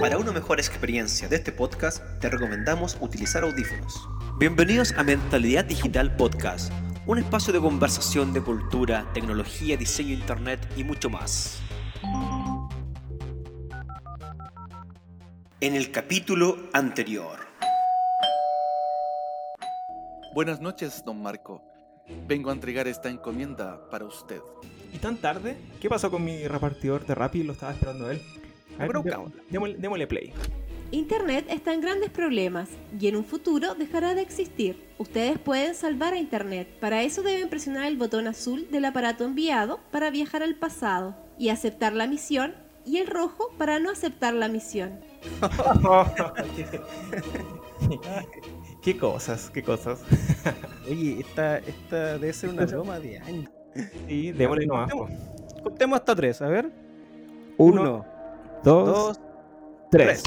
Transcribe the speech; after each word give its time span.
Para 0.00 0.18
una 0.18 0.32
mejor 0.32 0.58
experiencia 0.58 1.28
de 1.28 1.36
este 1.36 1.50
podcast, 1.52 2.02
te 2.20 2.28
recomendamos 2.28 2.96
utilizar 3.00 3.42
audífonos. 3.42 4.08
Bienvenidos 4.38 4.92
a 4.96 5.02
Mentalidad 5.02 5.64
Digital 5.64 6.14
Podcast, 6.16 6.72
un 7.06 7.18
espacio 7.18 7.52
de 7.52 7.60
conversación 7.60 8.32
de 8.32 8.42
cultura, 8.42 9.06
tecnología, 9.14 9.76
diseño, 9.76 10.12
internet 10.12 10.60
y 10.76 10.84
mucho 10.84 11.10
más. 11.10 11.60
En 15.60 15.74
el 15.74 15.90
capítulo 15.90 16.58
anterior. 16.72 17.38
Buenas 20.34 20.60
noches, 20.60 21.02
don 21.04 21.22
Marco. 21.22 21.73
Vengo 22.26 22.50
a 22.50 22.52
entregar 22.52 22.86
esta 22.88 23.08
encomienda 23.08 23.88
para 23.90 24.04
usted. 24.04 24.40
¿Y 24.92 24.98
tan 24.98 25.16
tarde? 25.16 25.56
¿Qué 25.80 25.88
pasó 25.88 26.10
con 26.10 26.24
mi 26.24 26.46
repartidor 26.46 27.06
de 27.06 27.14
Rappi? 27.14 27.42
Lo 27.42 27.52
estaba 27.52 27.72
esperando 27.72 28.10
él. 28.10 28.20
A 28.78 28.86
ver, 28.86 28.96
démosle, 29.50 29.76
démosle 29.76 30.06
play. 30.06 30.32
Internet 30.90 31.46
está 31.48 31.72
en 31.72 31.80
grandes 31.80 32.10
problemas 32.10 32.68
y 32.98 33.08
en 33.08 33.16
un 33.16 33.24
futuro 33.24 33.74
dejará 33.74 34.14
de 34.14 34.22
existir. 34.22 34.80
Ustedes 34.98 35.38
pueden 35.38 35.74
salvar 35.74 36.12
a 36.12 36.18
Internet. 36.18 36.68
Para 36.80 37.02
eso 37.02 37.22
deben 37.22 37.48
presionar 37.48 37.86
el 37.86 37.96
botón 37.96 38.28
azul 38.28 38.68
del 38.70 38.84
aparato 38.84 39.24
enviado 39.24 39.80
para 39.90 40.10
viajar 40.10 40.42
al 40.42 40.54
pasado 40.54 41.16
y 41.38 41.48
aceptar 41.48 41.94
la 41.94 42.06
misión 42.06 42.54
y 42.86 42.98
el 42.98 43.06
rojo 43.06 43.50
para 43.58 43.80
no 43.80 43.90
aceptar 43.90 44.34
la 44.34 44.48
misión. 44.48 45.00
qué 48.84 48.98
cosas, 48.98 49.50
qué 49.50 49.62
cosas. 49.62 50.00
Oye, 50.88 51.20
esta, 51.20 51.58
esta 51.58 52.18
debe 52.18 52.32
ser 52.34 52.50
una 52.50 52.66
broma 52.66 53.00
de 53.00 53.18
años. 53.18 53.50
Y 54.06 54.30
démosle 54.32 54.66
nomás. 54.66 54.92
po. 54.92 55.08
Contemos 55.62 55.98
hasta 55.98 56.14
tres, 56.14 56.42
a 56.42 56.48
ver. 56.48 56.70
Uno, 57.56 57.80
Uno, 57.80 58.06
dos, 58.62 58.86
dos, 58.86 59.20
tres. 59.90 60.22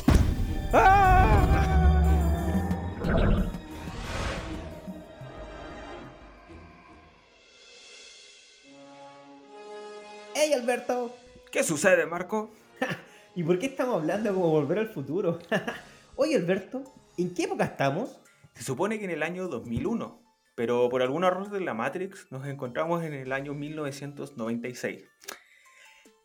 ¡Hey, 10.33 10.53
Alberto! 10.53 11.13
¿Qué 11.51 11.63
sucede, 11.63 12.07
Marco? 12.07 12.49
¿Y 13.35 13.43
por 13.43 13.59
qué 13.59 13.67
estamos 13.67 13.95
hablando 14.01 14.33
como 14.33 14.49
volver 14.49 14.79
al 14.79 14.89
futuro? 14.89 15.37
Oye, 16.15 16.35
Alberto, 16.35 16.83
¿en 17.17 17.33
qué 17.35 17.43
época 17.43 17.65
estamos? 17.65 18.19
Se 18.57 18.63
supone 18.63 18.97
que 18.97 19.05
en 19.05 19.11
el 19.11 19.21
año 19.21 19.47
2001, 19.47 20.19
pero 20.55 20.89
por 20.89 21.03
algún 21.03 21.23
error 21.23 21.51
de 21.51 21.59
la 21.59 21.75
Matrix 21.75 22.25
nos 22.31 22.47
encontramos 22.47 23.03
en 23.03 23.13
el 23.13 23.31
año 23.31 23.53
1996. 23.53 25.03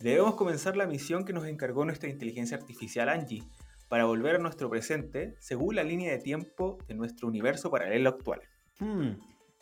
Debemos 0.01 0.35
comenzar 0.35 0.75
la 0.75 0.87
misión 0.87 1.27
que 1.27 1.35
nos 1.35 1.45
encargó 1.45 1.85
nuestra 1.85 2.09
inteligencia 2.09 2.57
artificial 2.57 3.11
Angie 3.11 3.43
para 3.91 4.07
volver 4.07 4.37
a 4.37 4.39
nuestro 4.39 4.71
presente 4.71 5.37
según 5.41 5.77
la 5.77 5.85
línea 5.85 6.11
de 6.11 6.21
tiempo 6.21 6.79
de 6.89 6.95
nuestro 6.95 7.29
universo 7.29 7.71
paralelo 7.71 8.09
actual. 8.09 8.41
Hmm, 8.79 9.11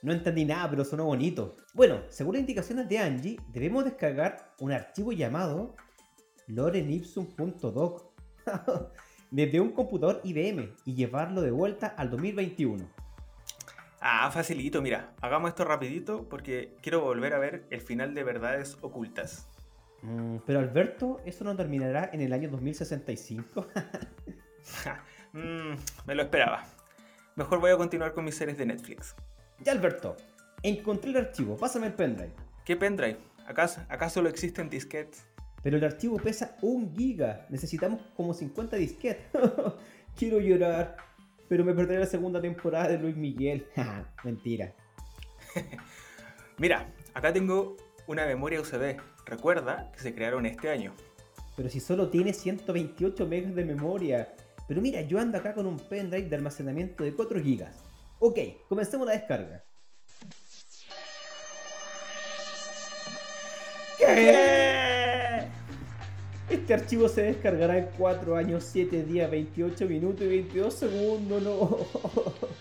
no 0.02 0.12
entendí 0.12 0.44
nada, 0.44 0.70
pero 0.70 0.84
sonó 0.84 1.06
bonito. 1.06 1.56
Bueno, 1.74 2.02
según 2.08 2.34
las 2.34 2.40
indicaciones 2.42 2.88
de 2.88 2.98
Angie, 2.98 3.40
debemos 3.48 3.84
descargar 3.84 4.54
un 4.60 4.70
archivo 4.70 5.10
llamado 5.10 5.74
lorenipsum.doc 6.46 8.14
desde 9.30 9.60
un 9.60 9.70
computador 9.70 10.20
IBM 10.24 10.74
y 10.84 10.94
llevarlo 10.94 11.42
de 11.42 11.50
vuelta 11.50 11.86
al 11.88 12.10
2021. 12.10 12.84
Ah, 14.00 14.30
facilito, 14.30 14.80
mira, 14.80 15.12
hagamos 15.20 15.50
esto 15.50 15.64
rapidito 15.64 16.26
porque 16.28 16.74
quiero 16.80 17.02
volver 17.02 17.34
a 17.34 17.38
ver 17.38 17.66
el 17.70 17.80
final 17.80 18.14
de 18.14 18.24
Verdades 18.24 18.78
Ocultas. 18.80 19.46
Mm, 20.02 20.36
pero 20.46 20.58
Alberto, 20.58 21.20
¿eso 21.26 21.44
no 21.44 21.54
terminará 21.54 22.08
en 22.12 22.22
el 22.22 22.32
año 22.32 22.48
2065? 22.48 23.66
Ja, 24.84 25.04
mm, 25.32 25.74
me 26.06 26.14
lo 26.14 26.22
esperaba. 26.22 26.64
Mejor 27.36 27.60
voy 27.60 27.70
a 27.70 27.76
continuar 27.76 28.14
con 28.14 28.24
mis 28.24 28.34
series 28.34 28.56
de 28.56 28.66
Netflix. 28.66 29.14
ya, 29.58 29.72
Alberto, 29.72 30.16
encontré 30.62 31.10
el 31.10 31.18
archivo, 31.18 31.56
pásame 31.56 31.88
el 31.88 31.92
pendrive. 31.92 32.32
¿Qué 32.64 32.76
pendrive? 32.76 33.18
¿Acaso, 33.46 33.82
¿Acaso 33.88 34.14
solo 34.14 34.28
existen 34.28 34.70
disquetes? 34.70 35.26
Pero 35.62 35.76
el 35.76 35.84
archivo 35.84 36.16
pesa 36.16 36.56
un 36.62 36.94
giga. 36.96 37.46
Necesitamos 37.50 38.00
como 38.16 38.34
50 38.34 38.76
disquetes. 38.76 39.26
Quiero 40.16 40.40
llorar. 40.40 40.96
Pero 41.48 41.64
me 41.64 41.74
perderé 41.74 42.00
la 42.00 42.06
segunda 42.06 42.40
temporada 42.40 42.88
de 42.88 42.98
Luis 42.98 43.16
Miguel. 43.16 43.66
Mentira. 44.24 44.72
Mira, 46.58 46.92
acá 47.14 47.32
tengo 47.32 47.76
una 48.06 48.26
memoria 48.26 48.60
USB. 48.60 48.96
Recuerda 49.26 49.90
que 49.92 50.00
se 50.00 50.14
crearon 50.14 50.46
este 50.46 50.70
año. 50.70 50.92
Pero 51.56 51.68
si 51.68 51.80
solo 51.80 52.08
tiene 52.08 52.32
128 52.32 53.26
megas 53.26 53.54
de 53.54 53.64
memoria. 53.64 54.34
Pero 54.66 54.80
mira, 54.80 55.02
yo 55.02 55.18
ando 55.18 55.36
acá 55.36 55.52
con 55.52 55.66
un 55.66 55.78
pendrive 55.78 56.28
de 56.28 56.36
almacenamiento 56.36 57.02
de 57.02 57.12
4 57.12 57.40
gigas. 57.40 57.76
Ok, 58.18 58.38
comencemos 58.68 59.06
la 59.06 59.14
descarga. 59.14 59.64
¿Qué? 63.98 64.79
Este 66.50 66.74
archivo 66.74 67.08
se 67.08 67.22
descargará 67.22 67.78
en 67.78 67.88
4 67.96 68.34
años, 68.34 68.64
7 68.64 69.04
días, 69.04 69.30
28 69.30 69.86
minutos 69.86 70.22
y 70.22 70.28
22 70.28 70.74
segundos, 70.74 71.42
no. 71.42 71.78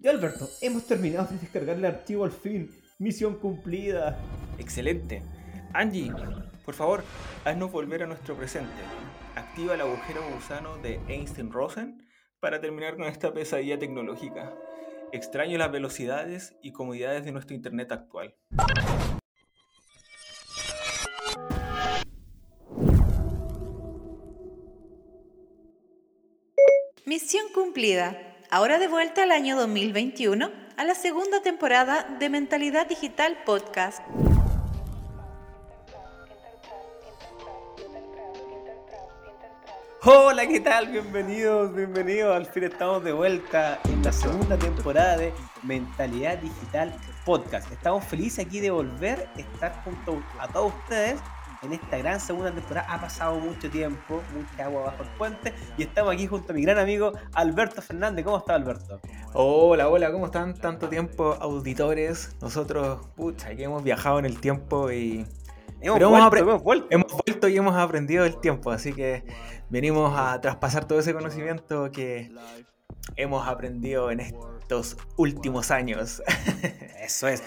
Ya 0.00 0.12
Alberto, 0.12 0.48
hemos 0.60 0.86
terminado 0.86 1.26
de 1.26 1.38
descargar 1.38 1.76
el 1.76 1.84
archivo 1.84 2.24
al 2.24 2.30
fin. 2.30 2.70
Misión 3.00 3.34
cumplida. 3.34 4.16
Excelente. 4.56 5.22
Angie, 5.72 6.12
por 6.64 6.74
favor, 6.74 7.02
haznos 7.44 7.72
volver 7.72 8.04
a 8.04 8.06
nuestro 8.06 8.36
presente. 8.36 8.70
Activa 9.34 9.74
el 9.74 9.80
agujero 9.80 10.20
gusano 10.32 10.78
de 10.78 11.00
Einstein-Rosen 11.08 12.06
para 12.38 12.60
terminar 12.60 12.96
con 12.96 13.06
esta 13.06 13.32
pesadilla 13.32 13.78
tecnológica. 13.78 14.54
Extraño 15.10 15.58
las 15.58 15.72
velocidades 15.72 16.54
y 16.62 16.70
comodidades 16.70 17.24
de 17.24 17.32
nuestro 17.32 17.56
Internet 17.56 17.90
actual. 17.90 18.36
Cumplida. 27.58 28.16
Ahora 28.50 28.78
de 28.78 28.86
vuelta 28.86 29.24
al 29.24 29.32
año 29.32 29.56
2021, 29.56 30.48
a 30.76 30.84
la 30.84 30.94
segunda 30.94 31.42
temporada 31.42 32.06
de 32.20 32.30
Mentalidad 32.30 32.86
Digital 32.86 33.36
Podcast. 33.44 34.00
Hola, 40.04 40.46
¿qué 40.46 40.60
tal? 40.60 40.86
Bienvenidos, 40.86 41.74
bienvenidos. 41.74 42.36
Al 42.36 42.46
fin 42.46 42.62
estamos 42.62 43.02
de 43.02 43.10
vuelta 43.10 43.80
en 43.86 44.04
la 44.04 44.12
segunda 44.12 44.56
temporada 44.56 45.16
de 45.16 45.32
Mentalidad 45.64 46.38
Digital 46.38 46.94
Podcast. 47.24 47.72
Estamos 47.72 48.04
felices 48.04 48.46
aquí 48.46 48.60
de 48.60 48.70
volver 48.70 49.28
estar 49.36 49.82
junto 49.82 50.22
a 50.38 50.46
todos 50.46 50.72
ustedes 50.84 51.20
en 51.62 51.72
esta 51.72 51.98
gran 51.98 52.20
segunda 52.20 52.52
temporada. 52.52 52.86
Ha 52.92 53.00
pasado 53.00 53.38
mucho 53.38 53.70
tiempo, 53.70 54.22
mucha 54.34 54.64
agua 54.66 54.82
bajo 54.84 55.02
el 55.02 55.08
puente 55.10 55.52
y 55.76 55.82
estamos 55.82 56.12
aquí 56.14 56.26
junto 56.26 56.52
a 56.52 56.54
mi 56.54 56.62
gran 56.62 56.78
amigo 56.78 57.12
Alberto 57.34 57.82
Fernández. 57.82 58.24
¿Cómo 58.24 58.38
está 58.38 58.54
Alberto? 58.54 59.00
Hola, 59.34 59.88
hola, 59.88 60.12
¿cómo 60.12 60.26
están? 60.26 60.54
Tanto 60.54 60.88
tiempo, 60.88 61.36
auditores. 61.40 62.36
Nosotros, 62.40 63.06
pucha, 63.16 63.54
que 63.54 63.64
hemos 63.64 63.82
viajado 63.82 64.18
en 64.18 64.24
el 64.24 64.40
tiempo 64.40 64.90
y 64.90 65.26
Hemos 65.80 65.98
Pero 65.98 66.08
vuelto, 66.10 66.26
hemos 66.26 66.32
apre- 66.32 66.40
hemos 66.40 66.62
vuelto. 66.64 66.86
hemos 66.90 67.12
vuelto 67.24 67.46
y 67.48 67.56
hemos 67.56 67.76
aprendido 67.76 68.24
el 68.24 68.40
tiempo, 68.40 68.72
así 68.72 68.92
que 68.92 69.22
venimos 69.68 70.12
a 70.18 70.40
traspasar 70.40 70.86
todo 70.86 70.98
ese 70.98 71.14
conocimiento 71.14 71.92
que 71.92 72.32
hemos 73.14 73.46
aprendido 73.46 74.10
en 74.10 74.18
estos 74.18 74.96
últimos 75.16 75.70
años. 75.70 76.20
Eso 77.00 77.28
es. 77.28 77.44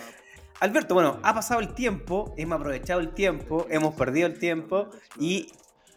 Alberto, 0.61 0.93
bueno, 0.93 1.17
ha 1.23 1.33
pasado 1.33 1.59
el 1.59 1.73
tiempo, 1.73 2.35
hemos 2.37 2.59
aprovechado 2.59 2.99
el 2.99 3.15
tiempo, 3.15 3.65
hemos 3.71 3.95
perdido 3.95 4.27
el 4.27 4.37
tiempo 4.37 4.89
y 5.17 5.51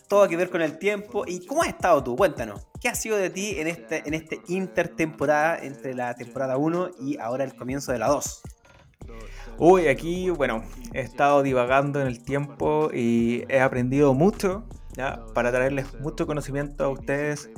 todo 0.08 0.26
que 0.26 0.38
ver 0.38 0.48
con 0.48 0.62
el 0.62 0.78
tiempo. 0.78 1.24
¿Y 1.26 1.44
cómo 1.44 1.60
has 1.60 1.68
estado 1.68 2.02
tú? 2.02 2.16
Cuéntanos, 2.16 2.66
¿qué 2.80 2.88
ha 2.88 2.94
sido 2.94 3.18
de 3.18 3.28
ti 3.28 3.56
en 3.58 3.66
este, 3.66 4.02
en 4.06 4.14
este 4.14 4.40
intertemporada 4.48 5.58
entre 5.58 5.92
la 5.92 6.14
temporada 6.14 6.56
1 6.56 6.92
y 6.98 7.18
ahora 7.18 7.44
el 7.44 7.54
comienzo 7.54 7.92
de 7.92 7.98
la 7.98 8.08
2? 8.08 8.40
Uy, 9.58 9.88
aquí, 9.88 10.30
bueno, 10.30 10.64
he 10.94 11.00
estado 11.00 11.42
divagando 11.42 12.00
en 12.00 12.06
el 12.06 12.24
tiempo 12.24 12.88
y 12.90 13.44
he 13.50 13.60
aprendido 13.60 14.14
mucho, 14.14 14.64
¿ya? 14.96 15.26
Para 15.34 15.50
traerles 15.50 15.92
mucho 16.00 16.26
conocimiento 16.26 16.84
a 16.84 16.88
ustedes, 16.88 17.50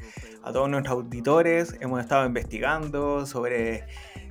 a 0.42 0.50
todos 0.52 0.68
nuestros 0.68 0.96
auditores. 0.96 1.76
Hemos 1.78 2.00
estado 2.00 2.26
investigando 2.26 3.26
sobre 3.26 3.86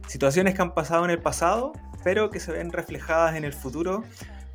situaciones 0.08 0.56
que 0.56 0.62
han 0.62 0.74
pasado 0.74 1.06
en 1.06 1.12
el 1.12 1.22
pasado, 1.22 1.72
pero 2.06 2.30
que 2.30 2.40
se 2.40 2.52
ven 2.52 2.72
reflejadas 2.72 3.36
en 3.36 3.46
el 3.46 3.54
futuro. 3.54 4.04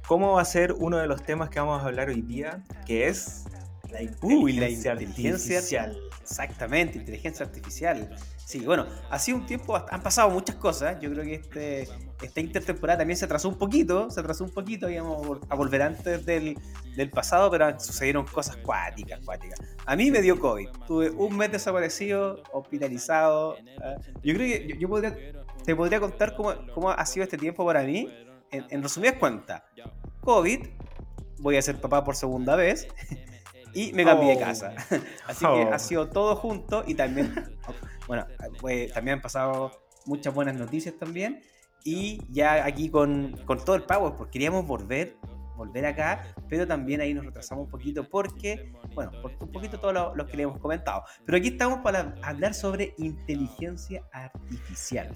¿Cómo 0.07 0.35
va 0.35 0.43
a 0.43 0.45
ser 0.45 0.73
uno 0.73 0.99
de 0.99 1.09
los 1.09 1.25
temas 1.25 1.51
que 1.51 1.59
vamos 1.59 1.83
a 1.83 1.87
hablar 1.87 2.09
hoy 2.09 2.23
día? 2.23 2.63
Que 2.87 3.09
es 3.09 3.45
la 3.91 3.99
Uy, 4.23 4.53
la 4.53 4.69
inteligencia 4.69 4.93
inteligencia 4.93 5.83
artificial. 5.83 6.11
Exactamente, 6.23 6.99
inteligencia 6.99 7.45
artificial. 7.45 8.17
Sí, 8.37 8.61
bueno, 8.61 8.87
ha 9.11 9.19
sido 9.19 9.39
un 9.39 9.47
tiempo, 9.47 9.77
han 9.77 10.01
pasado 10.01 10.31
muchas 10.31 10.55
cosas. 10.57 11.01
Yo 11.01 11.11
creo 11.11 11.25
que 11.25 11.35
este, 11.35 11.89
esta 12.23 12.41
intertemporada 12.41 12.99
también 12.99 13.17
se 13.17 13.25
atrasó 13.25 13.49
un 13.49 13.59
poquito, 13.59 14.09
se 14.11 14.21
atrasó 14.21 14.45
un 14.45 14.51
poquito, 14.51 14.89
íbamos 14.89 15.41
a 15.49 15.55
volver 15.57 15.83
antes 15.83 16.25
del, 16.25 16.57
del 16.95 17.11
pasado, 17.11 17.51
pero 17.51 17.81
sucedieron 17.81 18.27
cosas 18.27 18.59
cuáticas, 18.59 19.19
cuáticas. 19.25 19.59
A 19.87 19.97
mí 19.97 20.13
me 20.13 20.23
dio 20.23 20.39
COVID, 20.39 20.69
tuve 20.87 21.11
un 21.11 21.37
mes 21.37 21.51
desaparecido, 21.51 22.45
hospitalizado. 22.53 23.57
¿ah? 23.83 23.97
Yo 24.23 24.35
creo 24.35 24.37
que 24.37 24.69
yo, 24.69 24.77
yo 24.77 24.89
podría, 24.89 25.17
te 25.71 25.77
podría 25.77 26.01
contar 26.01 26.35
cómo, 26.35 26.53
cómo 26.75 26.91
ha 26.91 27.07
sido 27.07 27.23
este 27.25 27.39
tiempo 27.39 27.65
para 27.65 27.83
mí, 27.85 28.09
en, 28.51 28.67
en 28.71 28.83
resumidas 28.83 29.15
cuentas. 29.19 29.63
COVID, 30.23 30.67
voy 31.39 31.57
a 31.57 31.63
ser 31.63 31.81
papá 31.81 32.03
por 32.05 32.17
segunda 32.17 32.57
vez. 32.57 32.89
Y 33.73 33.93
me 33.93 34.05
cambié 34.05 34.31
de 34.31 34.43
Oh. 34.43 34.47
casa. 34.47 34.75
Así 35.29 35.45
que 35.45 35.47
Oh. 35.47 35.73
ha 35.73 35.79
sido 35.79 36.09
todo 36.09 36.35
junto 36.35 36.83
y 36.89 36.95
también 36.97 37.33
bueno, 38.09 38.27
pues, 38.61 38.93
también 38.93 39.19
han 39.19 39.23
pasado 39.23 39.71
muchas 40.07 40.35
buenas 40.35 40.57
noticias 40.57 40.97
también. 40.99 41.41
Y 41.85 42.21
ya 42.33 42.65
aquí 42.65 42.91
con, 42.91 43.37
con 43.47 43.65
todo 43.65 43.77
el 43.77 43.85
power, 43.85 44.15
porque 44.19 44.33
queríamos 44.33 44.67
volver, 44.67 45.15
volver 45.61 45.85
acá, 45.87 46.23
pero 46.49 46.67
también 46.67 47.01
ahí 47.03 47.13
nos 47.13 47.25
retrasamos 47.25 47.65
un 47.67 47.71
poquito 47.71 48.09
porque, 48.09 48.73
bueno, 48.95 49.11
por 49.21 49.33
un 49.41 49.53
poquito 49.53 49.79
todo 49.79 49.93
lo, 49.93 50.15
lo 50.17 50.27
que 50.27 50.37
le 50.37 50.45
hemos 50.45 50.59
comentado. 50.59 51.05
Pero 51.27 51.37
aquí 51.39 51.49
estamos 51.49 51.81
para 51.81 52.15
hablar 52.23 52.55
sobre 52.55 52.95
inteligencia 52.99 54.03
artificial. 54.13 55.15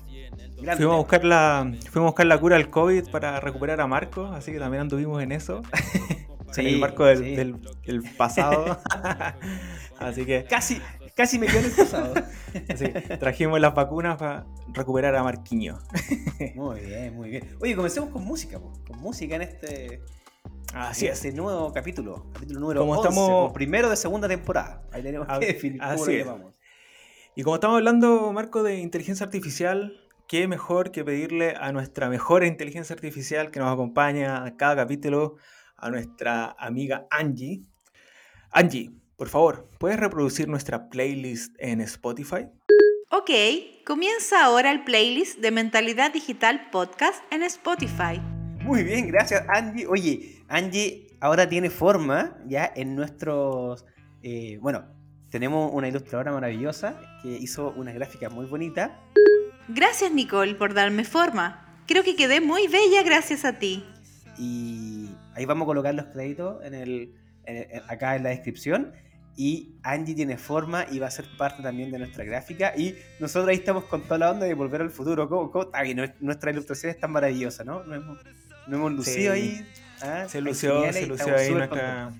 Gran 0.61 0.77
Fuimos 0.77 0.95
a, 0.95 0.99
buscar 0.99 1.25
la, 1.25 1.73
fuimos 1.91 2.09
a 2.09 2.11
buscar 2.11 2.27
la 2.27 2.39
cura 2.39 2.57
al 2.57 2.69
COVID 2.71 3.09
para 3.11 3.41
recuperar 3.41 3.81
a 3.81 3.87
Marco, 3.87 4.27
así 4.27 4.53
que 4.53 4.59
también 4.59 4.83
anduvimos 4.83 5.23
en 5.23 5.33
eso. 5.33 5.63
en 6.57 6.67
el 6.67 6.75
Sí, 6.75 6.79
marco 6.79 7.05
del, 7.05 7.19
sí. 7.19 7.35
del- 7.35 7.61
del 7.85 8.03
pasado. 8.17 8.79
así 9.99 10.25
que 10.25 10.45
Casi, 10.45 10.81
casi 11.17 11.39
me 11.39 11.47
quedo 11.47 11.61
en 11.61 11.65
el 11.65 11.73
pasado. 11.73 12.15
sí, 12.77 12.87
trajimos 13.19 13.61
las 13.61 13.75
vacunas 13.75 14.17
para 14.17 14.47
recuperar 14.73 15.17
a 15.17 15.23
Marquiño. 15.25 15.79
Muy 16.55 16.81
bien, 16.81 17.15
muy 17.17 17.31
bien. 17.31 17.57
Oye, 17.61 17.75
comencemos 17.75 18.11
con 18.11 18.25
música, 18.25 18.59
po, 18.61 18.73
con 18.87 19.01
música 19.01 19.35
en 19.37 19.43
este, 19.43 20.03
Así 20.75 21.07
es. 21.07 21.13
este 21.25 21.33
nuevo 21.33 21.73
capítulo, 21.73 22.27
capítulo 22.33 22.61
número 22.61 22.81
Como 22.81 22.93
11, 22.95 23.09
estamos- 23.09 23.29
como 23.31 23.53
primero 23.53 23.89
de 23.89 23.97
segunda 23.97 24.29
temporada. 24.29 24.83
Ahí 24.93 25.03
tenemos 25.03 25.27
Ah, 25.31 25.39
que 25.39 25.47
definir 25.47 25.81
cómo 25.81 25.93
así 25.93 26.19
lo 26.19 26.25
llamamos. 26.25 26.55
Y 27.37 27.43
como 27.43 27.57
estamos 27.57 27.77
hablando, 27.77 28.33
Marco, 28.33 28.63
de 28.63 28.79
inteligencia 28.79 29.25
artificial, 29.25 30.01
qué 30.29 30.49
mejor 30.49 30.91
que 30.91 31.05
pedirle 31.05 31.55
a 31.59 31.73
nuestra 31.73 32.09
mejor 32.09 32.45
inteligencia 32.45 32.95
artificial 32.95 33.51
que 33.51 33.61
nos 33.61 33.73
acompaña 33.73 34.45
a 34.45 34.57
cada 34.57 34.77
capítulo, 34.77 35.37
a 35.77 35.91
nuestra 35.91 36.55
amiga 36.59 37.07
Angie. 37.11 37.63
Angie, 38.51 38.91
por 39.17 39.29
favor, 39.29 39.69
¿puedes 39.79 39.99
reproducir 39.99 40.49
nuestra 40.49 40.89
playlist 40.89 41.55
en 41.59 41.81
Spotify? 41.83 42.47
Ok, 43.11 43.31
comienza 43.87 44.45
ahora 44.45 44.71
el 44.73 44.83
playlist 44.85 45.39
de 45.39 45.51
Mentalidad 45.51 46.13
Digital 46.13 46.69
Podcast 46.71 47.23
en 47.33 47.43
Spotify. 47.45 48.21
Muy 48.65 48.83
bien, 48.83 49.09
gracias 49.09 49.45
Angie. 49.49 49.87
Oye, 49.87 50.43
Angie 50.49 51.07
ahora 51.21 51.49
tiene 51.49 51.71
forma 51.71 52.37
ya 52.47 52.71
en 52.75 52.95
nuestros... 52.97 53.85
eh, 54.23 54.59
bueno, 54.61 54.85
tenemos 55.31 55.71
una 55.73 55.89
ilustradora 55.89 56.33
maravillosa 56.33 56.99
que 57.23 57.29
hizo 57.29 57.71
una 57.77 57.93
gráfica 57.93 58.31
muy 58.31 58.47
bonita. 58.47 58.99
Gracias 59.69 60.13
Nicole 60.13 60.55
por 60.55 60.75
darme 60.75 61.05
forma. 61.05 61.79
Creo 61.87 62.03
que 62.03 62.17
quedé 62.17 62.41
muy 62.41 62.67
bella 62.69 63.03
gracias 63.03 63.45
a 63.45 63.59
ti. 63.59 63.85
Y 64.39 65.11
ahí 65.35 65.45
vamos 65.45 65.67
a 65.67 65.67
colocar 65.67 65.95
los 65.95 66.07
créditos 66.07 66.65
en 66.65 66.75
el, 66.75 67.15
en- 67.45 67.71
en- 67.71 67.83
acá 67.89 68.17
en 68.17 68.23
la 68.25 68.31
descripción. 68.31 68.93
Y 69.37 69.75
Angie 69.83 70.15
tiene 70.15 70.39
forma 70.39 70.87
y 70.91 71.01
va 71.01 71.09
a 71.09 71.11
ser 71.11 71.25
parte 71.37 71.61
también 71.63 71.91
de 71.91 71.99
nuestra 71.99 72.25
gráfica. 72.25 72.73
Y 72.77 72.95
nosotros 73.19 73.49
ahí 73.49 73.57
estamos 73.57 73.85
con 73.85 74.03
toda 74.03 74.19
la 74.19 74.31
onda 74.31 74.47
de 74.47 74.55
volver 74.55 74.81
al 74.81 74.91
futuro. 74.91 75.29
¿Cómo, 75.29 75.51
cómo 75.51 75.71
bien? 75.83 75.97
Nuestra- 75.97 76.19
Nuestra 76.21 76.51
ilustración 76.53 76.91
es 76.93 77.01
tan 77.01 77.11
maravillosa, 77.11 77.65
¿no? 77.65 77.83
Nos 77.83 77.97
hemos, 77.97 78.19
nos 78.67 78.79
hemos 78.79 78.93
lucido 78.93 79.35
Sí. 79.35 79.41
ahí. 79.41 79.67
¿ah? 80.03 80.27
Se 80.29 80.41
lució, 80.41 80.93
se 80.93 81.07
lució 81.07 81.37
ahí 81.37 81.51
nuestra... 81.53 82.13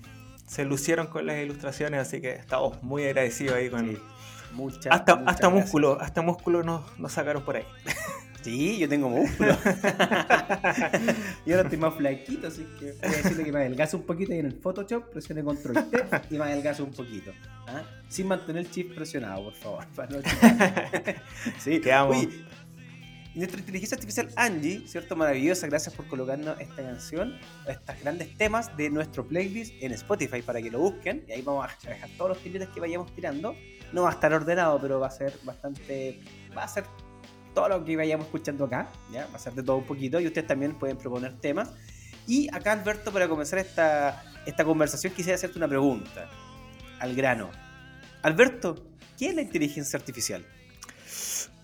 Se 0.47 0.63
lucieron 0.63 1.07
con 1.07 1.25
las 1.25 1.37
ilustraciones, 1.43 1.99
así 1.99 2.21
que 2.21 2.31
estamos 2.31 2.81
muy 2.83 3.03
agradecidos 3.05 3.55
ahí 3.55 3.69
con... 3.69 3.87
Sí. 3.89 3.97
Muchas, 4.53 4.87
Hasta, 4.89 5.15
muchas 5.15 5.33
hasta 5.33 5.47
gracias. 5.47 5.63
músculo, 5.65 5.97
hasta 5.99 6.21
músculo 6.21 6.63
nos, 6.63 6.97
nos 6.99 7.11
sacaron 7.11 7.43
por 7.43 7.57
ahí. 7.57 7.65
Sí, 8.41 8.77
yo 8.77 8.87
tengo 8.87 9.09
músculo. 9.09 9.57
y 11.45 11.51
ahora 11.51 11.63
estoy 11.63 11.77
más 11.79 11.95
flaquito, 11.95 12.47
así 12.47 12.65
que 12.79 12.93
voy 13.01 13.13
a 13.13 13.17
decirle 13.17 13.43
que 13.43 13.51
me 13.51 13.59
adelgace 13.59 13.95
un 13.95 14.03
poquito 14.03 14.33
y 14.33 14.39
en 14.39 14.45
el 14.45 14.53
Photoshop 14.53 15.09
presione 15.11 15.43
control 15.43 15.89
T 15.89 16.03
y 16.29 16.37
me 16.37 16.43
adelgace 16.45 16.81
un 16.83 16.91
poquito. 16.91 17.31
¿ah? 17.67 17.81
Sin 18.07 18.27
mantener 18.27 18.65
el 18.65 18.71
chip 18.71 18.93
presionado, 18.95 19.43
por 19.45 19.53
favor. 19.55 19.85
para 19.95 20.09
no 20.09 20.19
sí, 21.59 21.81
Quedamos. 21.81 22.15
Oye, 22.17 22.29
y 23.35 23.39
nuestra 23.39 23.59
inteligencia 23.59 23.95
artificial 23.95 24.29
Angie, 24.37 24.87
¿cierto? 24.87 25.17
Maravillosa, 25.17 25.67
gracias 25.67 25.93
por 25.93 26.07
colocarnos 26.07 26.57
esta 26.57 26.81
canción, 26.81 27.37
estos 27.67 27.99
grandes 27.99 28.35
temas 28.37 28.75
de 28.77 28.89
nuestro 28.89 29.27
playlist 29.27 29.73
en 29.81 29.91
Spotify 29.91 30.41
para 30.41 30.61
que 30.61 30.71
lo 30.71 30.79
busquen. 30.79 31.25
Y 31.27 31.33
ahí 31.33 31.41
vamos 31.41 31.67
a 31.67 31.89
dejar 31.89 32.09
todos 32.17 32.29
los 32.29 32.39
tiritos 32.39 32.69
que 32.69 32.79
vayamos 32.79 33.13
tirando. 33.13 33.53
No 33.91 34.03
va 34.03 34.11
a 34.11 34.13
estar 34.13 34.33
ordenado, 34.33 34.79
pero 34.79 35.01
va 35.01 35.07
a 35.07 35.11
ser 35.11 35.37
bastante. 35.43 36.21
Va 36.57 36.63
a 36.63 36.67
ser 36.69 36.85
todo 37.53 37.67
lo 37.67 37.83
que 37.83 37.97
vayamos 37.97 38.27
escuchando 38.27 38.65
acá, 38.65 38.89
¿ya? 39.11 39.27
Va 39.27 39.35
a 39.35 39.39
ser 39.39 39.51
de 39.51 39.63
todo 39.63 39.77
un 39.77 39.85
poquito 39.85 40.21
y 40.21 40.27
ustedes 40.27 40.47
también 40.47 40.73
pueden 40.79 40.95
proponer 40.95 41.33
temas. 41.41 41.71
Y 42.27 42.47
acá, 42.55 42.71
Alberto, 42.71 43.11
para 43.11 43.27
comenzar 43.27 43.59
esta, 43.59 44.23
esta 44.45 44.63
conversación, 44.63 45.11
quisiera 45.13 45.35
hacerte 45.35 45.57
una 45.57 45.67
pregunta 45.67 46.29
al 47.01 47.13
grano. 47.13 47.51
Alberto, 48.21 48.87
¿qué 49.17 49.27
es 49.27 49.35
la 49.35 49.41
inteligencia 49.41 49.99
artificial? 49.99 50.45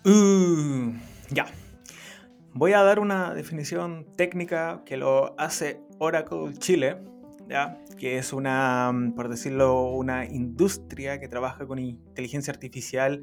Uh, 0.04 0.92
ya. 1.30 1.46
Voy 2.54 2.74
a 2.74 2.82
dar 2.82 2.98
una 2.98 3.32
definición 3.32 4.06
técnica 4.14 4.82
que 4.84 4.98
lo 4.98 5.34
hace 5.40 5.80
Oracle 5.98 6.52
Chile, 6.58 6.98
¿ya? 7.48 7.78
que 7.96 8.18
es 8.18 8.34
una, 8.34 8.92
mm, 8.92 9.14
por 9.14 9.30
decirlo, 9.30 9.84
una 9.84 10.26
industria 10.26 11.18
que 11.18 11.28
trabaja 11.28 11.66
con 11.66 11.78
inteligencia 11.78 12.52
artificial 12.52 13.22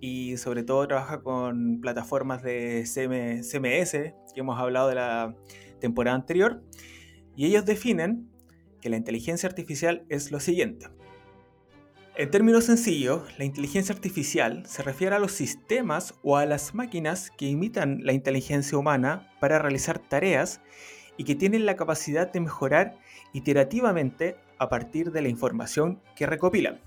y 0.00 0.36
sobre 0.36 0.62
todo 0.62 0.86
trabaja 0.86 1.22
con 1.22 1.80
plataformas 1.80 2.44
de 2.44 2.86
CM 2.86 3.42
CMS, 3.42 4.14
que 4.32 4.40
hemos 4.40 4.60
hablado 4.60 4.88
de 4.88 4.94
la 4.94 5.34
temporada 5.80 6.14
anterior, 6.14 6.62
y 7.34 7.46
ellos 7.46 7.64
definen 7.64 8.30
que 8.80 8.90
la 8.90 8.96
inteligencia 8.96 9.48
artificial 9.48 10.04
es 10.08 10.30
lo 10.30 10.38
siguiente. 10.38 10.86
En 12.14 12.30
términos 12.30 12.64
sencillos, 12.64 13.22
la 13.38 13.46
inteligencia 13.46 13.94
artificial 13.94 14.66
se 14.66 14.82
refiere 14.82 15.16
a 15.16 15.18
los 15.18 15.32
sistemas 15.32 16.12
o 16.22 16.36
a 16.36 16.44
las 16.44 16.74
máquinas 16.74 17.30
que 17.30 17.46
imitan 17.46 18.00
la 18.04 18.12
inteligencia 18.12 18.76
humana 18.76 19.34
para 19.40 19.58
realizar 19.58 19.98
tareas 19.98 20.60
y 21.16 21.24
que 21.24 21.34
tienen 21.34 21.64
la 21.64 21.74
capacidad 21.74 22.30
de 22.30 22.40
mejorar 22.40 22.98
iterativamente 23.32 24.36
a 24.58 24.68
partir 24.68 25.10
de 25.10 25.22
la 25.22 25.30
información 25.30 26.02
que 26.14 26.26
recopilan. 26.26 26.82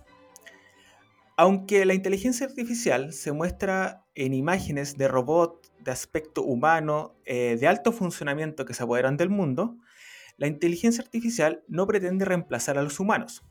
Aunque 1.37 1.85
la 1.85 1.95
inteligencia 1.95 2.45
artificial 2.45 3.11
se 3.11 3.31
muestra 3.31 4.05
en 4.13 4.35
imágenes 4.35 4.95
de 4.95 5.07
robots 5.07 5.71
de 5.79 5.89
aspecto 5.91 6.43
humano 6.43 7.15
eh, 7.25 7.57
de 7.59 7.67
alto 7.67 7.91
funcionamiento 7.91 8.63
que 8.63 8.75
se 8.75 8.83
apoderan 8.83 9.17
del 9.17 9.31
mundo, 9.31 9.75
la 10.37 10.45
inteligencia 10.45 11.03
artificial 11.03 11.63
no 11.67 11.87
pretende 11.87 12.25
reemplazar 12.25 12.77
a 12.77 12.83
los 12.83 12.99
humanos. 12.99 13.43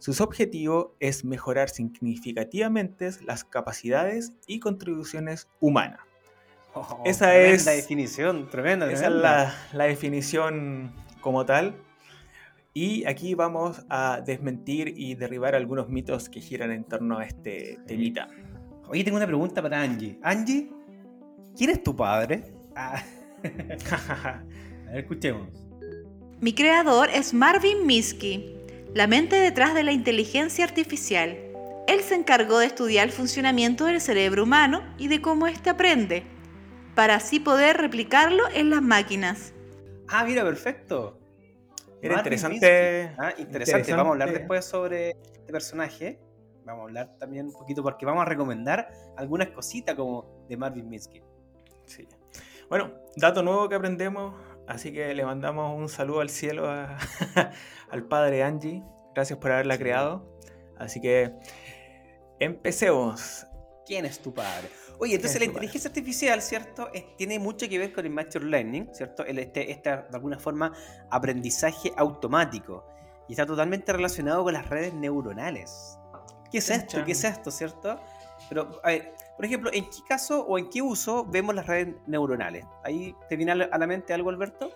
Su 0.00 0.10
objetivo 0.22 0.96
es 0.98 1.24
mejorar 1.24 1.68
significativamente 1.68 3.10
las 3.24 3.44
capacidades 3.44 4.32
y 4.46 4.58
contribuciones 4.58 5.48
humanas. 5.60 6.00
Oh, 6.74 7.02
Esa 7.04 7.26
tremenda 7.26 7.74
es- 7.74 7.82
definición, 7.82 8.48
tremenda, 8.50 8.86
Esa 8.86 8.94
es 8.94 9.00
tremenda. 9.02 9.44
la, 9.72 9.76
la 9.78 9.84
definición 9.84 10.92
como 11.20 11.44
tal. 11.44 11.74
Y 12.72 13.04
aquí 13.06 13.34
vamos 13.34 13.82
a 13.88 14.22
desmentir 14.24 14.94
y 14.96 15.16
derribar 15.16 15.54
algunos 15.56 15.88
mitos 15.88 16.28
que 16.28 16.40
giran 16.40 16.70
en 16.70 16.84
torno 16.84 17.18
a 17.18 17.24
este 17.24 17.78
temita. 17.86 18.28
Oye, 18.88 19.02
tengo 19.04 19.16
una 19.16 19.26
pregunta 19.26 19.60
para 19.60 19.82
Angie. 19.82 20.18
Angie, 20.22 20.70
¿quién 21.56 21.70
es 21.70 21.82
tu 21.82 21.94
padre? 21.96 22.44
Ah. 22.76 23.02
A 23.90 24.42
ver, 24.92 25.00
escuchemos. 25.00 25.48
Mi 26.40 26.52
creador 26.54 27.08
es 27.10 27.34
Marvin 27.34 27.84
Minsky, 27.86 28.56
la 28.94 29.06
mente 29.06 29.36
detrás 29.36 29.74
de 29.74 29.84
la 29.84 29.92
inteligencia 29.92 30.64
artificial. 30.64 31.38
Él 31.86 32.00
se 32.00 32.14
encargó 32.14 32.58
de 32.58 32.66
estudiar 32.66 33.06
el 33.06 33.12
funcionamiento 33.12 33.84
del 33.84 34.00
cerebro 34.00 34.42
humano 34.42 34.82
y 34.98 35.08
de 35.08 35.20
cómo 35.20 35.46
éste 35.46 35.70
aprende, 35.70 36.24
para 36.94 37.16
así 37.16 37.40
poder 37.40 37.76
replicarlo 37.76 38.44
en 38.52 38.70
las 38.70 38.82
máquinas. 38.82 39.52
Ah, 40.08 40.24
mira, 40.24 40.42
perfecto. 40.42 41.18
Era 42.02 42.16
interesante. 42.16 43.14
Ah, 43.18 43.32
interesante. 43.38 43.92
Vamos 43.92 44.06
a 44.06 44.12
hablar 44.12 44.28
interesante. 44.28 44.38
después 44.38 44.64
sobre 44.64 45.10
este 45.10 45.52
personaje. 45.52 46.18
Vamos 46.64 46.80
a 46.80 46.84
hablar 46.84 47.16
también 47.18 47.46
un 47.46 47.52
poquito 47.52 47.82
porque 47.82 48.04
vamos 48.06 48.22
a 48.22 48.24
recomendar 48.24 48.90
algunas 49.16 49.48
cositas 49.50 49.94
como 49.94 50.46
de 50.48 50.56
Marvin 50.56 50.88
Minsky. 50.88 51.22
Sí. 51.86 52.08
Bueno, 52.68 52.92
dato 53.16 53.42
nuevo 53.42 53.68
que 53.68 53.74
aprendemos, 53.74 54.34
así 54.70 54.92
que 54.92 55.14
le 55.14 55.24
mandamos 55.24 55.76
un 55.76 55.88
saludo 55.88 56.20
al 56.20 56.30
cielo 56.30 56.68
a- 56.70 56.96
al 57.90 58.04
padre 58.04 58.42
Angie. 58.42 58.82
Gracias 59.14 59.38
por 59.38 59.52
haberla 59.52 59.74
Sí. 59.74 59.80
creado. 59.80 60.36
Así 60.78 61.00
que 61.00 61.34
empecemos. 62.38 63.46
¿Quién 63.86 64.04
es 64.06 64.20
tu 64.20 64.32
padre? 64.32 64.68
Oye, 64.98 65.14
entonces 65.16 65.40
la 65.40 65.46
inteligencia 65.46 65.88
artificial, 65.88 66.40
¿cierto? 66.42 66.90
tiene 67.16 67.38
mucho 67.38 67.68
que 67.68 67.78
ver 67.78 67.92
con 67.92 68.04
el 68.04 68.12
machine 68.12 68.44
learning, 68.44 68.90
¿cierto? 68.94 69.24
El, 69.24 69.38
este, 69.38 69.60
de 69.64 70.06
alguna 70.12 70.38
forma, 70.38 70.72
aprendizaje 71.10 71.92
automático. 71.96 72.86
Y 73.28 73.32
está 73.32 73.46
totalmente 73.46 73.92
relacionado 73.92 74.44
con 74.44 74.52
las 74.52 74.68
redes 74.68 74.92
neuronales. 74.94 75.96
¿Qué 76.52 76.58
es 76.58 76.68
esto? 76.70 77.04
¿Qué 77.04 77.12
es 77.12 77.24
esto, 77.24 77.50
cierto? 77.50 77.98
Pero, 78.48 78.80
a 78.84 78.88
ver, 78.88 79.14
por 79.40 79.46
ejemplo, 79.46 79.70
¿en 79.72 79.84
qué 79.84 80.02
caso 80.06 80.44
o 80.44 80.58
en 80.58 80.68
qué 80.68 80.82
uso 80.82 81.24
vemos 81.24 81.54
las 81.54 81.66
redes 81.66 81.94
neuronales? 82.06 82.66
¿Ahí 82.84 83.16
te 83.30 83.36
viene 83.36 83.52
a 83.52 83.78
la 83.78 83.86
mente 83.86 84.12
algo, 84.12 84.28
Alberto? 84.28 84.70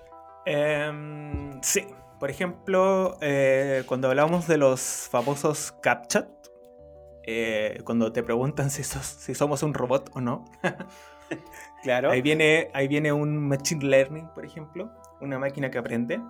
Em, 0.46 1.60
sí. 1.60 1.84
Por 2.18 2.30
ejemplo, 2.30 3.18
eh, 3.20 3.82
cuando 3.84 4.08
hablamos 4.08 4.46
de 4.46 4.56
los 4.56 5.06
famosos 5.10 5.72
CAPTCHA, 5.82 6.28
eh, 7.24 7.82
cuando 7.84 8.10
te 8.10 8.22
preguntan 8.22 8.70
si, 8.70 8.82
si 8.84 9.34
somos 9.34 9.62
un 9.62 9.74
robot 9.74 10.10
o 10.14 10.22
no. 10.22 10.46
claro. 11.82 12.10
Ahí 12.10 12.22
viene, 12.22 12.70
ahí 12.72 12.88
viene 12.88 13.12
un 13.12 13.46
Machine 13.46 13.84
Learning, 13.84 14.28
por 14.28 14.46
ejemplo, 14.46 14.90
una 15.20 15.38
máquina 15.38 15.70
que 15.70 15.76
aprende. 15.76 16.22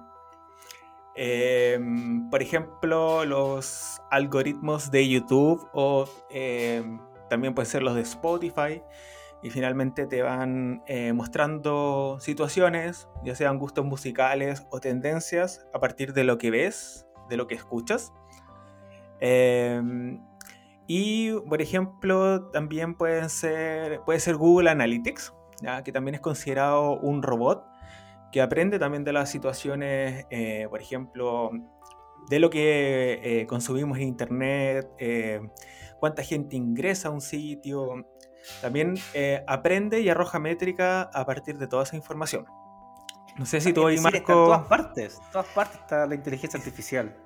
Em, 1.14 2.29
por 2.31 2.43
ejemplo, 2.43 3.25
los 3.25 4.03
algoritmos 4.11 4.91
de 4.91 5.09
YouTube 5.09 5.69
o 5.73 6.09
em, 6.31 6.99
también 7.35 7.53
pueden 7.53 7.69
ser 7.69 7.83
los 7.83 7.97
de 7.97 8.03
Spotify. 8.03 8.81
Y 9.43 9.50
finalmente 9.50 10.07
te 10.07 10.23
van 10.23 10.83
eh, 10.87 11.12
mostrando 11.12 12.17
situaciones, 12.21 13.09
ya 13.25 13.35
sean 13.35 13.59
gustos 13.59 13.85
musicales 13.85 14.67
o 14.71 14.81
tendencias, 14.81 15.67
a 15.75 15.81
partir 15.81 16.14
de 16.14 16.25
lo 16.25 16.38
que 16.38 16.50
ves, 16.50 17.07
de 17.29 17.37
lo 17.37 17.47
que 17.47 17.55
escuchas. 17.55 18.12
Em, 19.21 20.25
y, 20.87 21.33
por 21.49 21.61
ejemplo, 21.61 22.50
también 22.53 22.95
pueden 22.95 23.29
ser, 23.29 24.00
puede 24.07 24.21
ser 24.21 24.37
Google 24.37 24.71
Analytics, 24.71 25.35
¿ya? 25.61 25.83
que 25.83 25.93
también 25.93 26.14
es 26.14 26.21
considerado 26.21 26.99
un 27.00 27.23
robot 27.23 27.67
que 28.33 28.41
aprende 28.41 28.79
también 28.79 29.05
de 29.05 29.12
las 29.12 29.29
situaciones, 29.29 30.25
eh, 30.31 30.69
por 30.71 30.81
ejemplo, 30.81 31.50
de 32.31 32.38
lo 32.38 32.49
que 32.49 33.21
eh, 33.23 33.47
consumimos 33.47 33.99
en 33.99 34.05
Internet, 34.05 34.88
cuánta 36.04 36.23
gente 36.23 36.54
ingresa 36.54 37.08
a 37.08 37.11
un 37.11 37.23
sitio. 37.23 38.06
También 38.61 38.94
aprende 39.46 40.00
y 40.00 40.11
arroja 40.11 40.38
métrica 40.38 41.02
a 41.02 41.25
partir 41.25 41.56
de 41.56 41.66
toda 41.66 41.84
esa 41.84 41.96
información. 41.96 42.44
No 43.38 43.46
sé 43.46 43.62
si 43.62 43.73
tú 43.73 43.82
hoy, 43.82 43.99
Marco... 44.00 44.18
en 44.18 44.25
todas 44.25 44.66
partes, 44.66 45.18
en 45.25 45.32
todas 45.32 45.49
partes 45.49 45.80
está 45.80 46.06
la 46.06 46.14
inteligencia 46.14 46.58
artificial. 46.58 47.16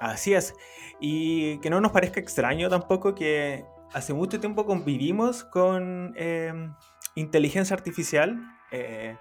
Así 0.00 0.34
es. 0.34 0.54
Y 0.98 1.58
que 1.58 1.68
no 1.68 1.80
nos 1.80 1.92
parezca 1.92 2.20
extraño 2.20 2.68
tampoco 2.68 3.14
que 3.14 3.64
hace 3.92 4.12
mucho 4.14 4.40
tiempo 4.40 4.66
convivimos 4.66 5.44
con 5.44 6.14
em, 6.16 6.74
inteligencia 7.14 7.74
artificial, 7.74 8.40
eh, 8.72 9.16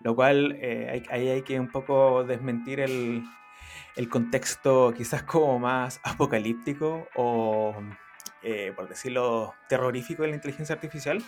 lo 0.00 0.14
cual 0.14 0.56
eh, 0.60 1.02
ahí 1.10 1.28
hay, 1.28 1.42
que 1.42 1.58
un 1.58 1.70
poco 1.70 2.24
desmentir 2.24 2.80
el, 2.80 3.24
contexto 4.10 4.92
quizás 4.94 5.22
como 5.22 5.58
más 5.58 6.00
apocalíptico 6.04 7.08
o, 7.16 7.74
eh, 8.46 8.72
por 8.74 8.88
decirlo, 8.88 9.54
terrorífico 9.68 10.22
de 10.22 10.28
la 10.28 10.36
inteligencia 10.36 10.74
artificial, 10.74 11.22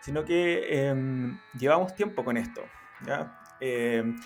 sino 0.00 0.24
que 0.24 0.88
em, 0.88 1.38
llevamos 1.58 1.94
tiempo 1.94 2.24
con 2.24 2.36
esto. 2.36 2.62
¿ya? 3.06 3.38
Em, 3.60 4.16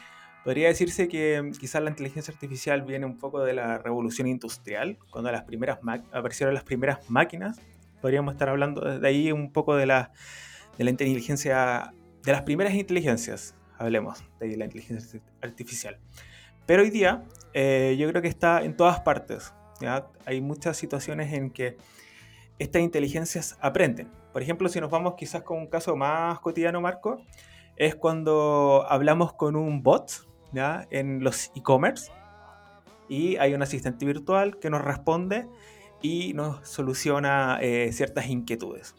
Podría 0.49 0.69
decirse 0.69 1.09
que 1.09 1.51
quizás 1.61 1.83
la 1.83 1.91
inteligencia 1.91 2.33
artificial 2.33 2.81
viene 2.81 3.05
un 3.05 3.19
poco 3.19 3.45
de 3.45 3.53
la 3.53 3.77
revolución 3.77 4.29
industrial, 4.29 4.97
cuando 5.11 5.31
las 5.31 5.43
primeras 5.43 5.79
aparecieron 6.11 6.55
las 6.55 6.65
primeras 6.65 7.11
máquinas. 7.11 7.61
Podríamos 8.01 8.33
estar 8.33 8.49
hablando 8.49 8.81
de 8.81 9.07
ahí 9.07 9.31
un 9.31 9.53
poco 9.53 9.77
de 9.77 9.85
la, 9.85 10.11
de 10.79 10.85
la 10.85 10.91
inteligencia, 10.91 11.93
de 12.23 12.33
las 12.33 12.43
primeras 12.45 12.73
inteligencias, 12.73 13.57
hablemos 13.77 14.25
de 14.41 14.57
la 14.57 14.65
inteligencia 14.65 15.21
artificial. 15.43 15.99
Pero 16.65 16.83
hoy 16.83 16.89
día 16.89 17.25
eh, 17.53 17.97
yo 17.99 18.09
creo 18.09 18.23
que 18.23 18.29
está 18.29 18.63
en 18.63 18.75
todas 18.75 19.01
partes. 19.01 19.53
Hay 20.25 20.41
muchas 20.41 20.79
situaciones 20.79 21.33
en 21.35 21.51
que 21.51 21.77
estas 22.59 22.83
inteligencias 22.83 23.57
aprenden. 23.61 24.09
Por 24.33 24.43
ejemplo, 24.43 24.69
si 24.69 24.81
nos 24.81 24.91
vamos 24.91 25.15
quizás 25.17 25.43
con 25.43 25.59
un 25.59 25.67
caso 25.67 25.97
más 25.97 26.41
cotidiano, 26.41 26.81
Marco, 26.81 27.23
es 27.77 27.95
cuando 27.95 28.85
hablamos 28.89 29.33
con 29.33 29.57
un 29.57 29.83
bot, 29.83 30.27
¿ya? 30.53 30.87
en 30.91 31.23
los 31.23 31.53
e-commerce 31.55 32.11
y 33.09 33.37
hay 33.37 33.55
un 33.55 33.63
asistente 33.63 34.05
virtual 34.05 34.59
que 34.59 34.71
nos 34.71 34.83
responde 34.83 35.47
y 36.03 36.35
nos 36.35 36.69
soluciona 36.69 37.59
eh, 37.61 37.91
ciertas 37.93 38.29
inquietudes. 38.29 38.95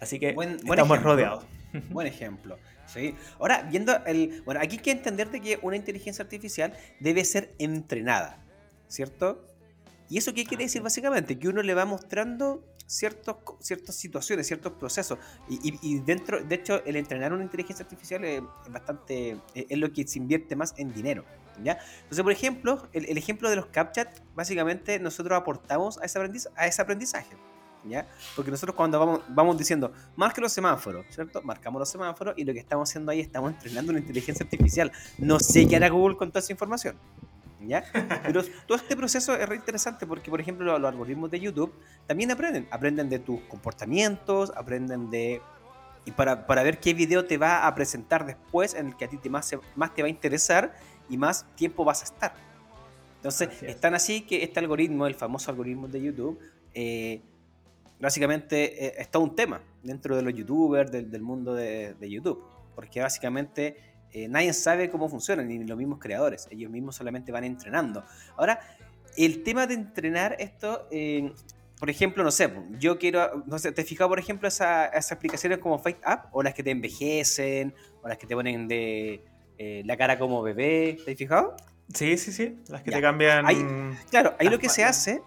Así 0.00 0.18
que 0.18 0.34
estamos 0.64 1.02
rodeados. 1.02 1.44
Buen 1.90 2.06
ejemplo. 2.06 2.58
Sí. 2.86 3.14
Ahora, 3.38 3.62
viendo 3.62 3.94
el. 4.06 4.42
Bueno, 4.44 4.60
aquí 4.62 4.76
hay 4.76 4.82
que 4.82 4.90
entender 4.92 5.28
que 5.28 5.58
una 5.60 5.76
inteligencia 5.76 6.22
artificial 6.22 6.72
debe 7.00 7.24
ser 7.24 7.54
entrenada, 7.58 8.42
¿cierto? 8.86 9.47
¿Y 10.08 10.18
eso 10.18 10.32
qué 10.32 10.44
quiere 10.44 10.64
decir 10.64 10.82
básicamente? 10.82 11.38
Que 11.38 11.48
uno 11.48 11.62
le 11.62 11.74
va 11.74 11.84
mostrando 11.84 12.64
ciertos, 12.86 13.36
ciertas 13.60 13.94
situaciones, 13.94 14.46
ciertos 14.46 14.72
procesos. 14.72 15.18
Y, 15.48 15.98
dentro, 16.00 16.42
de 16.42 16.54
hecho, 16.54 16.82
el 16.84 16.96
entrenar 16.96 17.32
una 17.32 17.44
inteligencia 17.44 17.84
artificial 17.84 18.24
es, 18.24 18.42
bastante, 18.70 19.38
es, 19.54 19.78
lo 19.78 19.92
que 19.92 20.06
se 20.06 20.18
invierte 20.18 20.56
más 20.56 20.74
en 20.78 20.92
dinero. 20.92 21.24
¿ya? 21.62 21.78
Entonces, 22.02 22.22
por 22.22 22.32
ejemplo, 22.32 22.88
el, 22.92 23.16
ejemplo 23.18 23.50
de 23.50 23.56
los 23.56 23.66
CAPTCHA, 23.66 24.10
básicamente 24.34 24.98
nosotros 24.98 25.38
aportamos 25.38 25.98
a 25.98 26.06
ese, 26.06 26.18
aprendizaje, 26.18 26.54
a 26.58 26.66
ese 26.66 26.82
aprendizaje. 26.82 27.36
¿Ya? 27.84 28.06
Porque 28.34 28.50
nosotros 28.50 28.74
cuando 28.74 28.98
vamos, 28.98 29.20
vamos 29.28 29.56
diciendo, 29.56 29.92
marque 30.16 30.40
los 30.40 30.52
semáforos, 30.52 31.06
¿cierto? 31.10 31.40
Marcamos 31.42 31.78
los 31.78 31.88
semáforos 31.88 32.34
y 32.36 32.44
lo 32.44 32.52
que 32.52 32.58
estamos 32.58 32.90
haciendo 32.90 33.12
ahí 33.12 33.20
estamos 33.20 33.52
entrenando 33.52 33.92
una 33.92 34.00
inteligencia 34.00 34.44
artificial. 34.44 34.90
No 35.16 35.38
sé 35.38 35.66
qué 35.68 35.76
hará 35.76 35.88
Google 35.88 36.16
con 36.16 36.28
toda 36.30 36.40
esa 36.40 36.52
información. 36.52 36.96
¿Ya? 37.60 37.84
Pero 38.24 38.42
todo 38.66 38.76
este 38.76 38.96
proceso 38.96 39.34
es 39.34 39.48
re 39.48 39.56
interesante 39.56 40.06
porque, 40.06 40.30
por 40.30 40.40
ejemplo, 40.40 40.78
los, 40.78 40.88
algoritmos 40.90 41.30
de 41.30 41.40
YouTube 41.40 41.72
también 42.06 42.30
aprenden. 42.30 42.68
Aprenden 42.70 43.08
de 43.08 43.18
tus 43.18 43.40
comportamientos, 43.42 44.52
aprenden 44.56 45.10
de... 45.10 45.40
Y 46.04 46.12
para, 46.12 46.46
para, 46.46 46.62
ver 46.62 46.78
qué 46.78 46.94
video 46.94 47.26
te 47.26 47.36
va 47.36 47.66
a 47.66 47.74
presentar 47.74 48.24
después 48.24 48.74
en 48.74 48.88
el 48.88 48.96
que 48.96 49.04
a 49.04 49.08
ti 49.08 49.18
te 49.18 49.28
más, 49.28 49.50
más 49.76 49.94
te 49.94 50.02
va 50.02 50.06
a 50.06 50.10
interesar 50.10 50.74
y 51.08 51.16
más 51.16 51.44
tiempo 51.54 51.84
vas 51.84 52.00
a 52.00 52.04
estar. 52.04 52.34
Entonces, 53.16 53.62
están 53.62 53.94
así 53.94 54.22
que 54.22 54.42
este 54.42 54.60
algoritmo, 54.60 55.06
el 55.06 55.14
famoso 55.14 55.50
algoritmo 55.50 55.88
de 55.88 56.00
YouTube, 56.00 56.38
eh, 56.72 57.20
básicamente 58.00 58.86
eh, 58.86 58.94
está 58.98 59.18
un 59.18 59.34
tema 59.34 59.60
dentro 59.82 60.16
de 60.16 60.22
los 60.22 60.32
youtubers, 60.32 60.90
del, 60.90 61.10
del 61.10 61.22
mundo 61.22 61.54
de, 61.54 61.94
de 61.94 62.10
YouTube. 62.10 62.42
Porque 62.74 63.00
básicamente 63.00 63.87
eh, 64.12 64.28
nadie 64.28 64.52
sabe 64.52 64.90
cómo 64.90 65.08
funcionan, 65.08 65.48
ni 65.48 65.64
los 65.64 65.76
mismos 65.76 65.98
creadores. 65.98 66.48
Ellos 66.50 66.70
mismos 66.70 66.96
solamente 66.96 67.32
van 67.32 67.44
entrenando. 67.44 68.04
Ahora, 68.36 68.60
el 69.16 69.42
tema 69.42 69.66
de 69.66 69.74
entrenar 69.74 70.36
esto, 70.38 70.86
eh, 70.90 71.32
por 71.78 71.90
ejemplo, 71.90 72.24
no 72.24 72.30
sé, 72.30 72.50
yo 72.78 72.98
quiero, 72.98 73.44
no 73.46 73.58
sé, 73.58 73.72
¿te 73.72 73.82
has 73.82 73.88
fijado, 73.88 74.08
por 74.08 74.18
ejemplo, 74.18 74.48
esas 74.48 75.12
aplicaciones 75.12 75.58
como 75.58 75.78
Fight 75.78 75.98
Up? 76.06 76.28
O 76.32 76.42
las 76.42 76.54
que 76.54 76.62
te 76.62 76.70
envejecen, 76.70 77.74
o 78.02 78.08
las 78.08 78.18
que 78.18 78.26
te 78.26 78.34
ponen 78.34 78.68
de 78.68 79.24
eh, 79.58 79.82
la 79.84 79.96
cara 79.96 80.18
como 80.18 80.42
bebé, 80.42 80.98
¿te 81.04 81.12
has 81.12 81.18
fijado? 81.18 81.56
Sí, 81.92 82.18
sí, 82.18 82.32
sí, 82.32 82.58
las 82.68 82.82
que 82.82 82.90
te 82.90 83.00
cambian. 83.00 83.96
claro, 84.10 84.34
ahí 84.38 84.48
lo 84.48 84.58
que 84.58 84.68
se 84.68 84.84
hace 84.84 85.22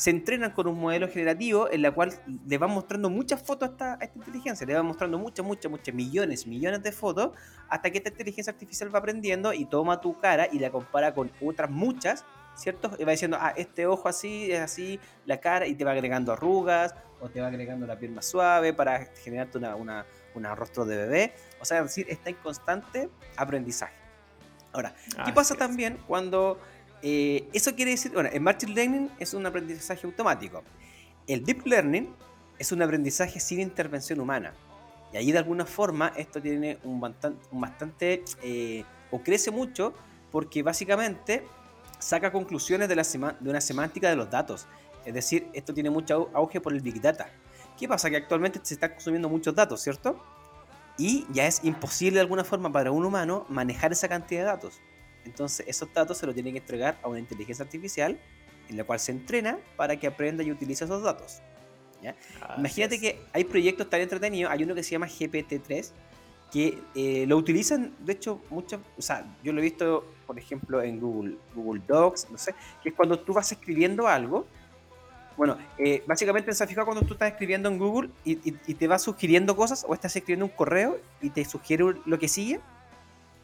se 0.00 0.08
entrenan 0.08 0.52
con 0.52 0.66
un 0.66 0.80
modelo 0.80 1.08
generativo 1.08 1.70
en 1.70 1.82
la 1.82 1.90
cual 1.90 2.18
le 2.46 2.56
van 2.56 2.70
mostrando 2.70 3.10
muchas 3.10 3.42
fotos 3.42 3.68
a 3.68 3.72
esta, 3.72 3.98
esta 4.00 4.18
inteligencia, 4.18 4.66
le 4.66 4.72
van 4.72 4.86
mostrando 4.86 5.18
muchas, 5.18 5.44
muchas, 5.44 5.70
muchas, 5.70 5.94
millones, 5.94 6.46
millones 6.46 6.82
de 6.82 6.90
fotos, 6.90 7.32
hasta 7.68 7.90
que 7.90 7.98
esta 7.98 8.08
inteligencia 8.08 8.50
artificial 8.50 8.94
va 8.94 9.00
aprendiendo 9.00 9.52
y 9.52 9.66
toma 9.66 10.00
tu 10.00 10.18
cara 10.18 10.48
y 10.50 10.58
la 10.58 10.70
compara 10.70 11.12
con 11.12 11.30
otras 11.42 11.68
muchas, 11.68 12.24
¿cierto? 12.54 12.92
Y 12.98 13.04
va 13.04 13.12
diciendo, 13.12 13.36
ah, 13.38 13.52
este 13.54 13.86
ojo 13.86 14.08
así, 14.08 14.50
es 14.50 14.60
así, 14.60 14.98
la 15.26 15.38
cara, 15.38 15.66
y 15.66 15.74
te 15.74 15.84
va 15.84 15.90
agregando 15.90 16.32
arrugas, 16.32 16.94
o 17.20 17.28
te 17.28 17.42
va 17.42 17.48
agregando 17.48 17.86
la 17.86 17.98
piel 17.98 18.12
más 18.12 18.24
suave 18.24 18.72
para 18.72 19.04
generarte 19.22 19.58
una, 19.58 19.76
una, 20.34 20.54
rostro 20.54 20.86
de 20.86 20.96
bebé. 20.96 21.34
O 21.60 21.66
sea, 21.66 21.80
es 21.80 21.84
decir, 21.84 22.06
está 22.08 22.30
en 22.30 22.36
constante 22.36 23.10
aprendizaje. 23.36 24.00
Ahora, 24.72 24.94
¿qué 25.26 25.32
pasa 25.32 25.56
también 25.56 25.98
cuando 26.06 26.58
eh, 27.02 27.48
eso 27.52 27.74
quiere 27.74 27.92
decir, 27.92 28.12
bueno, 28.12 28.28
el 28.32 28.40
Machine 28.40 28.74
Learning 28.74 29.10
es 29.18 29.34
un 29.34 29.46
aprendizaje 29.46 30.06
automático. 30.06 30.62
El 31.26 31.44
Deep 31.44 31.66
Learning 31.66 32.14
es 32.58 32.72
un 32.72 32.82
aprendizaje 32.82 33.40
sin 33.40 33.60
intervención 33.60 34.20
humana. 34.20 34.52
Y 35.12 35.16
ahí 35.16 35.32
de 35.32 35.38
alguna 35.38 35.66
forma 35.66 36.12
esto 36.16 36.40
tiene 36.40 36.78
un 36.84 37.00
bastante, 37.00 38.24
eh, 38.42 38.84
o 39.10 39.20
crece 39.20 39.50
mucho 39.50 39.92
porque 40.30 40.62
básicamente 40.62 41.44
saca 41.98 42.30
conclusiones 42.30 42.88
de, 42.88 42.96
la 42.96 43.02
de 43.40 43.50
una 43.50 43.60
semántica 43.60 44.08
de 44.08 44.16
los 44.16 44.30
datos. 44.30 44.66
Es 45.04 45.14
decir, 45.14 45.48
esto 45.52 45.74
tiene 45.74 45.90
mucho 45.90 46.30
auge 46.34 46.60
por 46.60 46.72
el 46.72 46.80
Big 46.80 47.00
Data. 47.00 47.28
¿Qué 47.78 47.88
pasa? 47.88 48.10
Que 48.10 48.16
actualmente 48.16 48.60
se 48.62 48.74
están 48.74 48.90
consumiendo 48.90 49.28
muchos 49.28 49.54
datos, 49.54 49.80
¿cierto? 49.80 50.22
Y 50.98 51.26
ya 51.32 51.46
es 51.46 51.64
imposible 51.64 52.16
de 52.16 52.20
alguna 52.20 52.44
forma 52.44 52.70
para 52.70 52.92
un 52.92 53.04
humano 53.04 53.46
manejar 53.48 53.92
esa 53.92 54.08
cantidad 54.08 54.40
de 54.42 54.46
datos. 54.46 54.80
Entonces 55.24 55.66
esos 55.68 55.92
datos 55.92 56.18
se 56.18 56.26
los 56.26 56.34
tienen 56.34 56.52
que 56.54 56.58
entregar 56.60 56.98
a 57.02 57.08
una 57.08 57.18
inteligencia 57.18 57.64
artificial 57.64 58.18
en 58.68 58.76
la 58.76 58.84
cual 58.84 59.00
se 59.00 59.12
entrena 59.12 59.58
para 59.76 59.96
que 59.98 60.06
aprenda 60.06 60.42
y 60.42 60.50
utilice 60.50 60.84
esos 60.84 61.02
datos. 61.02 61.40
¿ya? 62.02 62.14
Así 62.40 62.58
Imagínate 62.60 62.94
es. 62.96 63.00
que 63.00 63.20
hay 63.32 63.44
proyectos 63.44 63.90
tan 63.90 64.00
entretenidos, 64.00 64.50
hay 64.52 64.62
uno 64.62 64.74
que 64.74 64.82
se 64.82 64.90
llama 64.92 65.06
GPT-3, 65.06 65.90
que 66.52 66.78
eh, 66.94 67.26
lo 67.28 67.36
utilizan, 67.36 67.92
de 68.00 68.12
hecho, 68.14 68.40
muchas, 68.50 68.80
o 68.98 69.02
sea, 69.02 69.24
yo 69.44 69.52
lo 69.52 69.60
he 69.60 69.64
visto, 69.64 70.04
por 70.26 70.36
ejemplo, 70.38 70.82
en 70.82 70.98
Google, 70.98 71.36
Google 71.54 71.80
Docs, 71.86 72.28
no 72.30 72.38
sé, 72.38 72.54
que 72.82 72.88
es 72.88 72.94
cuando 72.94 73.18
tú 73.20 73.32
vas 73.32 73.52
escribiendo 73.52 74.08
algo, 74.08 74.46
bueno, 75.36 75.56
eh, 75.78 76.02
básicamente 76.06 76.52
se 76.52 76.62
ha 76.64 76.66
fijado 76.66 76.86
cuando 76.86 77.06
tú 77.06 77.14
estás 77.14 77.30
escribiendo 77.32 77.68
en 77.68 77.78
Google 77.78 78.10
y, 78.24 78.32
y- 78.50 78.58
y 78.66 78.74
te 78.74 78.88
va 78.88 78.98
sugiriendo 78.98 79.54
cosas, 79.56 79.84
o 79.88 79.94
estás 79.94 80.14
escribiendo 80.16 80.44
un 80.46 80.50
correo 80.50 80.98
y 81.22 81.30
te 81.30 81.44
sugiere 81.44 81.84
lo 82.04 82.18
que 82.18 82.28
sigue, 82.28 82.60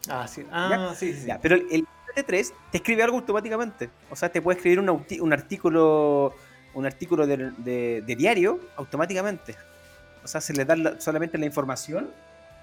Ah, 0.09 0.27
sí, 0.27 0.45
ah, 0.51 0.93
sí, 0.97 1.13
sí. 1.13 1.25
ya, 1.27 1.39
pero 1.41 1.55
el, 1.55 1.67
el 1.71 1.85
GPT-3 2.15 2.53
te 2.71 2.77
escribe 2.77 3.03
algo 3.03 3.17
automáticamente. 3.17 3.89
O 4.09 4.15
sea, 4.15 4.29
te 4.31 4.41
puede 4.41 4.57
escribir 4.57 4.79
un, 4.79 4.89
un 4.89 5.33
artículo 5.33 6.33
un 6.73 6.85
artículo 6.85 7.25
de, 7.25 7.51
de- 7.57 8.03
de 8.05 8.15
diario 8.15 8.59
automáticamente. 8.75 9.55
O 10.23 10.27
sea, 10.27 10.41
se 10.41 10.53
le 10.53 10.63
da 10.65 10.75
la- 10.75 11.01
solamente 11.01 11.37
la 11.37 11.45
información, 11.45 12.09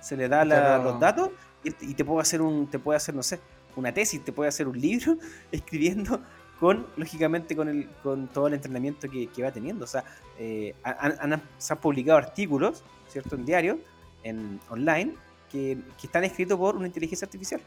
se 0.00 0.16
le 0.16 0.28
da 0.28 0.44
la- 0.44 0.78
los 0.78 1.00
datos 1.00 1.30
y, 1.64 1.90
y 1.90 1.94
te 1.94 2.04
puede 2.04 2.20
hacer 2.20 2.40
un 2.40 2.68
te 2.68 2.78
puede 2.78 2.96
hacer 2.96 3.14
no 3.14 3.22
sé, 3.22 3.40
una 3.76 3.92
tesis, 3.92 4.24
te 4.24 4.32
puede 4.32 4.48
hacer 4.48 4.68
un 4.68 4.80
libro 4.80 5.18
escribiendo 5.52 6.20
con 6.60 6.86
lógicamente 6.96 7.56
con 7.56 7.68
el 7.68 7.88
con 8.02 8.28
todo 8.28 8.46
el 8.46 8.54
entrenamiento 8.54 9.10
que, 9.10 9.26
que 9.26 9.42
va 9.42 9.50
teniendo. 9.50 9.84
O 9.84 9.88
sea, 9.88 10.04
eh, 10.38 10.74
han, 10.84 11.32
han- 11.32 11.42
se 11.58 11.72
han 11.72 11.80
publicado 11.80 12.16
artículos, 12.18 12.84
¿cierto? 13.08 13.34
En 13.34 13.44
diario, 13.44 13.78
en 14.22 14.60
online, 14.70 15.14
que, 15.54 15.78
que 16.00 16.06
están 16.08 16.24
escritos 16.24 16.58
por 16.58 16.74
una 16.74 16.86
inteligencia 16.88 17.26
artificial. 17.26 17.60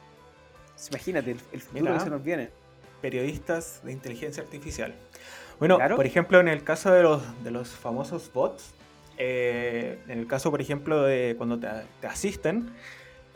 Entonces, 0.67 0.89
Imagínate 0.91 1.31
el, 1.31 1.39
el 1.53 1.61
futuro 1.61 1.83
Mira. 1.85 1.97
que 1.97 2.03
se 2.03 2.09
nos 2.09 2.23
viene. 2.23 2.49
periodistas 3.01 3.81
de 3.83 3.91
inteligencia 3.93 4.43
artificial. 4.43 4.93
Bueno, 5.59 5.77
Claro. 5.77 5.95
por 5.95 6.05
ejemplo, 6.05 6.39
en 6.39 6.47
el 6.49 6.63
caso 6.63 6.91
de 6.91 7.01
los, 7.03 7.21
de 7.43 7.51
los 7.51 7.69
famosos 7.69 8.29
bots, 8.33 8.73
eh, 9.17 9.99
en 10.07 10.19
el 10.19 10.27
caso, 10.27 10.51
por 10.51 10.61
ejemplo, 10.61 11.01
de 11.03 11.35
cuando 11.37 11.57
te, 11.59 11.67
te 12.01 12.07
asisten, 12.07 12.69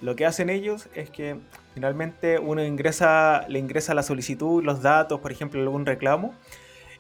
lo 0.02 0.16
que 0.16 0.26
hacen 0.26 0.50
ellos 0.50 0.88
es 0.96 1.10
que 1.12 1.38
finalmente 1.74 2.38
uno 2.40 2.64
ingresa, 2.64 3.46
le 3.48 3.60
ingresa 3.60 3.94
la 3.94 4.04
solicitud, 4.04 4.64
los 4.64 4.82
datos, 4.82 5.20
por 5.22 5.32
ejemplo, 5.32 5.62
algún 5.62 5.86
reclamo, 5.86 6.36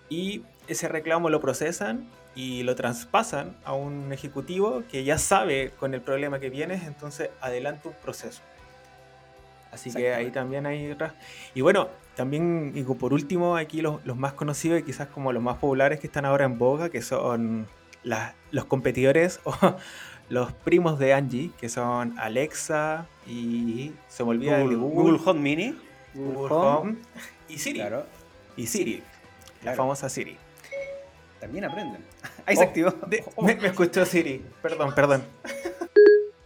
y 0.10 0.44
ese 0.68 0.88
reclamo 0.88 1.30
lo 1.30 1.42
procesan 1.42 2.08
y 2.36 2.64
lo 2.64 2.76
traspasan 2.76 3.56
a 3.66 3.74
un 3.74 4.14
ejecutivo 4.14 4.84
que 4.90 5.04
ya 5.04 5.18
sabe 5.18 5.72
con 5.80 5.94
el 5.94 6.02
problema 6.02 6.40
que 6.40 6.50
vienes, 6.50 6.84
entonces 6.84 7.30
adelanta 7.42 7.90
un 7.90 7.96
proceso. 7.96 8.42
Así 9.72 9.92
que 9.94 10.14
ahí 10.14 10.32
también 10.32 10.66
hay... 10.66 10.96
Y 11.56 11.62
bueno, 11.62 11.88
también, 12.16 12.74
y 12.76 12.84
por 12.84 13.14
último, 13.14 13.56
aquí 13.56 13.82
los, 13.82 14.06
los 14.06 14.18
más 14.18 14.34
conocidos 14.34 14.80
y 14.80 14.84
quizás 14.84 15.08
como 15.08 15.32
los 15.32 15.42
más 15.42 15.56
populares 15.58 16.00
que 16.00 16.08
están 16.08 16.26
ahora 16.26 16.44
en 16.46 16.58
boga, 16.58 16.90
que 16.90 17.02
son 17.02 17.68
las- 18.04 18.34
los 18.52 18.66
competidores 18.66 19.40
o 19.46 19.54
los 20.30 20.52
primos 20.52 21.00
de 21.00 21.14
Angie, 21.14 21.52
que 21.60 21.70
son 21.70 22.18
Alexa 22.20 23.06
y 23.28 23.94
se 24.10 24.24
me 24.24 24.32
olvida 24.32 24.62
el 24.62 24.76
Google, 24.78 25.20
Home 25.26 25.40
Mini, 25.40 25.78
Google 26.14 26.54
Home 26.54 26.96
y 27.48 27.58
Siri. 27.58 27.80
Claro, 27.80 28.06
Y 28.58 28.68
Siri, 28.68 28.98
la 29.60 29.62
Claro. 29.62 29.78
famosa 29.78 30.10
Siri. 30.10 30.38
También 31.42 31.66
aprenden. 31.66 32.02
Ahí 32.46 32.56
se 32.56 32.64
Oh, 32.64 32.68
activó. 32.68 32.92
de- 33.08 33.24
Oh, 33.36 33.42
me, 33.46 33.56
me 33.56 33.68
escuchó 33.68 34.06
Siri, 34.06 34.42
perdón, 34.62 34.96
perdón. 34.96 35.24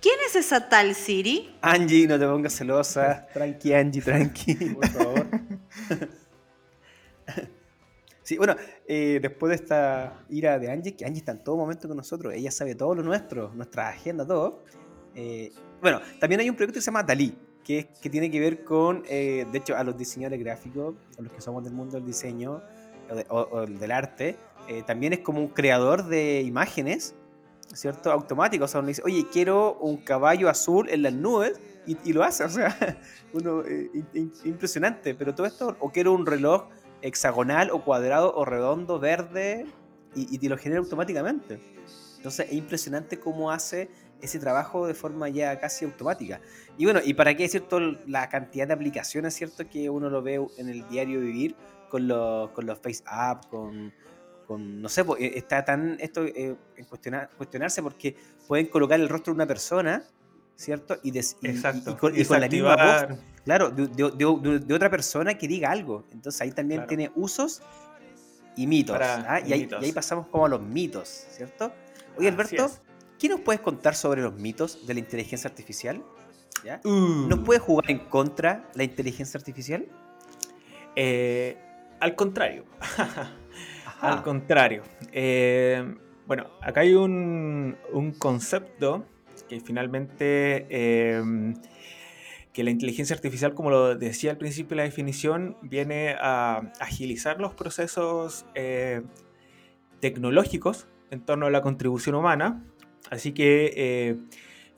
¿Quién 0.01 0.15
es 0.27 0.35
esa 0.35 0.69
tal 0.69 0.95
Siri? 0.95 1.55
Angie, 1.61 2.07
no 2.07 2.17
te 2.17 2.25
pongas 2.25 2.53
celosa. 2.55 3.27
Tranqui, 3.33 3.73
Angie, 3.73 4.01
tranqui, 4.01 4.55
por 4.55 4.87
favor. 4.87 5.27
Sí, 8.23 8.37
bueno, 8.37 8.55
eh, 8.87 9.19
después 9.21 9.49
de 9.51 9.55
esta 9.55 10.23
ira 10.29 10.57
de 10.57 10.71
Angie, 10.71 10.95
que 10.95 11.05
Angie 11.05 11.19
está 11.19 11.31
en 11.31 11.43
todo 11.43 11.57
momento 11.57 11.87
con 11.87 11.95
nosotros, 11.97 12.33
ella 12.33 12.49
sabe 12.49 12.73
todo 12.73 12.95
lo 12.95 13.03
nuestro, 13.03 13.51
nuestra 13.53 13.89
agenda, 13.89 14.25
todo. 14.25 14.63
eh, 15.13 15.51
bueno, 15.81 16.01
también 16.19 16.41
hay 16.41 16.49
un 16.49 16.55
proyecto 16.55 16.75
que 16.77 16.81
se 16.81 16.87
llama 16.87 17.03
Dalí, 17.03 17.37
que, 17.63 17.79
es- 17.79 17.85
que 18.01 18.09
tiene 18.09 18.31
que 18.31 18.39
ver 18.39 18.63
con, 18.63 19.03
eh, 19.07 19.45
de 19.51 19.57
hecho, 19.59 19.75
a 19.77 19.83
los 19.83 19.95
diseñadores 19.95 20.39
gráficos, 20.39 20.95
a 21.19 21.21
los 21.21 21.31
que 21.31 21.39
somos 21.41 21.63
del 21.63 21.73
mundo 21.73 21.97
del 21.97 22.05
diseño 22.05 22.61
o, 23.11 23.15
de- 23.15 23.25
o- 23.29 23.47
o 23.51 23.65
del 23.67 23.91
arte, 23.91 24.35
eh, 24.67 24.83
también 24.83 25.13
es 25.13 25.19
como 25.19 25.39
un 25.39 25.47
creador 25.47 26.05
de 26.05 26.41
imágenes, 26.41 27.15
¿cierto? 27.73 28.11
Automático, 28.11 28.65
o 28.65 28.67
sea, 28.67 28.79
uno 28.79 28.89
dice, 28.89 29.01
oye, 29.05 29.25
quiero 29.31 29.77
un 29.79 29.97
caballo 29.97 30.49
azul 30.49 30.89
en 30.89 31.03
las 31.03 31.13
nubes, 31.13 31.59
y, 31.87 32.13
lo 32.13 32.23
hace, 32.23 32.43
o 32.45 32.49
sea, 32.49 32.75
uno, 33.33 33.63
eh, 33.63 33.89
impresionante, 34.43 35.13
pero 35.13 35.35
todo 35.35 35.45
esto, 35.45 35.77
o 35.79 35.91
quiero 35.91 36.13
un 36.13 36.25
reloj 36.25 36.69
hexagonal 37.01 37.69
o 37.71 37.83
cuadrado 37.83 38.35
o 38.35 38.43
redondo, 38.45 38.99
verde, 38.99 39.67
y, 40.15 40.33
y 40.33 40.37
te 40.39 40.49
lo 40.49 40.57
genera 40.57 40.79
automáticamente. 40.79 41.61
Entonces 42.17 42.47
es 42.47 42.53
impresionante 42.53 43.19
cómo 43.19 43.51
hace 43.51 43.89
ese 44.21 44.39
trabajo 44.39 44.87
de 44.87 44.93
forma 44.93 45.29
ya 45.29 45.59
casi 45.59 45.85
automática. 45.85 46.41
Y 46.77 46.85
bueno, 46.85 47.01
y 47.03 47.13
para 47.13 47.35
qué 47.35 47.43
decir 47.43 47.61
toda 47.61 47.99
la 48.07 48.29
cantidad 48.29 48.67
de 48.67 48.73
aplicaciones, 48.73 49.35
¿cierto? 49.35 49.69
Que 49.69 49.89
uno 49.89 50.09
lo 50.09 50.21
ve 50.21 50.45
en 50.57 50.69
el 50.69 50.87
diario 50.87 51.19
vivir 51.19 51.55
con 51.89 52.07
los, 52.07 52.49
con 52.51 52.65
los 52.65 52.79
Face 52.79 53.03
App, 53.05 53.45
con, 53.47 53.93
con, 54.45 54.81
no 54.81 54.89
sé, 54.89 55.01
eh, 55.19 55.33
está 55.35 55.63
tan 55.65 55.97
esto 55.99 56.23
eh, 56.25 56.55
en 56.77 56.85
cuestionar, 56.85 57.29
cuestionarse 57.37 57.81
porque 57.83 58.15
pueden 58.47 58.67
colocar 58.67 58.99
el 58.99 59.09
rostro 59.09 59.33
de 59.33 59.35
una 59.35 59.47
persona, 59.47 60.03
¿cierto? 60.55 60.97
Y, 61.03 61.11
des- 61.11 61.37
y- 61.41 61.47
y- 61.47 61.51
Exacto. 61.51 61.91
y 61.91 61.95
con, 61.95 62.17
y 62.19 62.23
con 62.25 62.39
la 62.41 62.47
misma 62.47 62.75
voz 63.07 63.17
Claro, 63.43 63.69
de, 63.69 63.87
de- 63.87 64.11
de- 64.15 64.59
de 64.59 64.73
otra 64.73 64.89
persona 64.89 65.37
que 65.37 65.47
diga 65.47 65.69
algo. 65.69 66.03
Entonces 66.11 66.41
ahí 66.41 66.51
también 66.51 66.79
Claro. 66.81 66.87
tiene 66.89 67.11
usos 67.15 67.61
y 68.55 68.65
mitos. 68.67 68.97
¿ah? 68.99 69.39
y 69.45 69.49
Y, 69.49 69.53
ahí, 69.53 69.59
mitos. 69.61 69.81
y 69.81 69.85
ahí 69.85 69.91
pasamos 69.91 70.27
como 70.27 70.45
a 70.45 70.49
los 70.49 70.61
mitos, 70.61 71.07
¿cierto? 71.09 71.71
Oye, 72.17 72.27
Alberto. 72.29 72.71
¿qué 73.19 73.29
nos 73.29 73.41
puedes 73.41 73.61
contar 73.61 73.95
sobre 73.95 74.21
los 74.21 74.33
mitos 74.35 74.85
de 74.87 74.93
la 74.93 74.99
inteligencia 74.99 75.49
artificial? 75.49 76.01
¿Ya? 76.63 76.81
Uh. 76.83 77.27
¿Nos 77.27 77.39
puede 77.39 77.59
jugar 77.59 77.91
en 77.91 77.99
contra 78.09 78.69
la 78.73 78.83
inteligencia 78.83 79.37
artificial? 79.37 79.85
Eh, 80.95 81.57
al 81.99 82.15
contrario. 82.15 82.65
Ajá. 84.07 84.17
Al 84.17 84.23
contrario. 84.23 84.83
Eh, 85.11 85.95
bueno, 86.27 86.47
acá 86.61 86.81
hay 86.81 86.93
un, 86.93 87.77
un 87.91 88.11
concepto 88.11 89.05
que 89.47 89.59
finalmente 89.59 90.65
eh, 90.69 91.21
que 92.55 92.63
la 92.63 92.69
inteligencia 92.69 93.13
artificial, 93.13 93.53
como 93.53 93.69
lo 93.69 93.95
decía 93.95 94.31
al 94.31 94.37
principio 94.37 94.69
de 94.69 94.75
la 94.77 94.83
definición, 94.83 95.57
viene 95.61 96.15
a 96.17 96.71
agilizar 96.79 97.41
los 97.41 97.53
procesos 97.53 98.45
eh, 98.55 99.01
tecnológicos 99.99 100.87
en 101.11 101.19
torno 101.19 101.47
a 101.47 101.49
la 101.49 101.61
contribución 101.61 102.15
humana. 102.15 102.63
Así 103.11 103.33
que 103.33 103.73
eh, 103.75 104.17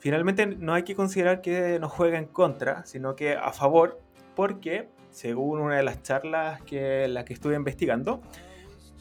finalmente 0.00 0.44
no 0.46 0.74
hay 0.74 0.82
que 0.82 0.96
considerar 0.96 1.40
que 1.40 1.78
nos 1.78 1.92
juega 1.92 2.18
en 2.18 2.26
contra, 2.26 2.84
sino 2.84 3.14
que 3.14 3.34
a 3.34 3.52
favor, 3.52 4.00
porque 4.34 4.88
según 5.10 5.60
una 5.60 5.76
de 5.76 5.84
las 5.84 6.02
charlas 6.02 6.60
que 6.62 7.06
la 7.06 7.24
que 7.24 7.32
estuve 7.32 7.54
investigando, 7.54 8.20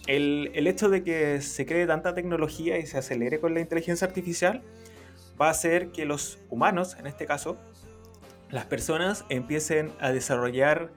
el, 0.05 0.67
hecho 0.67 0.89
de 0.89 1.03
que 1.03 1.41
se 1.41 1.65
cree 1.65 1.87
tanta 1.87 2.13
tecnología 2.13 2.77
y 2.77 2.85
se 2.85 2.97
acelere 2.97 3.39
con 3.39 3.53
la 3.53 3.59
inteligencia 3.59 4.07
artificial 4.07 4.61
va 5.39 5.47
a 5.47 5.51
hacer 5.51 5.91
que 5.91 6.05
los 6.05 6.39
humanos, 6.49 6.95
en 6.99 7.07
este 7.07 7.25
caso, 7.25 7.57
las 8.49 8.65
personas 8.65 9.25
empiecen 9.29 9.91
a 9.99 10.11
desarrollar 10.11 10.91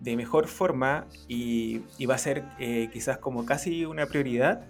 de 0.00 0.16
mejor 0.16 0.48
forma 0.48 1.06
y, 1.28 1.82
va 2.06 2.14
a 2.14 2.18
ser 2.18 2.44
eh, 2.58 2.88
quizás 2.92 3.18
como 3.18 3.46
casi 3.46 3.84
una 3.84 4.06
prioridad 4.06 4.66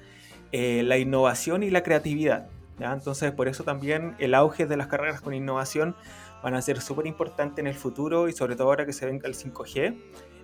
eh, 0.53 0.83
la 0.85 0.99
innovación 0.99 1.63
y 1.63 1.71
la 1.71 1.83
creatividad. 1.83 2.49
Entonces 2.79 3.33
por 3.33 3.49
eso 3.49 3.65
también 3.65 4.15
el 4.19 4.35
auge 4.35 4.67
de 4.67 4.77
las 4.77 4.87
carreras 4.87 5.21
con 5.21 5.35
innovación 5.35 5.97
van 6.43 6.55
a 6.55 6.63
ser 6.63 6.81
súper 6.81 7.07
importantes 7.07 7.59
en 7.59 7.67
el 7.67 7.75
futuro 7.75 8.29
y 8.29 8.33
sobre 8.33 8.55
todo 8.55 8.69
ahora 8.69 8.87
que 8.87 8.93
se 8.93 9.07
venga 9.07 9.27
el 9.27 9.35
5G, 9.35 9.97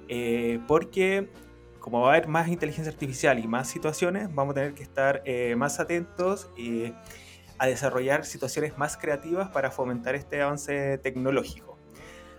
eh, 0.08 0.60
porque 0.66 1.28
como 1.82 2.00
va 2.00 2.12
a 2.12 2.16
haber 2.16 2.28
más 2.28 2.48
inteligencia 2.48 2.92
artificial 2.92 3.38
y 3.38 3.46
más 3.46 3.68
situaciones, 3.68 4.34
vamos 4.34 4.52
a 4.52 4.54
tener 4.54 4.74
que 4.74 4.82
estar 4.82 5.20
eh, 5.26 5.54
más 5.56 5.80
atentos 5.80 6.48
y 6.56 6.94
a 7.58 7.66
desarrollar 7.66 8.24
situaciones 8.24 8.78
más 8.78 8.96
creativas 8.96 9.50
para 9.50 9.70
fomentar 9.70 10.14
este 10.14 10.40
avance 10.40 10.98
tecnológico. 10.98 11.76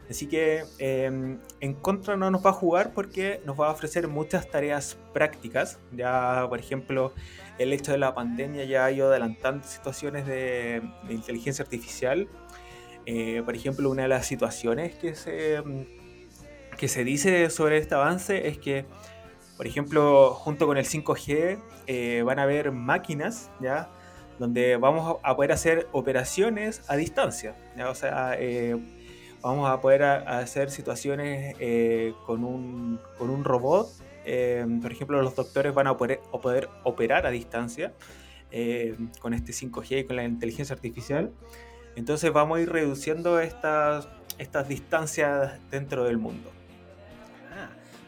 Así 0.10 0.28
que 0.28 0.64
eh, 0.80 1.38
en 1.60 1.74
contra 1.76 2.18
no 2.18 2.32
nos 2.32 2.46
va 2.46 2.50
a 2.50 2.54
jugar 2.54 2.94
porque 2.94 3.42
nos 3.46 3.60
va 3.60 3.68
a 3.68 3.72
ofrecer 3.72 4.08
muchas 4.08 4.50
tareas 4.50 4.98
prácticas. 5.14 5.80
Ya, 5.92 6.46
por 6.50 6.60
ejemplo, 6.60 7.14
el 7.58 7.74
hecho 7.74 7.92
de 7.92 7.98
la 7.98 8.14
pandemia 8.14 8.66
ya 8.66 8.86
ha 8.86 8.92
ido 8.92 9.10
adelantando 9.10 9.66
situaciones 9.68 10.26
de, 10.26 10.82
de 11.08 11.14
inteligencia 11.14 11.64
artificial. 11.64 12.28
Eh, 13.06 13.42
por 13.44 13.56
ejemplo, 13.56 13.90
una 13.90 14.04
de 14.04 14.08
las 14.08 14.26
situaciones 14.26 14.96
que 14.96 15.16
se, 15.16 15.62
que 16.78 16.88
se 16.88 17.04
dice 17.04 17.50
sobre 17.50 17.78
este 17.78 17.96
avance 17.96 18.48
es 18.48 18.58
que, 18.58 18.86
por 19.58 19.68
ejemplo, 19.68 20.34
junto 20.34 20.66
con 20.66 20.78
el 20.78 20.86
5G 20.86 21.60
eh, 21.88 22.24
van 22.26 22.40
a 22.40 22.44
haber 22.44 22.72
máquinas, 22.72 23.52
¿ya? 23.62 23.90
donde 24.40 24.78
vamos 24.78 25.18
a 25.24 25.36
poder 25.36 25.52
hacer 25.52 25.88
operaciones 25.92 26.82
a 26.88 26.96
distancia. 26.96 27.56
¿ya? 27.78 27.90
O 27.90 27.96
sea, 27.96 28.36
eh, 28.40 28.76
vamos 29.42 29.70
a 29.70 29.80
poder 29.82 30.04
a, 30.04 30.40
hacer 30.40 30.72
situaciones 30.72 31.56
eh, 31.60 32.14
con, 32.26 32.44
un, 32.44 33.00
con 33.18 33.30
un 33.30 33.44
robot. 33.44 33.90
Eh, 34.26 34.66
por 34.82 34.92
ejemplo, 34.92 35.22
los 35.22 35.36
doctores 35.36 35.74
van 35.74 35.88
a 35.88 35.98
poder, 35.98 36.22
a 36.34 36.38
poder 36.40 36.70
operar 36.84 37.26
a 37.26 37.30
distancia. 37.32 37.94
eh, 38.56 38.96
con 39.20 39.34
este 39.34 39.52
5G 39.52 40.02
y 40.02 40.04
con 40.06 40.16
la 40.16 40.24
inteligencia 40.24 40.76
artificial. 40.76 41.32
Entonces 41.96 42.32
vamos 42.32 42.60
a 42.60 42.62
ir 42.62 42.72
reduciendo 42.72 43.40
estas, 43.40 44.08
estas 44.38 44.68
distancias 44.70 45.60
dentro 45.72 46.06
del 46.06 46.20
mundo. 46.20 46.53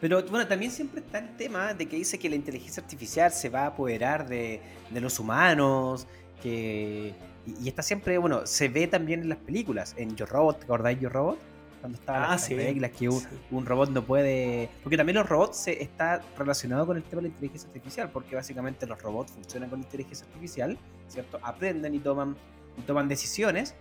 Pero 0.07 0.21
bueno, 0.29 0.45
también 0.47 0.71
siempre 0.71 0.99
está 0.99 1.17
el 1.17 1.35
tema 1.35 1.73
de 1.73 1.87
que 1.87 1.95
dice 1.95 2.19
que 2.19 2.29
la 2.29 2.35
inteligencia 2.35 2.83
artificial 2.83 3.31
se 3.31 3.49
va 3.49 3.61
a 3.61 3.65
apoderar 3.69 4.27
de, 4.29 4.61
de 4.91 5.01
los 5.01 5.19
humanos, 5.19 6.05
que... 6.43 7.15
Y, 7.47 7.63
y 7.65 7.67
está 7.67 7.81
siempre, 7.81 8.19
bueno, 8.19 8.45
se 8.45 8.67
ve 8.69 8.85
también 8.85 9.21
en 9.21 9.29
las 9.29 9.39
películas, 9.39 9.95
en 9.97 10.15
Yo 10.15 10.27
Robot, 10.27 10.59
¿te 10.59 10.65
acordáis 10.65 10.99
Yo 10.99 11.09
Robot? 11.09 11.39
Cuando 11.81 11.97
estaban 11.97 12.21
Ah, 12.21 12.27
las 12.33 12.45
sí. 12.45 12.53
reglas 12.55 12.91
que 12.91 13.09
un, 13.09 13.19
Sí. 13.19 13.25
un 13.49 13.65
robot 13.65 13.89
no 13.89 14.03
puede... 14.03 14.69
Porque 14.83 14.95
también 14.95 15.15
los 15.15 15.27
robots 15.27 15.57
se, 15.57 15.81
está 15.81 16.21
relacionado 16.37 16.85
con 16.85 16.97
el 16.97 17.03
tema 17.03 17.23
de 17.23 17.29
la 17.29 17.33
inteligencia 17.33 17.67
artificial, 17.67 18.11
porque 18.11 18.35
básicamente 18.35 18.85
los 18.85 19.01
robots 19.01 19.31
funcionan 19.31 19.71
con 19.71 19.79
inteligencia 19.79 20.27
artificial, 20.27 20.77
¿cierto? 21.07 21.39
Aprenden 21.41 21.95
y 21.95 21.99
toman, 21.99 22.35
y 22.77 22.81
toman 22.83 23.07
decisiones 23.07 23.73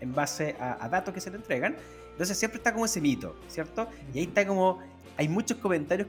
en 0.00 0.12
base 0.12 0.56
a, 0.58 0.84
a 0.84 0.88
datos 0.88 1.14
que 1.14 1.20
se 1.20 1.30
le 1.30 1.36
entregan. 1.36 1.76
Entonces 2.10 2.36
siempre 2.36 2.58
está 2.58 2.72
como 2.72 2.84
ese 2.84 3.00
mito, 3.00 3.36
¿cierto? 3.46 3.86
Y 4.12 4.18
ahí 4.18 4.24
está 4.24 4.44
como... 4.44 4.80
Hay 5.18 5.28
muchos 5.28 5.58
comentarios 5.58 6.08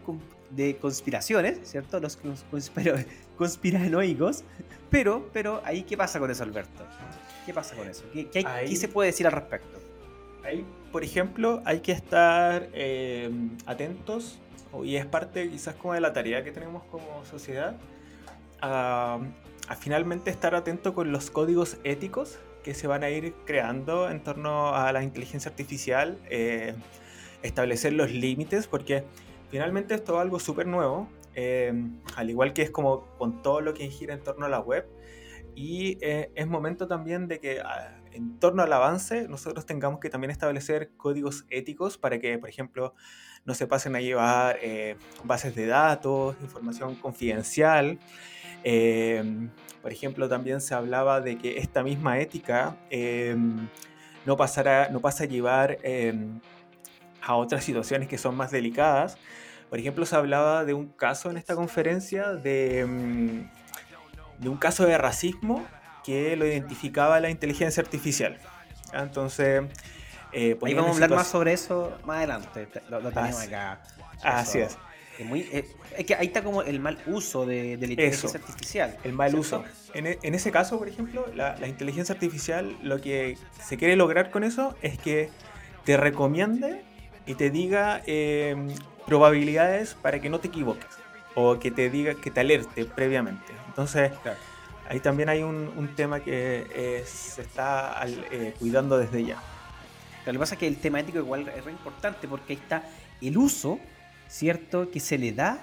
de 0.52 0.78
conspiraciones, 0.78 1.60
¿cierto? 1.64 2.00
Los 2.00 2.18
conspiro- 2.22 3.04
conspiranoicos. 3.38 4.44
Pero, 4.90 5.30
pero 5.34 5.62
ahí, 5.66 5.84
¿qué 5.84 5.98
pasa 5.98 6.20
con 6.20 6.32
eso, 6.32 6.44
Alberto? 6.44 6.84
¿Qué 7.46 7.54
pasa 7.54 7.76
con 7.76 7.88
eso? 7.88 8.04
¿Qué, 8.14 8.28
qué 8.30 8.40
hay- 8.40 8.46
Ahí- 8.46 8.70
qué 8.70 8.76
se 8.76 8.88
puede 8.88 9.08
decir 9.08 9.26
al 9.28 9.34
respecto? 9.34 9.78
Ahí, 10.46 10.66
por 10.92 11.04
ejemplo, 11.04 11.62
hay 11.66 11.82
que 11.82 11.92
estar 11.92 12.70
eh, 12.74 13.30
atentos, 13.66 14.40
y 14.84 14.96
es 14.96 15.06
parte 15.06 15.50
quizás 15.50 15.76
como 15.76 15.94
de 15.96 16.02
la 16.02 16.14
tarea 16.14 16.44
que 16.44 16.52
tenemos 16.52 16.84
como 16.86 17.26
sociedad, 17.26 17.76
a, 18.62 19.20
a 19.68 19.76
finalmente 19.76 20.30
estar 20.30 20.56
atento 20.56 20.94
con 20.94 21.12
los 21.12 21.32
códigos 21.32 21.78
éticos 21.84 22.38
que 22.64 22.74
se 22.74 22.88
van 22.88 23.04
a 23.04 23.10
ir 23.10 23.34
creando 23.46 24.10
en 24.10 24.24
torno 24.24 24.76
a 24.76 24.92
la 24.92 25.04
inteligencia 25.04 25.50
artificial, 25.50 26.18
eh, 26.30 26.74
establecer 27.42 27.94
los 27.94 28.12
límites, 28.12 28.68
porque 28.68 29.04
finalmente 29.50 29.94
esto 29.96 30.16
es 30.16 30.22
algo 30.22 30.40
súper 30.40 30.68
nuevo, 30.68 31.08
eh, 31.36 31.74
al 32.16 32.30
igual 32.30 32.54
que 32.54 32.62
es 32.62 32.72
como 32.72 33.06
con 33.18 33.42
todo 33.42 33.62
lo 33.62 33.74
que 33.74 33.88
gira 33.90 34.14
en 34.14 34.22
torno 34.22 34.46
a 34.46 34.50
la 34.50 34.60
web, 34.60 34.88
y 35.56 35.98
eh, 36.02 36.32
es 36.36 36.48
momento 36.48 36.88
también 36.88 37.28
de 37.28 37.40
que 37.40 37.60
ah, 37.60 37.98
en 38.12 38.40
torno 38.40 38.64
al 38.64 38.72
avance 38.72 39.28
nosotros 39.28 39.66
tengamos 39.66 40.00
que 40.00 40.10
también 40.10 40.32
establecer 40.32 40.92
códigos 40.98 41.46
éticos 41.50 41.98
para 41.98 42.20
que, 42.20 42.38
por 42.38 42.50
ejemplo, 42.50 42.94
no 43.46 43.54
se 43.54 43.68
pasen 43.68 43.96
a 43.96 44.02
llevar 44.02 44.58
eh, 44.62 44.96
bases 45.24 45.56
de 45.56 45.66
datos, 45.66 46.36
información 46.42 46.96
confidencial. 46.96 48.00
Por 49.82 49.94
ejemplo, 49.94 50.28
también 50.28 50.60
se 50.60 50.76
hablaba 50.76 51.22
de 51.22 51.38
que 51.38 51.58
esta 51.60 51.84
misma 51.84 52.20
ética 52.20 52.76
no, 54.26 54.36
pasará, 54.36 54.90
no 54.90 55.00
pasa 55.00 55.24
a 55.24 55.28
llevar 55.28 55.78
a 57.22 57.36
otras 57.36 57.64
situaciones 57.70 58.08
que 58.08 58.18
son 58.18 58.36
más 58.36 58.52
delicadas. 58.52 59.18
Por 59.70 59.78
ejemplo, 59.80 60.06
se 60.06 60.16
hablaba 60.16 60.66
de 60.66 60.74
un 60.74 60.88
caso 60.88 61.30
en 61.30 61.38
esta 61.38 61.56
conferencia 61.56 62.34
de, 62.34 62.86
mm, 62.88 64.42
de 64.42 64.50
un 64.50 64.58
caso 64.58 64.86
de 64.86 64.98
racismo 64.98 65.66
que 66.04 66.36
lo 66.36 66.46
identificaba 66.46 67.20
la 67.20 67.30
inteligencia 67.30 67.84
artificial. 67.84 68.38
¿ya? 68.92 69.00
Entonces, 69.04 69.64
eh, 70.32 70.58
Ahí 70.64 70.74
vamos 70.74 70.92
a 70.92 70.94
hablar 71.04 71.12
más 71.20 71.28
sobre 71.28 71.54
eso 71.54 71.96
más 72.06 72.18
adelante. 72.18 72.66
Te- 72.68 72.82
Lo, 72.90 73.00
lo 73.00 73.12
tenemos 73.12 73.38
Así- 73.38 73.48
acá. 73.48 73.82
Así 74.24 74.60
Eso. 74.60 74.68
es. 74.68 74.78
Es, 75.20 75.26
muy, 75.26 75.42
eh, 75.52 75.66
es 75.98 76.06
que 76.06 76.16
ahí 76.16 76.28
está 76.28 76.42
como 76.44 76.62
el 76.62 76.80
mal 76.80 76.98
uso 77.06 77.46
de, 77.46 77.76
de 77.78 77.88
la 77.88 77.94
inteligencia 77.94 78.28
Eso. 78.30 78.38
artificial. 78.38 78.98
El 79.04 79.12
mal 79.14 79.30
¿cierto? 79.32 79.42
uso. 79.42 79.64
En, 79.94 80.08
e- 80.08 80.18
en 80.24 80.34
ese 80.34 80.50
caso, 80.50 80.78
por 80.80 80.88
ejemplo, 80.88 81.26
la, 81.36 81.58
la 81.58 81.68
inteligencia 81.68 82.14
artificial 82.14 82.78
lo 82.82 83.02
que 83.02 83.38
se 83.62 83.76
quiere 83.78 83.96
lograr 83.98 84.32
con 84.32 84.44
eso 84.46 84.76
es 84.82 84.98
que 84.98 85.30
te 85.84 85.98
recomiende 85.98 86.84
y 87.30 87.36
te 87.36 87.52
diga 87.52 88.02
eh, 88.08 88.56
probabilidades 89.06 89.94
para 89.94 90.20
que 90.20 90.30
no 90.30 90.40
te 90.40 90.48
equivoques 90.48 90.88
o 91.36 91.60
que 91.60 91.70
te 91.70 91.90
diga 91.92 92.16
que 92.16 92.32
te 92.32 92.40
alerte 92.40 92.86
previamente. 92.86 93.54
Entonces, 93.68 94.12
Claro. 94.24 94.38
ahí 94.90 95.00
también 95.00 95.30
hay 95.30 95.44
un, 95.44 95.72
un 95.78 95.96
tema 95.96 96.22
que 96.22 96.66
eh, 96.74 97.04
se 97.06 97.44
está 97.44 97.94
al- 97.94 98.26
eh, 98.32 98.56
cuidando 98.60 98.98
desde 98.98 99.24
ya. 99.24 99.38
Lo 100.26 100.34
que 100.34 100.40
pasa 100.40 100.56
es 100.56 100.60
que 100.60 100.68
el 100.68 100.78
tema 100.78 101.00
ético 101.00 101.20
igual 101.20 101.48
es 101.56 101.64
re 101.64 101.72
importante 101.72 102.28
porque 102.28 102.54
ahí 102.54 102.60
está 102.60 102.84
el 103.22 103.38
uso, 103.38 103.80
¿cierto?, 104.28 104.90
que 104.90 105.00
se 105.00 105.18
le 105.20 105.32
da 105.32 105.60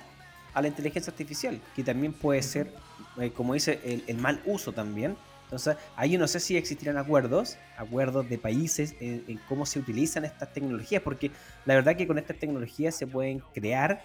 a 0.55 0.63
la 0.63 0.69
inteligencia 0.69 1.11
artificial, 1.11 1.61
que 1.75 1.83
también 1.83 2.13
puede 2.13 2.43
ser, 2.43 2.73
eh, 3.21 3.31
como 3.33 3.55
dice, 3.55 3.81
el, 3.85 4.05
el 4.07 4.19
mal 4.19 4.41
uso 4.47 4.73
también. 4.73 5.17
Entonces, 5.47 5.77
ahí 5.95 6.11
yo 6.11 6.19
no 6.19 6.27
sé 6.27 6.41
si 6.41 6.57
existirán 6.57 6.99
acuerdos, 6.99 7.57
acuerdos 7.77 8.29
de 8.29 8.37
países 8.37 8.97
en, 9.01 9.41
cómo 9.49 9.65
se 9.65 9.79
utilizan 9.79 10.25
estas 10.25 10.53
tecnologías, 10.53 11.03
porque 11.03 11.31
la 11.65 11.75
verdad 11.75 11.97
que 11.97 12.07
con 12.07 12.19
estas 12.19 12.37
tecnologías 12.37 12.97
se 12.97 13.07
pueden 13.07 13.41
crear 13.55 14.03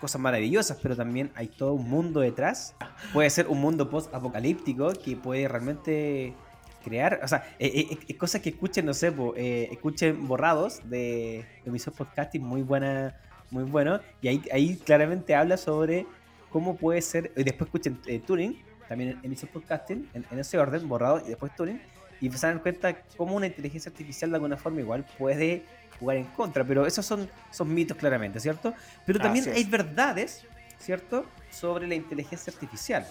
cosas 0.00 0.20
maravillosas, 0.22 0.78
pero 0.82 0.96
también 0.96 1.30
hay 1.34 1.48
todo 1.48 1.74
un 1.74 1.88
mundo 1.88 2.20
detrás. 2.20 2.74
Puede 3.12 3.28
ser 3.28 3.46
un 3.48 3.60
mundo 3.60 3.90
post-apocalíptico 3.90 4.92
que 4.94 5.16
puede 5.16 5.46
realmente 5.48 6.34
crear, 6.82 7.20
o 7.22 7.28
sea, 7.28 7.44
eh, 7.58 7.70
eh, 7.74 7.98
eh, 8.08 8.16
cosas 8.16 8.40
que 8.40 8.50
escuchen, 8.50 8.86
no 8.86 8.94
sé, 8.94 9.10
po, 9.12 9.34
eh, 9.36 9.68
escuchen 9.72 10.26
borrados 10.26 10.80
de 10.88 11.46
emisor 11.64 11.94
podcasting 11.94 12.42
muy 12.42 12.62
buena, 12.62 13.16
muy 13.50 13.64
bueno, 13.64 14.00
y 14.20 14.28
ahí, 14.28 14.42
ahí 14.52 14.76
claramente 14.76 15.34
habla 15.34 15.56
sobre 15.56 16.06
cómo 16.50 16.76
puede 16.76 17.02
ser, 17.02 17.32
y 17.36 17.42
después 17.42 17.68
escuchen 17.68 17.98
eh, 18.06 18.20
Turing, 18.20 18.62
también 18.88 19.10
en 19.10 19.20
emisor 19.24 19.48
podcasting, 19.50 20.08
en, 20.14 20.24
en 20.30 20.38
ese 20.38 20.58
orden, 20.58 20.88
borrados 20.88 21.22
y 21.26 21.28
después 21.28 21.54
Turing, 21.56 21.80
y 22.20 22.30
se 22.30 22.46
dan 22.46 22.58
cuenta 22.60 22.96
cómo 23.16 23.34
una 23.36 23.46
inteligencia 23.46 23.90
artificial 23.90 24.30
de 24.30 24.36
alguna 24.36 24.56
forma 24.56 24.80
igual 24.80 25.04
puede 25.18 25.64
jugar 25.98 26.16
en 26.16 26.24
contra, 26.24 26.64
pero 26.64 26.86
esos 26.86 27.04
son, 27.04 27.28
son 27.50 27.72
mitos 27.72 27.96
claramente, 27.96 28.40
¿cierto? 28.40 28.74
Pero 29.06 29.18
también 29.18 29.44
hay 29.56 29.64
verdades, 29.64 30.44
¿cierto? 30.78 31.26
Sobre 31.50 31.86
la 31.86 31.94
inteligencia 31.94 32.52
artificial. 32.52 33.06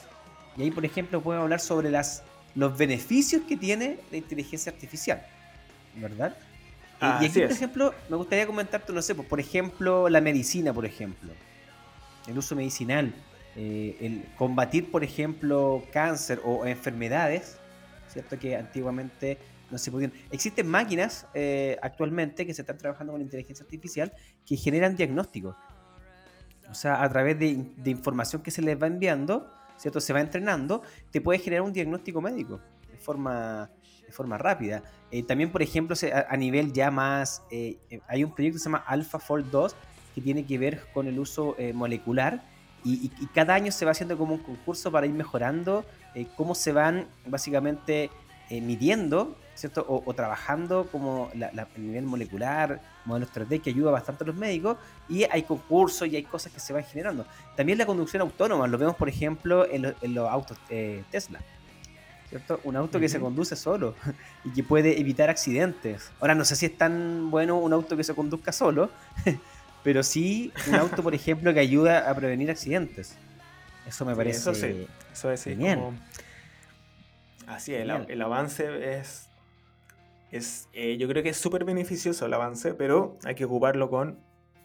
Y 0.58 0.64
ahí, 0.64 0.72
por 0.72 0.86
ejemplo, 0.86 1.22
podemos 1.22 1.44
hablar 1.44 1.60
sobre 1.60 1.90
las, 1.90 2.24
los 2.56 2.78
beneficios 2.78 3.44
que 3.48 3.56
tiene 3.58 4.00
la 4.12 4.18
inteligencia 4.18 4.72
artificial, 4.72 5.26
¿verdad? 5.96 6.36
Y- 7.02 7.06
y 7.06 7.26
aquí, 7.28 7.40
por 7.42 7.52
ejemplo, 7.58 7.96
me 8.10 8.16
gustaría 8.18 8.46
comentarte, 8.46 8.94
no 8.94 9.02
sé, 9.02 9.16
por 9.16 9.40
ejemplo, 9.40 10.08
la 10.10 10.22
medicina, 10.22 10.74
por 10.74 10.86
ejemplo, 10.86 11.32
el 12.28 12.38
uso 12.38 12.56
medicinal, 12.56 13.14
eh, 13.56 13.98
el 14.02 14.26
combatir, 14.38 14.90
por 14.92 15.04
ejemplo, 15.04 15.84
cáncer 15.92 16.42
o 16.44 16.66
enfermedades, 16.66 17.58
¿cierto? 18.08 18.38
Que 18.40 18.56
antiguamente 18.56 19.38
no 19.72 19.78
se 19.78 19.92
podían. 19.92 20.14
Existen 20.32 20.68
máquinas 20.68 21.28
eh, 21.34 21.78
actualmente 21.82 22.46
que 22.46 22.54
se 22.54 22.62
están 22.62 22.78
trabajando 22.78 23.14
con 23.14 23.22
inteligencia 23.22 23.64
artificial 23.64 24.12
que 24.46 24.56
generan 24.58 24.96
diagnósticos. 24.96 25.56
O 26.70 26.74
sea, 26.74 27.04
a 27.04 27.10
través 27.10 27.38
de, 27.40 27.66
de 27.78 27.92
información 27.92 28.42
que 28.42 28.50
se 28.52 28.62
les 28.62 28.82
va 28.82 28.88
enviando, 28.88 29.52
¿cierto? 29.78 30.00
Se 30.00 30.14
va 30.14 30.22
entrenando, 30.22 30.82
te 31.12 31.22
puede 31.22 31.40
generar 31.40 31.64
un 31.64 31.74
diagnóstico 31.74 32.22
médico 32.22 32.60
de 32.92 32.98
forma, 32.98 33.70
de 34.06 34.12
forma 34.12 34.38
rápida. 34.38 34.82
Eh, 35.12 35.24
también, 35.24 35.52
por 35.52 35.62
ejemplo, 35.62 35.96
se- 35.96 36.14
a, 36.14 36.26
a 36.30 36.38
nivel 36.38 36.72
ya 36.74 36.90
más, 36.90 37.44
eh, 37.52 37.78
eh, 37.90 38.00
hay 38.08 38.24
un 38.24 38.34
proyecto 38.34 38.56
que 38.56 38.60
se 38.60 38.66
llama 38.66 38.84
AlphaFold 38.88 39.52
2 39.52 39.76
que 40.16 40.22
tiene 40.22 40.46
que 40.46 40.58
ver 40.58 40.82
con 40.94 41.08
el 41.08 41.20
uso 41.20 41.56
eh, 41.60 41.74
molecular 41.74 42.44
y, 42.84 43.12
y- 43.20 43.26
cada 43.28 43.54
año 43.56 43.72
se 43.72 43.86
va 43.86 43.92
haciendo 43.92 44.18
como 44.18 44.34
un 44.36 44.42
concurso 44.42 44.92
para 44.92 45.06
ir 45.06 45.14
mejorando 45.14 45.86
eh, 46.16 46.28
cómo 46.36 46.54
se 46.56 46.72
van 46.72 47.06
básicamente 47.26 48.10
eh, 48.50 48.62
midiendo, 48.62 49.36
¿cierto? 49.56 49.86
O, 49.88 50.04
o 50.06 50.14
trabajando 50.14 50.88
como 50.92 51.30
la- 51.36 51.52
la- 51.54 51.68
el 51.76 51.88
nivel 51.88 52.06
molecular, 52.06 52.82
modelos 53.06 53.30
3D 53.34 53.62
que 53.62 53.70
ayuda 53.70 53.92
bastante 53.92 54.24
a 54.24 54.28
los 54.28 54.36
médicos 54.36 54.78
y 55.10 55.24
hay 55.24 55.44
concursos 55.44 56.08
y 56.08 56.16
hay 56.16 56.24
cosas 56.24 56.52
que 56.52 56.60
se 56.60 56.74
van 56.74 56.84
generando. 56.84 57.26
También 57.56 57.78
la 57.78 57.86
conducción 57.86 58.22
autónoma, 58.22 58.68
lo 58.68 58.78
vemos 58.78 58.96
por 58.96 59.10
ejemplo 59.10 59.66
en, 59.70 59.84
lo- 59.84 59.94
en 60.02 60.14
los 60.14 60.30
autos 60.30 60.58
eh, 60.70 61.04
Tesla. 61.10 61.40
¿Cierto? 62.30 62.60
Un 62.64 62.76
auto 62.76 63.00
que 63.00 63.08
se 63.10 63.20
conduce 63.20 63.56
solo 63.56 63.94
y 64.44 64.50
que 64.52 64.64
puede 64.64 65.00
evitar 65.00 65.30
accidentes. 65.30 66.10
Ahora 66.20 66.34
no 66.34 66.44
sé 66.46 66.56
si 66.56 66.66
es 66.66 66.76
tan 66.76 67.30
bueno 67.30 67.60
un 67.60 67.72
auto 67.74 67.96
que 67.96 68.04
se 68.04 68.16
conduzca 68.16 68.52
solo, 68.52 68.90
pero 69.84 70.04
sí 70.04 70.52
un 70.68 70.76
auto, 70.76 71.04
por 71.04 71.14
ejemplo, 71.16 71.54
que 71.54 71.60
ayuda 71.60 72.10
a 72.10 72.16
prevenir 72.16 72.50
accidentes. 72.52 73.16
Eso 73.88 74.06
me 74.06 74.16
parece 74.16 74.38
eso 74.40 74.54
sí. 74.56 74.88
Eso 75.12 75.32
es 75.32 75.40
sí, 75.42 75.50
Genial. 75.52 75.80
como- 75.80 75.98
Así, 77.48 77.74
el, 77.74 77.82
Genial. 77.82 78.06
el 78.10 78.22
avance 78.22 78.98
es. 79.00 79.28
es 80.32 80.68
eh, 80.74 80.98
yo 80.98 81.08
creo 81.08 81.22
que 81.24 81.30
es 81.30 81.38
súper 81.38 81.66
beneficioso 81.66 82.26
el 82.26 82.34
avance, 82.34 82.74
pero 82.74 83.18
hay 83.24 83.36
que 83.36 83.46
ocuparlo 83.46 83.90
con 83.90 84.18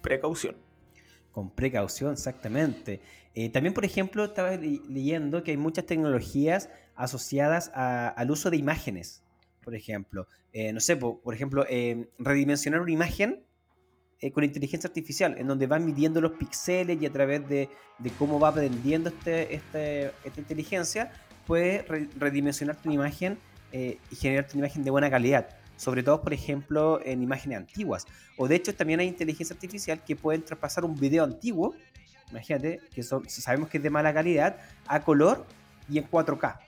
precaución. 0.02 0.56
Con 1.32 1.50
precaución, 1.50 2.12
exactamente. 2.12 3.00
Eh, 3.34 3.50
también, 3.50 3.74
por 3.74 3.84
ejemplo, 3.84 4.24
estaba 4.24 4.52
le- 4.52 4.80
leyendo 4.88 5.42
que 5.42 5.50
hay 5.52 5.56
muchas 5.56 5.86
tecnologías 5.86 6.68
asociadas 6.96 7.70
a- 7.74 8.08
al 8.08 8.30
uso 8.30 8.50
de 8.50 8.56
imágenes. 8.56 9.22
Por 9.64 9.74
ejemplo, 9.74 10.26
Eh, 10.54 10.72
no 10.72 10.80
sé, 10.80 10.96
po- 10.96 11.20
por, 11.20 11.34
ejemplo, 11.34 11.66
eh, 11.68 12.08
redimensionar 12.18 12.80
una 12.80 12.90
imagen 12.90 13.44
eh, 14.20 14.30
con 14.32 14.44
inteligencia 14.44 14.88
artificial, 14.88 15.36
en 15.38 15.46
donde 15.46 15.66
van 15.66 15.84
midiendo 15.84 16.20
los 16.20 16.32
píxeles 16.32 17.00
y 17.00 17.06
a 17.06 17.12
través 17.12 17.48
de, 17.48 17.68
cómo 18.18 18.38
va 18.40 18.48
aprendiendo 18.48 19.10
este, 19.10 19.54
este- 19.54 20.12
esta 20.24 20.40
inteligencia, 20.40 21.12
puede 21.46 21.82
re- 21.82 22.08
redimensionar 22.18 22.76
tu 22.76 22.90
imagen 22.90 23.38
eh, 23.72 23.98
y 24.10 24.16
generar 24.16 24.46
una 24.54 24.66
imagen 24.66 24.82
de 24.84 24.90
buena 24.90 25.10
calidad. 25.10 25.48
Sobre 25.76 26.02
todo, 26.02 26.20
por 26.22 26.32
ejemplo, 26.32 27.00
en 27.04 27.22
imágenes 27.22 27.58
antiguas. 27.58 28.06
O 28.36 28.48
de 28.48 28.56
hecho, 28.56 28.74
también 28.74 28.98
hay 29.00 29.06
inteligencia 29.06 29.54
artificial 29.54 30.02
que 30.04 30.16
pueden 30.16 30.42
traspasar 30.42 30.84
un 30.84 30.96
video 30.98 31.22
antiguo, 31.22 31.74
imagínate, 32.30 32.80
que 32.92 33.02
son, 33.04 33.28
sabemos 33.30 33.68
que 33.68 33.76
es 33.76 33.82
de 33.82 33.90
mala 33.90 34.12
calidad, 34.12 34.56
a 34.86 35.00
color 35.00 35.46
y 35.88 35.98
en 35.98 36.10
4K. 36.10 36.58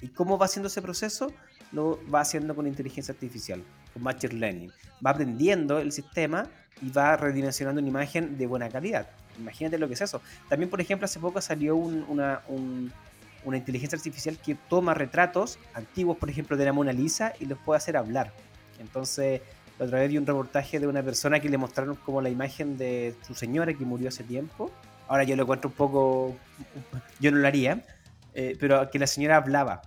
¿Y 0.00 0.08
cómo 0.08 0.36
va 0.36 0.46
haciendo 0.46 0.66
ese 0.66 0.82
proceso? 0.82 1.32
Lo 1.72 1.98
va 2.12 2.20
haciendo 2.20 2.54
con 2.54 2.66
inteligencia 2.66 3.12
artificial, 3.12 3.62
con 3.92 4.02
Machine 4.02 4.34
Learning. 4.34 4.70
Va 5.04 5.10
aprendiendo 5.10 5.78
el 5.78 5.92
sistema 5.92 6.46
y 6.80 6.90
va 6.90 7.16
redimensionando 7.16 7.80
una 7.80 7.88
imagen 7.88 8.38
de 8.38 8.46
buena 8.46 8.68
calidad. 8.68 9.08
Imagínate 9.38 9.78
lo 9.78 9.88
que 9.88 9.94
es 9.94 10.00
eso. 10.00 10.20
También, 10.48 10.70
por 10.70 10.80
ejemplo, 10.80 11.04
hace 11.04 11.18
poco 11.20 11.40
salió 11.40 11.76
un- 11.76 12.04
una, 12.08 12.40
un- 12.48 12.92
una 13.44 13.56
inteligencia 13.56 13.96
artificial 13.96 14.38
que 14.38 14.54
toma 14.68 14.94
retratos 14.94 15.58
antiguos, 15.74 16.16
por 16.16 16.30
ejemplo, 16.30 16.56
de 16.56 16.64
la 16.64 16.72
Mona 16.72 16.92
Lisa 16.92 17.32
y 17.38 17.44
los 17.46 17.58
puede 17.58 17.76
hacer 17.78 17.96
hablar. 17.96 18.32
Entonces, 18.80 19.40
otra 19.78 19.98
vez 20.00 20.08
vi 20.10 20.18
un 20.18 20.26
reportaje 20.26 20.80
de 20.80 20.86
una 20.86 21.02
persona 21.02 21.38
que 21.40 21.48
le 21.48 21.58
mostraron 21.58 21.96
como 21.96 22.20
la 22.22 22.30
imagen 22.30 22.78
de 22.78 23.14
su 23.26 23.34
señora 23.34 23.72
que 23.74 23.84
murió 23.84 24.08
hace 24.08 24.24
tiempo. 24.24 24.70
Ahora 25.08 25.24
yo 25.24 25.36
lo 25.36 25.42
encuentro 25.42 25.68
un 25.68 25.74
poco... 25.76 26.36
Yo 27.20 27.30
no 27.30 27.38
lo 27.38 27.46
haría, 27.46 27.84
eh, 28.34 28.56
pero 28.58 28.90
que 28.90 28.98
la 28.98 29.06
señora 29.06 29.36
hablaba, 29.36 29.82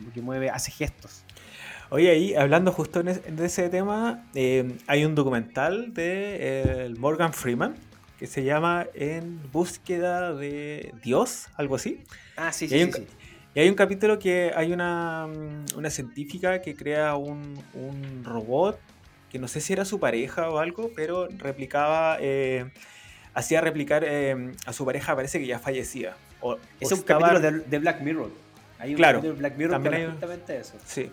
como 0.00 0.12
que 0.12 0.20
mueve, 0.22 0.50
hace 0.50 0.70
gestos. 0.72 1.22
Oye, 1.90 2.10
ahí 2.10 2.34
hablando 2.34 2.72
justo 2.72 3.02
de 3.02 3.44
ese 3.44 3.68
tema, 3.68 4.24
eh, 4.34 4.76
hay 4.86 5.04
un 5.04 5.14
documental 5.14 5.92
de 5.92 6.36
eh, 6.86 6.94
Morgan 6.98 7.32
Freeman 7.32 7.74
que 8.18 8.26
se 8.26 8.44
llama 8.44 8.86
En 8.94 9.40
búsqueda 9.50 10.32
de 10.34 10.92
Dios, 11.02 11.48
algo 11.56 11.76
así. 11.76 12.02
Ah, 12.36 12.52
sí, 12.52 12.66
Y 12.66 12.68
sí, 12.68 12.74
hay 12.74 12.80
sí, 12.80 12.86
un 12.86 12.92
sí. 12.94 13.06
Y 13.54 13.60
hay 13.60 13.68
un 13.68 13.74
capítulo 13.74 14.18
que 14.20 14.52
hay 14.54 14.72
una, 14.72 15.26
mm, 15.26 15.76
una 15.78 15.90
científica 15.90 16.62
que 16.62 16.74
crea 16.76 17.16
un, 17.16 17.60
un 17.74 18.22
robot 18.24 18.78
que 19.28 19.38
no 19.40 19.48
sé 19.48 19.60
si 19.60 19.72
era 19.72 19.84
su 19.84 19.98
pareja 19.98 20.48
o 20.50 20.58
algo, 20.58 20.90
pero 20.94 21.26
replicaba, 21.38 22.18
eh, 22.20 22.70
hacía 23.34 23.60
replicar 23.60 24.04
a 24.66 24.72
su 24.72 24.84
pareja, 24.84 25.14
parece 25.16 25.38
que 25.40 25.46
ya 25.46 25.58
fallecía. 25.58 26.14
O, 26.40 26.56
Es 26.78 26.90
o 26.92 26.94
un 26.94 27.00
estaba- 27.00 27.28
capítulo 27.28 27.40
de, 27.52 27.58
de 27.68 27.78
Black 27.80 28.00
Mirror. 28.02 28.30
Hay 28.80 28.90
un 28.90 28.96
Claro, 28.96 29.20
de 29.20 29.32
Black 29.32 29.56
Mirror 29.56 29.72
también 29.72 29.94
hay 29.94 30.04
un- 30.04 30.10
justamente 30.12 30.56
eso. 30.58 30.74
Sí. 30.84 31.10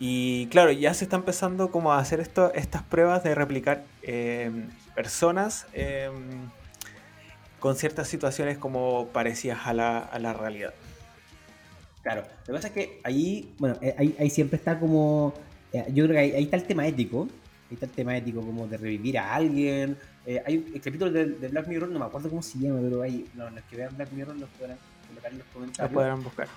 Y 0.00 0.46
claro, 0.46 0.70
ya 0.72 0.94
se 0.94 1.04
está 1.04 1.16
empezando 1.16 1.70
como 1.70 1.92
a 1.92 1.98
hacer 1.98 2.20
esto, 2.20 2.52
estas 2.54 2.82
pruebas 2.82 3.22
de 3.24 3.34
replicar 3.34 3.84
eh, 4.02 4.50
personas 4.94 5.66
eh, 5.72 6.08
con 7.60 7.74
ciertas 7.76 8.06
situaciones 8.08 8.58
como 8.58 9.08
parecidas 9.08 9.66
a 9.66 9.72
la, 9.74 9.98
a 9.98 10.18
la 10.18 10.32
realidad. 10.32 10.72
Claro, 12.02 12.22
lo 12.22 12.44
que 12.46 12.52
pasa 12.52 12.68
es 12.68 12.74
que 12.74 13.00
ahí, 13.02 13.52
bueno, 13.58 13.76
eh, 13.82 13.94
ahí, 13.98 14.16
ahí 14.20 14.30
siempre 14.30 14.56
está 14.56 14.78
como, 14.78 15.34
eh, 15.72 15.84
yo 15.92 16.04
creo 16.04 16.14
que 16.14 16.18
ahí, 16.20 16.32
ahí 16.32 16.44
está 16.44 16.56
el 16.56 16.64
tema 16.64 16.86
ético, 16.86 17.26
ahí 17.68 17.74
está 17.74 17.86
el 17.86 17.92
tema 17.92 18.16
ético 18.16 18.40
como 18.40 18.66
de 18.68 18.76
revivir 18.76 19.18
a 19.18 19.34
alguien. 19.34 19.98
Hay 20.46 20.58
un 20.58 20.74
el 20.74 20.80
capítulo 20.80 21.10
de, 21.10 21.24
de 21.26 21.48
Black 21.48 21.66
Mirror, 21.66 21.88
no 21.88 21.98
me 21.98 22.04
acuerdo 22.04 22.28
cómo 22.28 22.42
se 22.42 22.58
llama, 22.58 22.78
pero 22.82 23.02
hay, 23.02 23.26
no, 23.34 23.50
los 23.50 23.64
que 23.64 23.76
vean 23.76 23.96
Black 23.96 24.12
Mirror 24.12 24.36
los 24.36 24.48
podrán 24.50 24.76
colocar 25.08 25.32
en 25.32 25.38
los 25.38 25.46
comentarios. 25.48 25.92
podrán 25.92 26.22
buscar. 26.22 26.48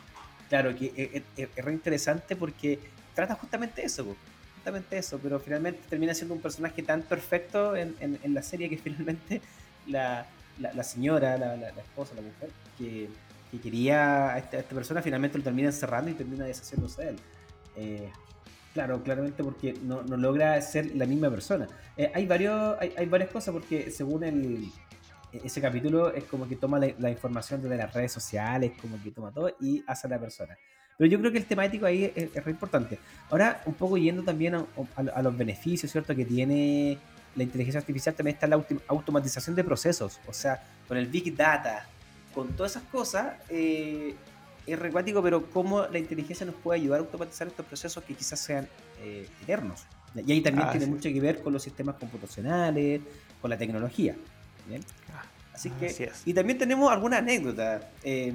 Claro, 0.52 0.76
que 0.76 0.88
es, 0.98 1.10
es- 1.14 1.24
es- 1.38 1.50
es 1.56 1.64
re 1.66 1.72
interesante 1.72 2.36
porque 2.36 2.78
trata 3.16 3.36
justamente 3.36 3.86
eso, 3.86 4.06
justamente 4.56 4.98
eso, 4.98 5.18
pero 5.24 5.40
finalmente 5.40 5.80
termina 5.90 6.14
siendo 6.14 6.34
un 6.36 6.42
personaje 6.42 6.84
tan 6.84 7.04
perfecto 7.04 7.74
en, 7.78 7.96
en- 8.02 8.34
la 8.34 8.44
serie 8.44 8.68
que 8.70 8.78
finalmente 8.86 9.40
la, 9.88 10.26
la- 10.60 10.74
señora, 10.84 11.38
la, 11.38 11.56
la- 11.56 11.70
esposa, 11.70 12.16
la 12.16 12.22
mujer, 12.22 12.50
que, 12.78 13.08
que 13.50 13.62
quería 13.62 14.34
a 14.34 14.40
esta, 14.40 14.62
persona, 14.64 15.02
finalmente 15.02 15.38
lo 15.38 15.44
termina 15.46 15.70
encerrando 15.70 16.12
y 16.12 16.16
termina 16.16 16.44
deshaciéndose 16.44 17.02
de 17.02 17.10
él. 17.12 17.16
Eh, 17.78 18.10
claro, 18.74 19.02
claramente 19.04 19.46
porque 19.46 19.74
no, 19.82 20.04
no 20.04 20.18
logra 20.18 20.62
ser 20.62 20.94
la 20.98 21.06
misma 21.06 21.30
persona. 21.30 21.66
Eh, 21.96 22.12
hay, 22.14 22.26
varios, 22.26 22.76
hay, 22.82 22.94
hay 22.98 23.06
varias 23.06 23.30
cosas 23.30 23.54
porque 23.54 23.90
según 23.90 24.26
el, 24.26 24.70
ese 25.32 25.62
capítulo 25.62 26.14
es 26.14 26.24
como 26.26 26.48
que 26.48 26.56
toma 26.56 26.80
la, 26.80 26.92
la 27.00 27.10
información 27.10 27.62
desde 27.62 27.78
las 27.78 27.94
redes 27.94 28.12
sociales, 28.12 28.74
como 28.82 29.02
que 29.02 29.12
toma 29.12 29.32
todo 29.32 29.56
y 29.60 29.84
hace 29.88 30.08
a 30.08 30.10
la 30.10 30.20
persona. 30.20 30.58
Pero 30.98 31.10
yo 31.10 31.20
creo 31.20 31.32
que 31.32 31.38
el 31.40 31.46
tema 31.46 31.66
ético 31.66 31.86
ahí 31.86 32.12
es, 32.16 32.36
es 32.36 32.44
re 32.44 32.52
importante. 32.52 33.00
Ahora, 33.30 33.62
un 33.66 33.74
poco 33.74 33.98
yendo 33.98 34.24
también 34.24 34.56
a, 34.56 34.60
a- 34.96 35.02
a 35.16 35.22
los 35.22 35.36
beneficios, 35.38 35.92
¿cierto? 35.92 36.16
Que 36.16 36.26
tiene 36.26 36.98
la 37.36 37.44
inteligencia 37.44 37.80
artificial, 37.80 38.14
también 38.14 38.36
está 38.36 38.46
la 38.48 38.64
automatización 38.88 39.56
de 39.56 39.64
procesos. 39.64 40.20
O 40.28 40.34
sea, 40.34 40.62
con 40.88 40.98
el 40.98 41.08
Big 41.08 41.36
Data, 41.36 41.88
con 42.36 42.50
todas 42.50 42.74
esas 42.74 42.84
cosas, 42.84 43.36
eh, 43.50 44.16
es 44.68 44.78
recuático, 44.78 45.24
pero 45.24 45.50
cómo 45.50 45.88
la 45.88 45.98
inteligencia 45.98 46.46
nos 46.46 46.56
puede 46.56 46.82
ayudar 46.82 47.00
a 47.00 47.04
automatizar 47.04 47.48
estos 47.48 47.66
procesos 47.66 48.04
que 48.04 48.14
quizás 48.14 48.40
sean 48.40 48.68
eh, 49.02 49.28
eternos. 49.42 49.86
Y 50.14 50.32
ahí 50.32 50.42
también 50.42 50.68
Ah, 50.68 50.72
tiene 50.72 50.86
sí. 50.86 50.92
mucho 50.92 51.10
que 51.10 51.20
ver 51.22 51.42
con 51.42 51.54
los 51.54 51.64
sistemas 51.64 51.96
computacionales, 51.96 53.02
con 53.42 53.50
la 53.50 53.58
tecnología. 53.58 54.16
¿bien? 54.68 54.82
Ah, 55.52 55.56
Así 55.56 55.70
que, 55.72 55.88
así 55.88 56.04
es. 56.04 56.22
y 56.26 56.34
también 56.34 56.58
tenemos 56.58 56.92
alguna 56.92 57.18
anécdota. 57.18 57.90
Eh, 58.04 58.34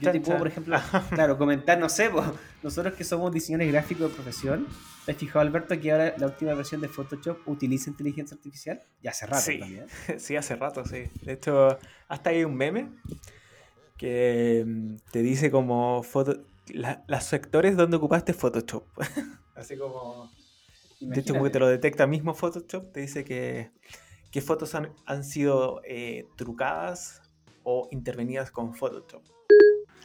yo 0.00 0.04
Chan, 0.04 0.12
te 0.12 0.20
puedo, 0.20 0.32
chan. 0.32 0.38
por 0.38 0.48
ejemplo, 0.48 0.78
claro, 1.10 1.36
comentar, 1.38 1.78
no 1.78 1.88
sé, 1.88 2.08
po, 2.10 2.24
nosotros 2.62 2.94
que 2.94 3.04
somos 3.04 3.30
diseñadores 3.32 3.70
gráficos 3.72 4.08
de 4.08 4.14
profesión, 4.14 4.66
¿te 5.04 5.12
has 5.12 5.18
fijado, 5.18 5.40
Alberto, 5.40 5.78
que 5.78 5.92
ahora 5.92 6.14
la 6.16 6.26
última 6.26 6.54
versión 6.54 6.80
de 6.80 6.88
Photoshop 6.88 7.46
utiliza 7.46 7.90
inteligencia 7.90 8.34
artificial? 8.34 8.82
Ya 9.02 9.10
hace 9.10 9.26
rato 9.26 9.42
Sí. 9.42 9.58
también. 9.58 9.86
Sí, 10.18 10.34
hace 10.36 10.56
rato, 10.56 10.84
sí. 10.86 11.04
De 11.22 11.34
hecho, 11.34 11.78
hasta 12.08 12.30
hay 12.30 12.44
un 12.44 12.54
meme 12.54 12.88
que 13.98 14.64
mm, 14.66 14.96
te 15.10 15.22
dice 15.22 15.50
como 15.50 16.02
foto, 16.02 16.42
la- 16.68 17.04
los 17.06 17.24
sectores 17.24 17.76
donde 17.76 17.96
ocupaste 17.98 18.32
Photoshop. 18.32 18.84
Así 19.54 19.76
como... 19.76 20.30
De 21.00 21.20
hecho, 21.20 21.32
como 21.34 21.44
que 21.44 21.50
te 21.50 21.58
lo 21.58 21.66
detecta 21.68 22.06
mismo 22.06 22.32
Photoshop, 22.32 22.92
te 22.92 23.00
dice 23.00 23.24
que 23.24 23.70
qué 24.32 24.40
fotos 24.40 24.74
han, 24.74 24.92
han 25.06 25.22
sido 25.22 25.82
eh, 25.84 26.26
trucadas 26.36 27.22
o 27.62 27.88
intervenidas 27.92 28.50
con 28.50 28.74
Photoshop. 28.74 29.22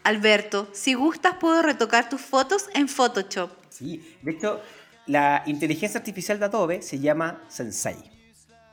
Alberto, 0.03 0.67
si 0.73 0.93
gustas 0.93 1.35
puedo 1.39 1.61
retocar 1.61 2.09
tus 2.09 2.21
fotos 2.21 2.69
en 2.75 2.87
Photoshop. 2.87 3.49
Sí, 3.69 4.17
de 4.21 4.31
hecho, 4.31 4.61
la 5.07 5.43
inteligencia 5.47 5.99
artificial 5.99 6.39
de 6.39 6.45
Adobe 6.45 6.81
se 6.81 6.99
llama 6.99 7.43
Sensei. 7.47 7.95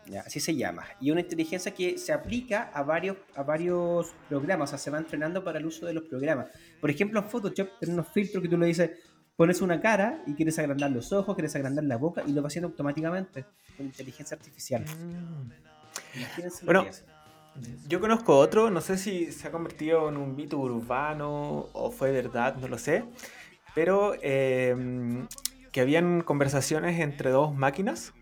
¿ya? 0.07 0.21
Así 0.21 0.41
se 0.41 0.55
llama. 0.55 0.85
Y 1.01 1.11
una 1.11 1.21
inteligencia 1.21 1.73
que 1.73 1.99
se 1.99 2.13
aplica 2.13 2.71
a 2.75 2.83
varios, 2.83 3.17
a 3.35 3.43
varios 3.43 4.13
programas, 4.29 4.69
o 4.69 4.71
sea, 4.71 4.79
se 4.79 4.91
va 4.91 4.99
entrenando 4.99 5.43
para 5.43 5.59
el 5.59 5.67
uso 5.67 5.87
de 5.87 5.95
los 5.95 6.05
programas. 6.05 6.49
Por 6.81 6.91
ejemplo, 6.91 7.21
en 7.21 7.29
Photoshop 7.29 7.79
tiene 7.79 7.95
unos 7.95 8.09
filtros 8.09 8.43
que 8.43 8.49
tú 8.49 8.59
le 8.59 8.67
dices, 8.67 8.91
pones 9.37 9.61
una 9.61 9.81
cara 9.81 10.23
y 10.27 10.35
quieres 10.35 10.59
agrandar 10.59 10.91
los 10.91 11.13
ojos, 11.13 11.35
quieres 11.35 11.55
agrandar 11.57 11.85
la 11.85 11.97
boca 11.97 12.23
y 12.27 12.33
lo 12.33 12.43
va 12.43 12.49
haciendo 12.49 12.69
automáticamente 12.69 13.45
con 13.77 13.87
inteligencia 13.87 14.37
artificial. 14.37 14.85
Lo 16.63 16.65
Bueno. 16.67 16.87
Yo 17.87 18.01
conozco 18.01 18.37
otro, 18.37 18.69
no 18.71 18.81
sé 18.81 18.99
si 18.99 19.31
se 19.31 19.47
ha 19.47 19.53
convertido 19.53 20.09
en 20.09 20.17
un 20.17 20.35
mito 20.35 20.59
urbano 20.59 21.69
o 21.73 21.93
fue 21.93 22.11
verdad, 22.11 22.57
no 22.57 22.67
lo 22.67 22.79
sé, 22.79 23.05
pero 23.77 24.15
eh, 24.23 25.25
que 25.71 25.81
habían 25.81 26.23
conversaciones 26.23 26.99
entre 26.99 27.31
dos 27.31 27.55
máquinas, 27.55 28.13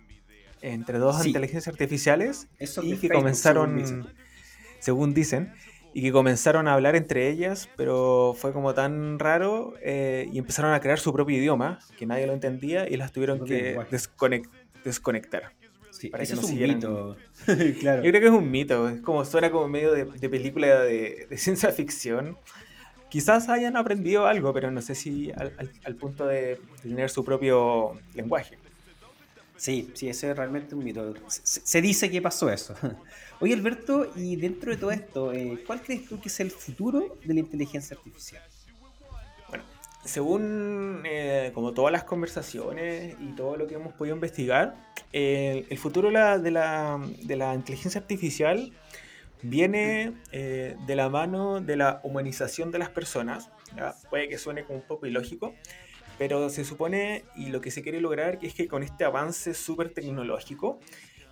entre 0.61 0.99
dos 0.99 1.23
Sí. 1.23 1.29
inteligencias 1.29 1.69
artificiales, 1.73 2.49
Eso 2.59 2.83
y 2.83 2.91
que 2.91 2.97
Facebook, 2.97 3.17
comenzaron, 3.17 3.71
según 3.71 4.03
dicen. 4.03 4.07
según 4.81 5.15
dicen, 5.15 5.53
y 5.95 6.03
que 6.03 6.13
comenzaron 6.13 6.69
a 6.69 6.75
hablar 6.75 6.97
entre 6.97 7.29
ellas, 7.29 7.69
pero 7.77 8.35
fue 8.37 8.53
como 8.53 8.75
tan 8.75 9.19
raro 9.19 9.75
eh, 9.83 10.29
y 10.33 10.39
empezaron 10.39 10.73
a 10.73 10.81
crear 10.81 10.99
su 10.99 11.13
propio 11.13 11.37
idioma, 11.37 11.79
que 11.99 12.07
nadie 12.07 12.27
lo 12.27 12.33
entendía 12.33 12.89
y 12.89 12.97
las 12.97 13.13
tuvieron 13.13 13.39
propio 13.39 13.57
que 13.59 13.79
desconectar. 14.85 15.53
Sí, 15.91 16.09
para 16.09 16.25
que 16.25 16.33
es 16.33 16.35
no 16.35 16.41
un 16.41 16.47
siguieran- 16.53 16.77
mito. 16.77 17.17
claro. 17.81 18.03
Yo 18.03 18.11
creo 18.11 18.21
que 18.21 18.27
es 18.27 18.33
un 18.33 18.51
mito, 18.51 18.89
es 18.89 19.01
como 19.03 19.25
suena 19.25 19.51
como 19.51 19.69
medio 19.69 19.93
de, 19.93 20.05
de 20.07 20.29
película 20.29 20.81
de, 20.81 21.27
de 21.29 21.37
ciencia 21.39 21.71
ficción. 21.71 22.37
Quizás 23.09 23.49
hayan 23.51 23.77
aprendido 23.77 24.27
algo, 24.27 24.53
pero 24.55 24.71
no 24.71 24.81
sé 24.81 24.95
si 24.95 25.31
al, 25.33 25.53
al- 25.59 25.71
al 25.85 25.95
punto 25.97 26.27
de 26.27 26.59
tener 26.83 27.11
su 27.11 27.25
propio 27.25 27.93
lenguaje. 28.15 28.57
Sí, 29.57 29.91
sí, 29.95 30.09
ese 30.09 30.31
es 30.31 30.37
realmente 30.37 30.75
un 30.75 30.83
mito. 30.83 31.15
Se, 31.29 31.61
se 31.63 31.81
dice 31.83 32.11
que 32.11 32.21
pasó 32.23 32.51
eso. 32.51 32.75
Oye, 33.43 33.55
Alberto, 33.55 34.07
y 34.15 34.37
dentro 34.37 34.71
de 34.71 34.77
todo 34.79 34.93
esto, 34.93 35.33
eh, 35.33 35.65
¿cuál 35.67 35.83
crees 35.83 36.07
tú 36.07 36.21
que 36.21 36.29
es 36.29 36.39
el 36.39 36.51
futuro 36.53 37.19
de 37.25 37.35
la 37.35 37.41
inteligencia 37.41 37.97
artificial? 37.97 38.41
Según 40.05 41.03
eh, 41.05 41.51
como 41.55 41.73
todas 41.75 41.91
las 41.93 42.05
conversaciones 42.05 43.17
y 43.21 43.33
todo 43.35 43.57
lo 43.57 43.67
que 43.67 43.75
hemos 43.75 43.95
podido 43.95 44.15
investigar, 44.15 44.77
eh, 45.13 45.67
el 45.69 45.79
futuro 45.79 46.09
de 46.09 46.15
la, 46.15 46.39
de 46.39 46.51
la- 46.53 47.01
de 47.23 47.37
la 47.37 47.55
inteligencia 47.55 48.01
artificial 48.01 48.73
viene 49.43 50.13
eh, 50.31 50.77
de 50.87 50.97
la 50.97 51.09
mano 51.09 51.61
de 51.61 51.77
la 51.77 52.01
humanización 52.05 52.71
de 52.71 52.79
las 52.79 52.91
personas. 52.91 53.51
¿ya? 53.77 53.95
Puede 54.09 54.29
que 54.29 54.39
suene 54.39 54.65
como 54.65 54.79
un 54.79 54.87
poco 54.87 55.07
ilógico, 55.07 55.53
pero 56.19 56.49
se 56.49 56.65
supone 56.65 57.25
y 57.37 57.47
lo 57.51 57.61
que 57.61 57.71
se 57.73 57.83
quiere 57.83 58.01
lograr 58.01 58.39
es 58.43 58.55
que 58.55 58.69
con 58.69 58.83
este 58.85 59.05
avance 59.05 59.53
súper 59.55 59.91
tecnológico, 59.95 60.79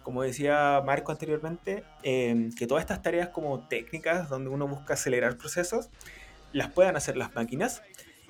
como 0.03 0.23
decía 0.23 0.83
Marco 0.85 1.13
anteriormente, 1.13 1.85
eh, 2.03 2.51
que 2.59 2.67
todas 2.67 2.83
estas 2.83 3.03
tareas 3.03 3.29
como 3.29 3.61
técnicas 3.69 4.29
donde 4.29 4.51
uno 4.51 4.67
busca 4.67 4.95
acelerar 4.95 5.37
procesos, 5.37 5.91
las 6.53 6.71
puedan 6.71 6.97
hacer 6.97 7.17
las 7.17 7.35
máquinas 7.35 7.83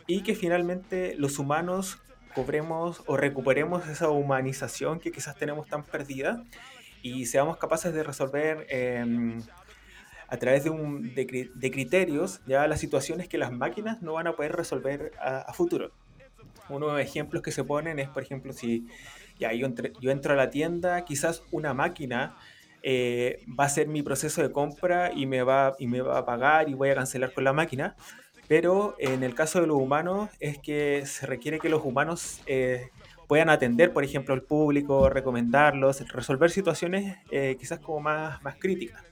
y 0.06 0.22
que 0.22 0.34
finalmente 0.34 1.14
los 1.16 1.38
humanos 1.38 1.98
cobremos 2.34 3.02
o 3.06 3.16
recuperemos 3.16 3.88
esa 3.88 4.08
humanización 4.10 5.00
que 5.00 5.10
quizás 5.10 5.36
tenemos 5.36 5.68
tan 5.68 5.82
perdida 5.84 6.44
y 7.02 7.26
seamos 7.26 7.56
capaces 7.56 7.94
de 7.94 8.02
resolver 8.02 8.66
em, 8.68 9.40
a 10.28 10.36
través 10.36 10.64
de, 10.64 10.70
un, 10.70 11.14
de, 11.14 11.26
criterios 11.70 12.40
ya 12.46 12.66
las 12.68 12.80
situaciones 12.80 13.28
que 13.28 13.38
las 13.38 13.52
máquinas 13.52 14.02
no 14.02 14.14
van 14.14 14.26
a 14.26 14.36
poder 14.36 14.52
resolver 14.52 15.12
a, 15.20 15.52
futuro. 15.52 15.92
Uno 16.68 16.86
de 16.88 16.92
los 16.92 17.02
ejemplos 17.02 17.42
que 17.42 17.50
se 17.50 17.64
ponen 17.64 17.98
es, 17.98 18.08
por 18.08 18.22
ejemplo, 18.22 18.52
si 18.52 18.86
ya 19.40 19.52
yo, 19.52 19.66
yo 20.00 20.10
entro 20.10 20.34
a 20.34 20.36
la 20.36 20.50
tienda, 20.50 21.04
quizás 21.04 21.42
una 21.50 21.74
máquina 21.74 22.36
eh, 22.82 23.44
va 23.58 23.64
a 23.64 23.68
ser 23.68 23.88
mi 23.88 24.02
proceso 24.02 24.42
de 24.42 24.52
compra 24.52 25.12
y 25.12 25.26
me, 25.26 25.42
va, 25.42 25.74
y 25.78 25.86
me 25.86 26.00
va 26.00 26.18
a 26.18 26.24
pagar 26.24 26.68
y 26.68 26.74
voy 26.74 26.90
a 26.90 26.94
cancelar 26.94 27.32
con 27.32 27.44
la 27.44 27.52
máquina. 27.52 27.96
Pero 28.48 28.96
en 28.98 29.22
el 29.22 29.34
caso 29.34 29.60
de 29.60 29.66
los 29.66 29.76
humanos 29.76 30.28
es 30.40 30.58
que 30.58 31.04
se 31.06 31.26
requiere 31.26 31.58
que 31.60 31.68
los 31.68 31.84
humanos 31.84 32.40
eh, 32.46 32.88
puedan 33.28 33.48
atender, 33.48 33.92
por 33.92 34.02
ejemplo, 34.02 34.34
al 34.34 34.42
público, 34.42 35.08
recomendarlos, 35.08 36.00
resolver 36.08 36.50
situaciones 36.50 37.18
eh, 37.30 37.56
quizás 37.60 37.78
como 37.78 38.00
más, 38.00 38.42
más 38.42 38.56
críticas. 38.56 39.04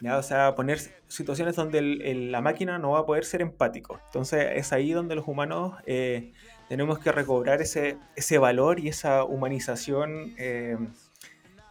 ¿ya? 0.00 0.18
O 0.18 0.22
sea, 0.22 0.54
poner 0.54 0.78
situaciones 1.08 1.56
donde 1.56 1.82
la 1.82 2.40
máquina 2.40 2.78
no 2.78 2.92
va 2.92 3.00
a 3.00 3.06
poder 3.06 3.24
ser 3.24 3.42
empático. 3.42 3.98
Entonces 4.06 4.46
es 4.54 4.72
ahí 4.72 4.92
donde 4.92 5.16
los 5.16 5.26
humanos 5.26 5.74
eh, 5.86 6.32
tenemos 6.68 6.98
que 6.98 7.12
recobrar 7.12 7.60
ese, 7.62 7.96
ese 8.16 8.38
valor 8.38 8.80
y 8.80 8.88
esa 8.88 9.24
humanización 9.24 10.34
eh, 10.38 10.76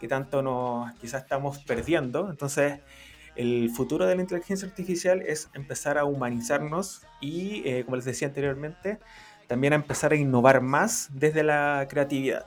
que 0.00 0.08
tanto 0.08 0.42
nos 0.42 0.92
quizás 0.94 1.22
estamos 1.22 1.58
perdiendo. 1.64 2.30
Entonces 2.30 2.80
el 3.36 3.70
futuro 3.70 4.06
de 4.06 4.14
la 4.14 4.22
inteligencia 4.22 4.68
artificial 4.68 5.22
es 5.22 5.48
empezar 5.54 5.98
a 5.98 6.04
humanizarnos 6.04 7.02
y, 7.20 7.82
como 7.82 7.96
les 7.96 8.04
decía 8.04 8.28
anteriormente, 8.28 8.98
también 9.48 9.72
a 9.72 9.76
empezar 9.76 10.12
a 10.12 10.16
innovar 10.16 10.60
más 10.60 11.08
desde 11.12 11.42
la 11.42 11.86
creatividad. 11.88 12.46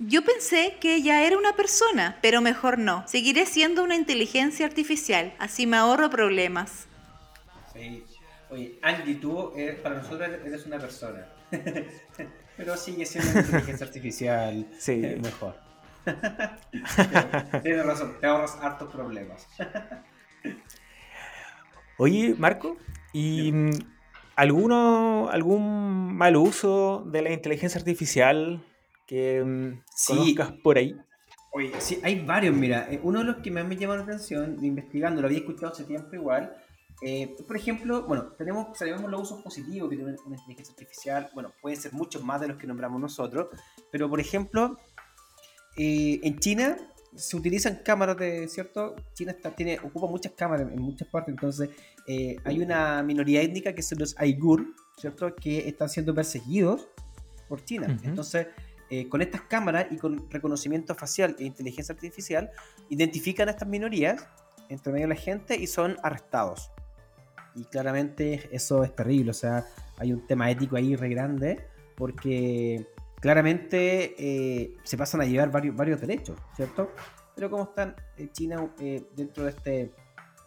Yo 0.00 0.24
pensé 0.24 0.76
que 0.80 0.96
ella 0.96 1.24
era 1.24 1.38
una 1.38 1.54
persona, 1.54 2.18
pero 2.20 2.40
mejor 2.40 2.78
no. 2.78 3.06
Seguiré 3.06 3.46
siendo 3.46 3.84
una 3.84 3.94
inteligencia 3.94 4.66
artificial, 4.66 5.34
así 5.38 5.66
me 5.66 5.76
ahorro 5.76 6.10
problemas. 6.10 6.86
Sí. 7.72 8.04
Oye, 8.50 8.78
Angie, 8.82 9.16
tú 9.16 9.52
para 9.82 9.96
nosotros 9.96 10.28
eres 10.44 10.66
una 10.66 10.78
persona. 10.78 11.26
pero 12.56 12.76
sigue 12.76 13.06
siendo 13.06 13.30
una 13.30 13.40
inteligencia 13.40 13.86
artificial 13.86 14.66
sí. 14.78 15.16
mejor. 15.22 15.56
Tienes 17.62 17.86
razón, 17.86 18.16
te 18.20 18.26
ahorras 18.26 18.58
hartos 18.60 18.92
problemas. 18.92 19.48
Oye, 21.98 22.34
Marco, 22.36 22.76
¿y 23.12 23.52
alguno, 24.36 25.28
algún 25.30 26.14
mal 26.14 26.36
uso 26.36 27.04
de 27.06 27.22
la 27.22 27.30
inteligencia 27.30 27.78
artificial 27.78 28.64
que 29.06 29.42
mm, 29.44 29.82
sí. 29.94 30.36
por 30.62 30.76
ahí? 30.76 30.96
Oye, 31.52 31.72
sí, 31.78 32.00
hay 32.02 32.24
varios, 32.24 32.54
mira. 32.54 32.88
Eh, 32.90 33.00
uno 33.02 33.20
de 33.20 33.26
los 33.26 33.36
que 33.36 33.52
más 33.52 33.64
me 33.64 33.76
llama 33.76 33.96
la 33.96 34.02
atención, 34.02 34.58
investigando, 34.62 35.20
lo 35.20 35.28
había 35.28 35.38
escuchado 35.38 35.72
hace 35.72 35.84
tiempo 35.84 36.14
igual, 36.14 36.52
eh, 37.04 37.36
por 37.46 37.56
ejemplo, 37.56 38.06
bueno, 38.06 38.32
tenemos, 38.38 38.76
sabemos 38.76 39.10
los 39.10 39.22
usos 39.22 39.42
positivos 39.42 39.90
que 39.90 39.96
tiene 39.96 40.16
una 40.26 40.36
inteligencia 40.36 40.72
artificial, 40.72 41.30
bueno, 41.34 41.52
pueden 41.60 41.80
ser 41.80 41.92
muchos 41.92 42.22
más 42.24 42.40
de 42.40 42.48
los 42.48 42.56
que 42.56 42.66
nombramos 42.66 43.00
nosotros, 43.00 43.48
pero 43.90 44.08
por 44.08 44.20
ejemplo, 44.20 44.78
eh, 45.76 46.20
en 46.22 46.38
China 46.38 46.76
se 47.14 47.36
utilizan 47.36 47.80
cámaras 47.84 48.16
de, 48.16 48.48
¿cierto? 48.48 48.96
China 49.12 49.32
está, 49.32 49.50
tiene, 49.50 49.78
ocupa 49.78 50.06
muchas 50.06 50.32
cámaras 50.32 50.70
en 50.72 50.80
muchas 50.80 51.06
partes, 51.08 51.32
entonces 51.32 51.70
hay 52.44 52.60
una 52.60 53.02
minoría 53.02 53.40
étnica 53.40 53.72
que 53.74 53.80
son 53.80 53.98
los 53.98 54.18
Aigur, 54.18 54.74
¿cierto? 54.98 55.34
Que 55.34 55.68
están 55.68 55.88
siendo 55.88 56.14
perseguidos 56.14 56.88
por 57.48 57.64
China. 57.64 57.98
Entonces, 58.02 58.48
eh, 58.90 59.08
con 59.08 59.22
estas 59.22 59.42
cámaras 59.42 59.86
y 59.90 59.96
con 59.96 60.30
reconocimiento 60.30 60.94
facial 60.94 61.34
e 61.38 61.44
inteligencia 61.44 61.94
artificial, 61.94 62.50
identifican 62.90 63.48
a 63.48 63.52
estas 63.52 63.68
minorías 63.68 64.26
entre 64.68 64.92
medio 64.92 65.08
de 65.08 65.14
la 65.14 65.20
gente 65.20 65.56
y 65.56 65.66
son 65.66 65.96
arrestados. 66.02 66.70
Y 67.54 67.64
claramente 67.64 68.48
eso 68.52 68.82
es 68.82 68.94
terrible, 68.94 69.30
o 69.30 69.34
sea, 69.34 69.64
hay 69.98 70.12
un 70.12 70.26
tema 70.26 70.50
ético 70.50 70.76
ahí 70.76 70.96
re 70.96 71.08
grande, 71.08 71.66
porque 71.94 72.86
claramente 73.20 74.14
eh, 74.18 74.76
se 74.82 74.96
pasan 74.96 75.20
a 75.20 75.24
llevar 75.24 75.50
varios, 75.50 75.76
varios 75.76 76.00
derechos, 76.00 76.38
¿cierto? 76.56 76.90
Pero 77.34 77.50
como 77.50 77.64
están 77.64 77.94
China 78.32 78.68
eh, 78.80 79.04
dentro 79.14 79.44
de 79.44 79.50
este, 79.50 79.92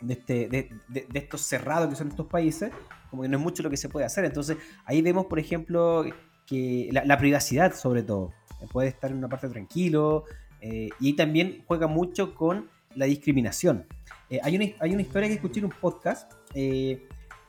de, 0.02 0.14
este 0.14 0.50
de, 0.50 0.70
de, 0.90 1.20
estos 1.20 1.42
cerrados 1.42 1.90
que 1.90 1.96
son 1.96 2.10
estos 2.10 2.28
países, 2.28 2.72
como 3.10 3.24
que 3.24 3.30
no 3.30 3.38
es 3.38 3.44
mucho 3.44 3.64
lo 3.64 3.70
que 3.70 3.78
se 3.78 3.90
puede 3.90 4.06
hacer. 4.06 4.26
Entonces 4.26 4.58
ahí 4.86 5.02
vemos, 5.02 5.26
por 5.26 5.40
ejemplo, 5.40 6.06
que 6.46 6.90
la, 6.92 7.18
privacidad 7.18 7.74
sobre 7.76 8.04
todo. 8.04 8.34
Puede 8.72 8.88
estar 8.88 9.12
en 9.12 9.18
una 9.18 9.30
parte 9.30 9.50
tranquilo 9.50 10.24
eh, 10.62 10.90
y 11.00 11.16
también 11.16 11.64
juega 11.68 11.86
mucho 11.86 12.34
con 12.34 12.70
la 12.96 13.06
discriminación. 13.06 13.86
Eh, 14.30 14.40
hay, 14.44 14.56
una, 14.56 14.66
hay 14.80 14.94
una 14.94 15.02
historia 15.02 15.28
que 15.28 15.36
escuché 15.36 15.60
en 15.60 15.66
un 15.66 15.72
podcast 15.72 16.32
eh, 16.54 17.08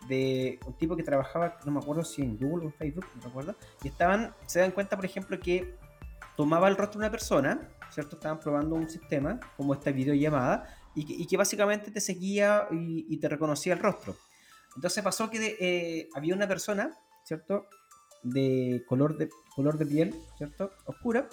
de 0.09 0.59
un 0.67 0.75
tipo 0.75 0.97
que 0.97 1.03
trabajaba, 1.03 1.59
no 1.65 1.73
me 1.73 1.81
acuerdo 1.81 2.05
si 2.05 2.23
en 2.23 2.37
Google 2.37 2.67
o 2.67 2.69
en 2.69 2.75
Facebook, 2.75 3.07
no 3.17 3.23
recuerdo, 3.23 3.57
y 3.83 3.89
estaban, 3.89 4.35
se 4.47 4.61
dan 4.61 4.71
cuenta, 4.71 4.97
por 4.97 5.05
ejemplo, 5.05 5.39
que 5.39 5.75
tomaba 6.37 6.69
el 6.69 6.77
rostro 6.77 7.01
de 7.01 7.07
una 7.07 7.11
persona, 7.11 7.69
¿cierto? 7.91 8.17
Estaban 8.17 8.39
probando 8.41 8.77
un 8.77 8.89
sistema 8.89 9.41
como 9.57 9.75
esta 9.75 9.91
videollamada 9.91 10.67
y 10.95 11.05
que, 11.05 11.13
y 11.15 11.27
que 11.27 11.37
básicamente 11.37 11.91
te 11.91 12.01
seguía 12.01 12.69
y, 12.71 13.17
te 13.19 13.29
reconocía 13.29 13.73
el 13.73 13.81
rostro. 13.81 14.17
Entonces 14.77 15.03
pasó 15.03 15.29
que 15.29 16.09
había 16.15 16.35
una 16.35 16.47
persona, 16.47 16.97
¿cierto? 17.25 17.67
de 18.23 18.85
color 18.87 19.17
de, 19.17 19.29
color 19.55 19.79
de 19.79 19.87
piel, 19.87 20.15
¿cierto? 20.37 20.73
Oscura, 20.87 21.29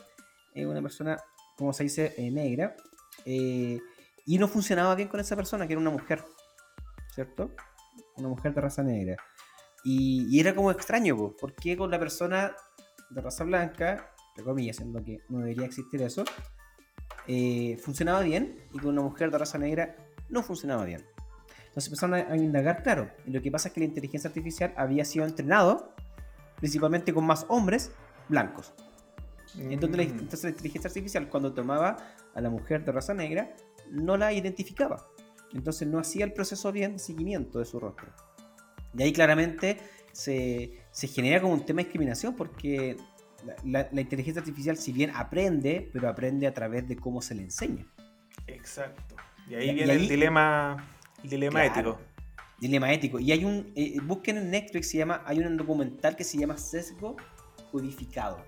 eh, 0.54 0.66
una 0.66 0.82
persona, 0.82 1.18
como 1.58 1.74
se 1.74 1.84
dice, 1.84 2.14
eh, 2.18 2.32
negra, 2.32 2.76
eh, 3.26 3.80
y 4.26 4.38
no 4.38 4.48
funcionaba 4.48 4.96
bien 4.96 5.08
con 5.08 5.20
esa 5.20 5.36
persona, 5.36 5.68
que 5.68 5.74
era 5.74 5.80
una 5.80 5.92
mujer, 5.92 6.24
¿cierto? 7.14 7.52
Una 8.18 8.30
mujer 8.30 8.54
de 8.54 8.62
raza 8.62 8.84
negra. 8.84 9.18
Y, 9.84 10.40
era 10.40 10.56
como 10.56 10.72
extraño, 10.72 11.16
¿por 11.16 11.36
porque 11.36 11.78
con 11.78 11.92
la 11.92 12.00
persona 12.00 12.56
de 13.12 13.22
raza 13.22 13.44
blanca, 13.44 14.12
entre 14.30 14.44
comillas, 14.44 14.80
en 14.80 14.94
lo 14.94 15.04
que 15.04 15.20
no 15.30 15.40
debería 15.40 15.66
existir 15.66 16.02
eso, 16.02 16.24
funcionaba 17.84 18.22
bien, 18.22 18.64
y 18.74 18.80
con 18.80 18.90
una 18.90 19.04
mujer 19.04 19.30
de 19.30 19.38
raza 19.38 19.58
negra 19.60 19.96
no 20.30 20.42
funcionaba 20.42 20.86
bien. 20.86 21.06
Entonces 21.68 21.88
empezaron 21.88 22.16
a, 22.16 22.34
a 22.34 22.38
indagar, 22.38 22.82
claro, 22.82 23.12
y 23.26 23.32
lo 23.32 23.42
que 23.42 23.52
pasa 23.52 23.68
es 23.68 23.74
que 23.74 23.82
la 23.82 23.86
inteligencia 23.86 24.28
artificial 24.28 24.74
había 24.76 25.06
sido 25.06 25.26
entrenado 25.26 25.94
principalmente 26.58 27.14
con 27.14 27.26
más 27.26 27.46
hombres 27.50 27.92
blancos. 28.30 28.74
Entonces, 29.58 29.98
la, 29.98 30.04
mm. 30.04 30.20
entonces 30.20 30.44
la 30.44 30.50
inteligencia 30.50 30.88
artificial 30.88 31.30
cuando 31.30 31.54
tomaba 31.54 31.98
a 32.34 32.42
la 32.42 32.50
mujer 32.50 32.84
de 32.84 32.92
raza 32.92 33.14
negra 33.14 33.56
no 33.92 34.18
la 34.18 34.34
identificaba. 34.34 35.08
Entonces 35.54 35.88
no 35.88 36.00
hacía 36.00 36.26
el 36.26 36.34
proceso 36.34 36.72
bien 36.72 36.94
de 36.94 37.00
seguimiento 37.00 37.60
de 37.60 37.66
su 37.66 37.80
rostro. 37.80 38.08
Y 38.98 39.04
ahí 39.04 39.14
claramente 39.14 39.78
se, 40.12 40.80
se 40.92 41.08
genera 41.08 41.42
como 41.42 41.54
un 41.54 41.66
tema 41.66 41.78
de 41.78 41.86
discriminación 41.86 42.36
porque 42.36 42.98
la, 43.64 43.88
inteligencia 43.94 44.40
artificial 44.42 44.78
si 44.78 44.92
bien 44.92 45.12
aprende, 45.14 45.90
pero 45.94 46.10
aprende 46.10 46.48
a 46.48 46.54
través 46.54 46.88
de 46.88 46.96
cómo 46.96 47.22
se 47.22 47.36
le 47.36 47.44
enseña. 47.44 47.86
Exacto. 48.48 49.16
Y 49.50 49.56
ahí 49.56 49.74
viene 49.74 49.94
el 49.94 50.08
dilema, 50.08 50.88
el 51.24 51.30
dilema 51.30 51.66
ético. 51.66 52.00
Dilema 52.60 52.92
ético. 52.94 53.20
Y 53.20 53.32
hay 53.32 53.46
un. 53.46 53.72
Eh, 53.76 54.00
busquen 54.02 54.38
en 54.38 54.50
Netflix, 54.50 54.90
se 54.90 54.98
llama, 54.98 55.22
hay 55.26 55.40
un 55.40 55.58
documental 55.58 56.16
que 56.16 56.24
se 56.24 56.38
llama 56.38 56.58
Sesgo 56.58 57.16
Codificado, 57.72 58.44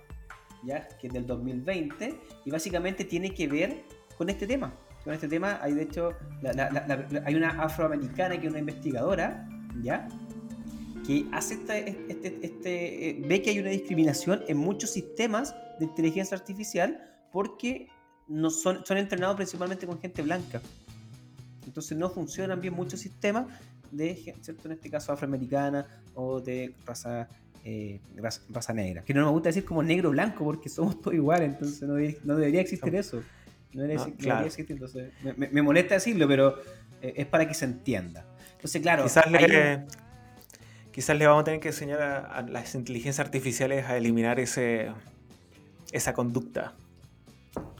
¿ya? 0.64 0.88
Que 1.00 1.08
es 1.08 1.14
del 1.14 1.26
2020 1.28 2.20
y 2.46 2.52
básicamente 2.52 3.04
tiene 3.04 3.34
que 3.34 3.48
ver 3.48 3.84
con 4.18 4.30
este 4.30 4.48
tema. 4.48 4.74
Con 5.08 5.14
este 5.14 5.30
tema, 5.30 5.58
hay 5.62 5.74
de 5.74 5.84
hecho, 5.84 6.12
hay 7.24 7.36
una 7.36 7.64
afroamericana 7.64 8.38
que 8.38 8.48
es 8.48 8.50
una 8.52 8.60
investigadora, 8.60 9.48
¿ya? 9.82 10.06
Que 11.06 11.26
hace 11.32 11.54
este, 11.54 11.98
este, 12.10 12.40
este 12.42 13.10
eh, 13.12 13.24
ve 13.26 13.42
que 13.42 13.52
hay 13.52 13.60
una 13.60 13.70
discriminación 13.70 14.44
en 14.50 14.58
muchos 14.58 14.90
sistemas 14.90 15.56
de 15.80 15.86
inteligencia 15.86 16.36
artificial 16.36 17.02
porque 17.32 17.88
no 18.28 18.50
son, 18.50 18.86
son 18.86 18.98
entrenados 18.98 19.38
principalmente 19.38 19.88
con 19.88 19.98
gente 19.98 20.22
blanca. 20.24 20.62
Entonces 21.66 21.98
no 21.98 22.10
funcionan 22.10 22.60
bien 22.60 22.74
muchos 22.74 23.00
sistemas 23.00 23.46
de, 23.92 24.14
¿cierto? 24.42 24.68
En 24.68 24.74
este 24.74 24.90
caso 24.90 25.14
afroamericana 25.14 25.88
o 26.16 26.42
de 26.42 26.76
raza, 26.86 27.30
eh, 27.64 28.02
raza, 28.18 28.74
negra. 28.74 29.04
Que 29.04 29.14
no 29.14 29.24
me 29.24 29.32
gusta 29.32 29.48
decir 29.48 29.64
como 29.64 29.82
negro 29.82 30.12
blanco 30.12 30.44
porque 30.44 30.68
somos 30.68 31.00
todos 31.00 31.14
iguales, 31.14 31.48
entonces 31.48 31.82
no, 32.26 32.36
debería, 32.36 32.60
existir 32.60 32.94
eso. 32.94 33.24
No 33.78 33.84
debería, 33.84 34.42
existir, 34.44 34.72
entonces 34.72 35.12
me, 35.38 35.62
molesta 35.62 35.94
decirlo, 35.94 36.28
pero 36.28 36.56
eh, 37.02 37.14
es 37.18 37.26
para 37.28 37.48
que 37.48 37.54
se 37.54 37.66
entienda. 37.66 38.26
Entonces, 38.54 38.82
claro. 38.82 39.04
Quizás 39.04 39.30
le, 39.30 39.84
quizás 40.92 41.16
le 41.16 41.28
vamos 41.28 41.42
a 41.42 41.46
tener 41.46 41.60
que 41.60 41.68
enseñar 41.68 42.02
a, 42.02 42.42
las 42.42 42.74
inteligencias 42.74 43.24
artificiales 43.24 43.86
a 43.86 43.96
eliminar 43.96 44.40
ese, 44.40 44.92
esa 45.92 46.14
conducta. 46.14 46.74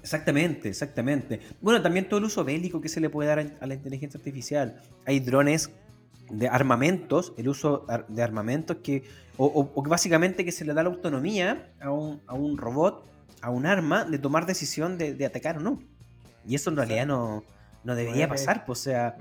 Exactamente, 0.04 0.70
exactamente. 0.70 1.40
Bueno, 1.62 1.82
también 1.82 2.08
todo 2.08 2.20
el 2.20 2.26
uso 2.26 2.44
bélico 2.44 2.80
que 2.80 2.90
se 2.90 3.00
le 3.00 3.10
puede 3.10 3.30
dar 3.30 3.40
a 3.60 3.66
la 3.66 3.74
inteligencia 3.74 4.20
artificial. 4.20 4.80
Hay 5.06 5.20
drones 5.20 5.72
de 6.30 6.48
armamentos, 6.48 7.34
el 7.38 7.50
uso 7.50 7.88
de 8.08 8.22
armamentos 8.22 8.78
que, 8.84 9.04
o, 9.38 9.46
o- 9.48 9.72
o 9.74 9.82
básicamente 9.82 10.46
que 10.46 10.52
se 10.52 10.64
le 10.64 10.74
da 10.76 10.84
la 10.84 10.90
autonomía 10.90 11.72
a 11.82 11.90
un, 11.90 12.22
a 12.28 12.36
un 12.36 12.58
robot, 12.58 13.04
a 13.42 13.50
un 13.50 13.66
arma, 13.66 14.06
de 14.06 14.20
tomar 14.20 14.46
decisión 14.46 14.98
de, 14.98 15.14
de 15.14 15.26
atacar 15.26 15.58
o 15.58 15.60
no. 15.60 15.82
Y 16.46 16.56
eso 16.56 16.70
en 16.70 16.78
realidad 16.78 17.06
no, 17.06 17.44
no 17.84 17.96
debería 17.96 18.28
pasar, 18.28 18.66
pues, 18.66 18.80
o 18.80 18.84
sea, 18.84 19.18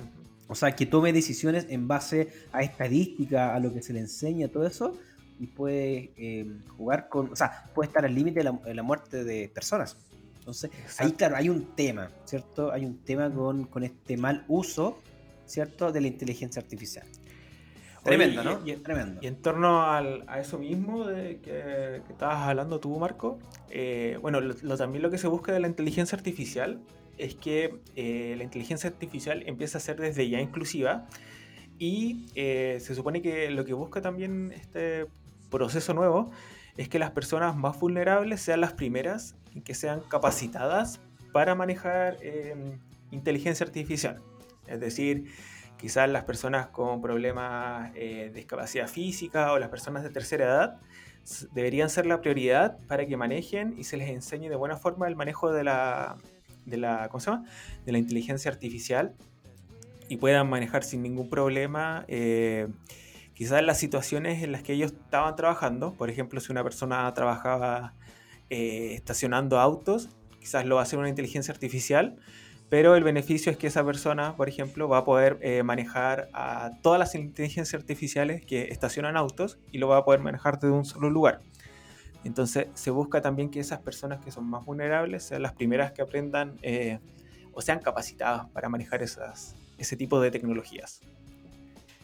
o 0.49 0.55
sea, 0.55 0.75
que 0.77 0.87
tome 0.87 1.13
decisiones 1.13 1.67
en 1.69 1.89
base 1.89 2.33
a 2.53 2.63
estadística, 2.63 3.55
a 3.55 3.61
lo 3.61 3.73
que 3.73 3.83
se 3.83 3.93
le 3.93 4.01
enseña, 4.01 4.49
todo 4.49 4.67
eso, 4.67 4.97
y 5.39 5.47
puede 5.49 6.13
eh, 6.17 6.47
jugar 6.77 7.09
con, 7.09 7.33
o 7.33 7.37
sea, 7.37 7.65
puede 7.75 7.89
estar 7.89 8.05
al 8.05 8.15
límite 8.15 8.41
de 8.41 8.45
la, 8.45 8.53
de 8.53 8.75
la 8.75 8.83
muerte 8.83 9.25
de 9.25 9.49
personas. 9.49 9.97
Entonces, 10.39 10.71
ahí 10.99 11.13
claro, 11.13 11.37
hay 11.37 11.49
un 11.49 11.75
tema, 11.75 12.11
¿cierto? 12.25 12.71
Hay 12.71 12.85
un 12.85 12.99
tema 12.99 13.33
con, 13.33 13.65
con 13.65 13.83
este 13.83 14.17
mal 14.17 14.45
uso, 14.47 15.01
¿cierto? 15.45 15.91
De 15.91 16.01
la 16.01 16.07
inteligencia 16.07 16.63
artificial. 16.63 17.07
Tremendo, 18.07 18.41
Oye, 18.41 18.51
¿no? 18.51 18.67
y- 18.67 18.71
y- 18.73 18.77
Tremendo. 18.77 19.21
Y 19.23 19.27
en 19.27 19.37
torno 19.43 19.83
al- 19.83 20.25
a 20.27 20.41
eso 20.41 20.59
mismo 20.59 21.05
de 21.07 21.41
que, 21.41 22.03
que 22.07 22.13
estabas 22.13 22.49
hablando 22.49 22.81
tú, 22.81 22.99
Marco, 22.99 23.39
eh, 23.71 24.19
bueno, 24.23 24.41
lo, 24.41 24.55
lo- 24.63 24.77
también 24.77 25.03
lo 25.03 25.11
que 25.11 25.19
se 25.19 25.29
busca 25.29 25.53
de 25.53 25.61
la 25.61 25.67
inteligencia 25.69 26.17
artificial 26.17 26.81
es 27.19 27.35
que 27.35 27.81
eh, 27.97 28.35
la 28.37 28.45
inteligencia 28.45 28.89
artificial 28.91 29.43
empieza 29.47 29.79
a 29.79 29.81
ser 29.81 29.99
desde 29.99 30.29
ya 30.29 30.41
inclusiva 30.41 31.07
y 31.79 32.27
eh, 32.35 32.79
se 32.81 32.95
supone 32.95 33.23
que 33.23 33.51
lo 33.51 33.65
que 33.65 33.73
busca 33.75 34.01
también 34.01 34.53
este 34.55 35.07
proceso 35.51 35.95
nuevo 35.95 36.31
es 36.77 36.89
que 36.89 36.99
las 36.99 37.11
personas 37.13 37.57
más 37.57 37.79
vulnerables 37.81 38.41
sean 38.41 38.61
las 38.61 38.73
primeras 38.75 39.35
en 39.55 39.63
que 39.63 39.75
sean 39.75 40.01
capacitadas 40.09 41.01
para 41.33 41.55
manejar 41.55 42.19
eh, 42.21 42.55
inteligencia 43.11 43.65
artificial. 43.65 44.21
Es 44.67 44.81
decir, 44.81 45.25
quizás 45.79 46.09
las 46.09 46.25
personas 46.25 46.69
con 46.69 47.01
problemas 47.01 47.93
eh, 47.95 48.31
de 48.33 48.33
discapacidad 48.33 48.89
física 48.89 49.53
o 49.53 49.59
las 49.59 49.69
personas 49.69 50.03
de 50.03 50.11
tercera 50.11 50.45
edad 50.45 50.81
deberían 51.53 51.91
ser 51.91 52.07
la 52.07 52.21
prioridad 52.21 52.79
para 52.87 53.07
que 53.07 53.17
manejen 53.17 53.75
y 53.77 53.85
se 53.85 53.97
les 53.97 54.09
enseñe 54.11 54.49
de 54.49 54.57
buena 54.57 54.77
forma 54.77 55.09
el 55.09 55.17
manejo 55.17 55.53
de 55.53 55.65
la, 55.65 56.17
de 56.65 56.77
la, 56.77 57.09
¿cómo 57.09 57.21
se 57.21 57.31
llama? 57.31 57.45
De 57.85 57.93
la 57.93 57.99
inteligencia 57.99 58.51
artificial 58.51 59.15
y 60.09 60.19
puedan 60.19 60.49
manejar 60.49 60.85
sin 60.85 61.03
ningún 61.03 61.29
problema 61.29 62.05
eh, 62.07 62.69
quizás 63.35 63.63
las 63.63 63.79
situaciones 63.79 64.43
en 64.43 64.53
las 64.53 64.63
que 64.63 64.73
ellos 64.73 64.93
estaban 64.93 65.37
trabajando. 65.37 65.93
Por 65.93 66.11
ejemplo, 66.11 66.41
si 66.41 66.53
una 66.53 66.63
persona 66.63 67.13
trabajaba 67.13 67.93
eh, 68.49 68.95
estacionando 68.95 69.61
autos, 69.61 70.09
quizás 70.41 70.65
lo 70.65 70.77
va 70.77 70.83
a 70.83 70.85
hacer 70.85 70.99
una 70.99 71.09
inteligencia 71.09 71.53
artificial, 71.53 72.17
pero 72.69 72.97
el 72.97 73.05
beneficio 73.05 73.53
es 73.53 73.59
que 73.59 73.69
esa 73.69 73.85
persona, 73.85 74.37
por 74.37 74.49
ejemplo, 74.49 74.89
va 74.89 74.99
a 74.99 75.05
poder 75.05 75.39
eh, 75.41 75.63
manejar 75.63 76.29
a 76.33 76.73
todas 76.83 76.99
las 76.99 77.15
inteligencias 77.15 77.81
artificiales 77.81 78.45
que 78.45 78.65
estacionan 78.65 79.17
autos 79.17 79.59
y 79.71 79.79
lo 79.79 79.89
va 79.89 79.99
a 79.99 80.05
poder 80.05 80.21
manejar 80.21 80.59
desde 80.59 80.75
un 80.75 80.85
solo 80.85 81.09
lugar. 81.09 81.43
Entonces 82.25 82.67
se 82.75 82.91
busca 82.91 83.21
también 83.21 83.51
que 83.51 83.61
esas 83.61 83.79
personas 83.79 84.25
que 84.25 84.33
son 84.33 84.47
más 84.47 84.65
vulnerables 84.65 85.23
sean 85.23 85.43
las 85.43 85.53
primeras 85.53 85.93
que 85.93 86.03
aprendan 86.03 86.59
eh, 86.63 86.99
o 87.53 87.61
sean 87.61 87.79
capacitadas 87.79 88.49
para 88.51 88.69
manejar 88.69 89.01
esas, 89.01 89.55
ese 89.79 89.97
tipo 89.97 90.21
de 90.21 90.33
tecnologías. 90.33 91.03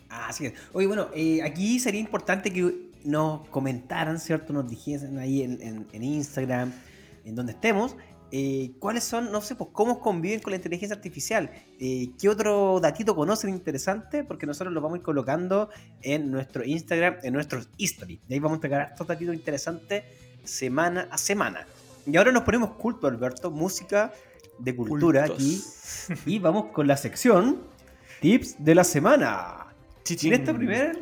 Así 0.08 0.46
es. 0.46 0.54
Oye, 0.74 0.86
bueno, 0.86 1.08
eh, 1.12 1.42
aquí 1.42 1.80
sería 1.80 2.00
importante 2.00 2.52
que 2.52 2.92
nos 3.02 3.48
comentaran, 3.48 4.20
¿cierto? 4.20 4.52
Nos 4.52 4.68
dijesen 4.68 5.18
ahí 5.18 5.42
en 5.42 6.02
Instagram, 6.04 6.72
en 7.24 7.34
donde 7.34 7.52
estemos, 7.52 7.96
eh, 8.34 8.72
cuáles 8.78 9.04
son, 9.04 9.30
no 9.30 9.42
sé, 9.42 9.54
pues 9.56 9.68
cómo 9.74 10.00
conviven 10.00 10.40
con 10.40 10.52
la 10.52 10.56
inteligencia 10.56 10.96
artificial. 10.96 11.50
Eh, 11.78 12.12
¿Qué 12.18 12.30
otro 12.30 12.80
datito 12.80 13.14
conocen 13.14 13.50
interesante? 13.50 14.24
Porque 14.24 14.46
nosotros 14.46 14.72
lo 14.72 14.80
vamos 14.80 14.96
a 14.96 14.98
ir 15.00 15.04
colocando 15.04 15.68
en 16.00 16.30
nuestro 16.30 16.64
Instagram, 16.64 17.16
en 17.22 17.34
nuestros 17.34 17.68
history. 17.76 18.20
Y 18.26 18.32
ahí 18.32 18.40
vamos 18.40 18.56
a 18.56 18.58
entregar 18.58 18.88
estos 18.90 19.06
datitos 19.06 19.34
interesantes 19.34 20.04
semana 20.44 21.08
a 21.10 21.18
semana. 21.18 21.66
Y 22.06 22.16
ahora 22.16 22.32
nos 22.32 22.44
ponemos 22.44 22.70
culto, 22.70 23.06
Alberto, 23.06 23.50
música 23.50 24.14
de 24.58 24.74
cultura 24.74 25.24
aquí. 25.24 25.62
Y 26.26 26.38
vamos 26.38 26.72
con 26.72 26.86
la 26.86 26.96
sección 26.96 27.60
Tips 28.22 28.56
de 28.64 28.74
la 28.74 28.84
semana. 28.84 29.66
Y 30.08 30.26
en 30.28 30.32
este 30.32 30.54
primer. 30.54 30.98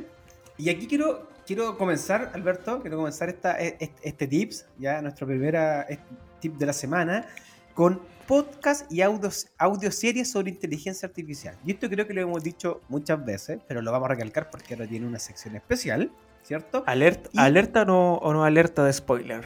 Y 0.58 0.68
aquí 0.68 0.88
quiero, 0.88 1.28
quiero 1.46 1.78
comenzar, 1.78 2.32
Alberto, 2.34 2.80
quiero 2.80 2.96
comenzar 2.96 3.28
esta, 3.28 3.52
este, 3.52 3.92
este 4.02 4.26
tips, 4.26 4.66
ya 4.78 5.00
nuestro 5.00 5.26
primera 5.26 5.82
este 5.82 6.04
tip 6.40 6.56
de 6.56 6.66
la 6.66 6.72
semana, 6.72 7.26
con 7.74 8.00
podcast 8.26 8.90
y 8.92 9.02
audios, 9.02 9.48
audioseries 9.58 10.30
sobre 10.30 10.50
inteligencia 10.50 11.06
artificial. 11.08 11.56
Y 11.64 11.72
esto 11.72 11.88
creo 11.88 12.06
que 12.06 12.14
lo 12.14 12.20
hemos 12.20 12.42
dicho 12.42 12.80
muchas 12.88 13.24
veces, 13.24 13.58
pero 13.66 13.82
lo 13.82 13.90
vamos 13.92 14.06
a 14.06 14.14
recalcar 14.14 14.50
porque 14.50 14.74
ahora 14.74 14.86
tiene 14.86 15.06
una 15.06 15.18
sección 15.18 15.56
especial, 15.56 16.10
¿cierto? 16.42 16.84
Alert, 16.86 17.28
Y- 17.32 17.38
¿Alerta 17.38 17.84
no, 17.84 18.14
o 18.14 18.32
no 18.32 18.44
alerta 18.44 18.84
de 18.84 18.92
spoiler? 18.92 19.42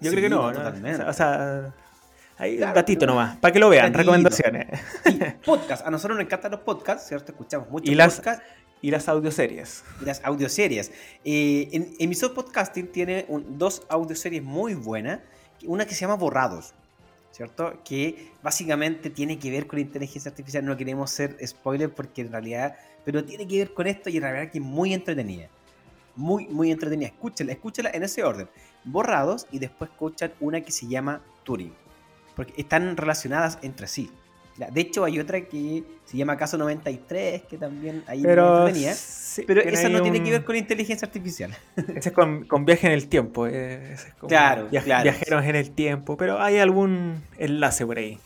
Yo 0.00 0.10
Sí, 0.10 0.16
creo 0.16 0.22
que 0.22 0.28
no, 0.30 0.42
no, 0.42 0.50
¿no? 0.52 0.58
totalmente. 0.58 1.02
O 1.04 1.12
sea, 1.12 1.72
hay 2.36 2.56
Claro, 2.56 2.72
un 2.72 2.74
datito 2.74 3.06
no. 3.06 3.12
nomás, 3.14 3.36
para 3.38 3.52
que 3.52 3.58
lo 3.60 3.68
vean, 3.68 3.94
recomendaciones. 3.94 4.66
Y 5.06 5.12
podcast. 5.44 5.86
A 5.86 5.90
nosotros 5.90 6.16
nos 6.18 6.24
encantan 6.26 6.50
los 6.50 6.60
podcasts, 6.60 7.08
¿cierto? 7.08 7.32
Escuchamos 7.32 7.70
muchos 7.70 7.88
Y 7.88 7.94
las- 7.94 8.16
podcasts. 8.16 8.44
Y 8.84 8.90
las 8.90 9.08
audioseries. 9.08 9.84
y 10.00 10.04
las 10.06 10.20
audioseries. 10.24 10.90
Eh, 11.24 11.68
en 11.70 11.94
Emisor 12.00 12.34
Podcasting 12.34 12.88
tiene 12.90 13.24
un- 13.28 13.56
dos 13.56 13.82
audioseries 13.88 14.42
muy 14.42 14.74
buenas. 14.74 15.20
Una 15.66 15.86
que 15.86 15.94
se 15.94 16.02
llama 16.02 16.16
Borrados, 16.16 16.74
¿cierto? 17.30 17.80
Que 17.84 18.32
básicamente 18.42 19.10
tiene 19.10 19.38
que 19.38 19.50
ver 19.50 19.66
con 19.66 19.78
inteligencia 19.78 20.30
artificial. 20.30 20.64
No 20.64 20.76
queremos 20.76 21.10
ser 21.10 21.36
spoiler 21.46 21.92
porque 21.92 22.22
en 22.22 22.32
realidad... 22.32 22.76
Pero 23.04 23.24
tiene 23.24 23.48
que 23.48 23.58
ver 23.58 23.74
con 23.74 23.86
esto 23.86 24.10
y 24.10 24.16
en 24.16 24.22
realidad 24.22 24.52
que 24.52 24.58
es 24.58 24.64
muy 24.64 24.94
entretenida. 24.94 25.48
Muy, 26.14 26.46
muy 26.46 26.70
entretenida. 26.70 27.08
Escúchala, 27.08 27.52
escúchala 27.52 27.90
en 27.92 28.04
ese 28.04 28.22
orden. 28.22 28.48
Borrados 28.84 29.46
y 29.50 29.58
después 29.58 29.90
escuchan 29.90 30.32
una 30.40 30.60
que 30.60 30.70
se 30.70 30.86
llama 30.86 31.20
Turing. 31.42 31.74
Porque 32.36 32.54
están 32.56 32.96
relacionadas 32.96 33.58
entre 33.62 33.88
sí. 33.88 34.10
De 34.56 34.80
hecho, 34.80 35.04
hay 35.04 35.18
otra 35.18 35.40
que 35.40 35.82
se 36.04 36.16
llama 36.16 36.36
Caso 36.36 36.58
93, 36.58 37.42
que 37.44 37.56
también 37.58 38.04
ahí 38.06 38.22
Pero, 38.22 38.68
sí, 38.94 39.44
Pero 39.46 39.62
esa 39.62 39.88
no 39.88 40.02
tiene 40.02 40.22
que 40.22 40.30
ver 40.30 40.44
con 40.44 40.56
inteligencia 40.56 41.06
artificial. 41.06 41.56
Ese 41.96 42.10
es 42.10 42.14
con, 42.14 42.44
con 42.44 42.64
viaje 42.64 42.86
en 42.86 42.92
el 42.92 43.08
tiempo. 43.08 43.46
eh, 43.46 43.92
ese 43.94 44.08
es 44.08 44.14
como 44.14 44.28
Claro, 44.28 44.68
via- 44.70 44.82
claro. 44.82 45.04
Viajeros 45.04 45.44
en 45.46 45.56
el 45.56 45.70
tiempo, 45.70 46.16
pero 46.16 46.40
hay 46.40 46.58
algún 46.58 47.22
enlace 47.38 47.86
por 47.86 47.96
ahí. 47.98 48.18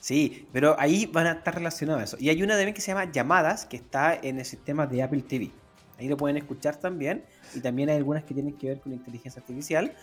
Sí, 0.00 0.48
pero 0.52 0.76
ahí 0.78 1.06
van 1.06 1.26
a 1.26 1.32
estar 1.32 1.54
relacionados 1.54 2.00
a 2.00 2.04
eso. 2.04 2.16
Y 2.18 2.30
hay 2.30 2.42
una 2.42 2.54
también 2.54 2.74
que 2.74 2.80
se 2.80 2.88
llama 2.88 3.10
Llamadas, 3.12 3.66
que 3.66 3.76
está 3.76 4.14
en 4.20 4.38
el 4.38 4.44
sistema 4.44 4.86
de 4.86 5.02
Apple 5.02 5.22
TV. 5.22 5.50
Ahí 5.98 6.08
lo 6.08 6.16
pueden 6.16 6.38
escuchar 6.38 6.76
también. 6.76 7.22
Y 7.54 7.60
también 7.60 7.90
hay 7.90 7.96
algunas 7.96 8.24
que 8.24 8.32
tienen 8.32 8.54
que 8.54 8.68
ver 8.68 8.80
con 8.80 8.92
inteligencia 8.92 9.40
artificial. 9.40 9.94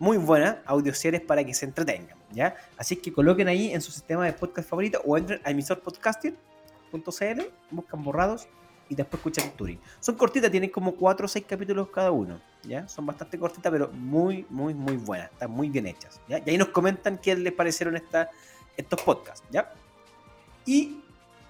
Muy 0.00 0.16
buenas, 0.16 0.56
audioseries 0.64 1.20
para 1.20 1.44
que 1.44 1.52
se 1.52 1.66
entretengan, 1.66 2.16
¿ya? 2.32 2.56
Así 2.78 2.96
que 2.96 3.12
coloquen 3.12 3.48
ahí 3.48 3.70
en 3.70 3.82
su 3.82 3.92
sistema 3.92 4.24
de 4.24 4.32
podcast 4.32 4.66
favorito 4.66 5.02
o 5.04 5.18
entren 5.18 5.42
a 5.44 5.50
emisorpodcasting.cl, 5.50 7.40
buscan 7.70 8.02
borrados 8.02 8.48
y 8.88 8.94
después 8.94 9.20
escuchan 9.20 9.50
Turing. 9.56 9.78
Son 10.00 10.14
cortitas, 10.14 10.50
tienen 10.50 10.70
como 10.70 10.94
4 10.94 11.26
o 11.26 11.28
6 11.28 11.44
capítulos 11.46 11.90
cada 11.90 12.10
uno, 12.12 12.40
¿ya? 12.64 12.88
Son 12.88 13.04
bastante 13.04 13.38
cortitas, 13.38 13.70
pero 13.70 13.88
muy, 13.92 14.46
muy, 14.48 14.72
muy 14.72 14.96
buenas. 14.96 15.30
Están 15.32 15.50
muy 15.50 15.68
bien 15.68 15.86
hechas, 15.86 16.18
¿ya? 16.26 16.38
Y 16.46 16.48
ahí 16.48 16.56
nos 16.56 16.68
comentan 16.68 17.18
qué 17.18 17.36
les 17.36 17.52
parecieron 17.52 17.94
esta, 17.94 18.30
estos 18.78 19.02
podcasts, 19.02 19.46
¿ya? 19.50 19.70
Y, 20.64 21.02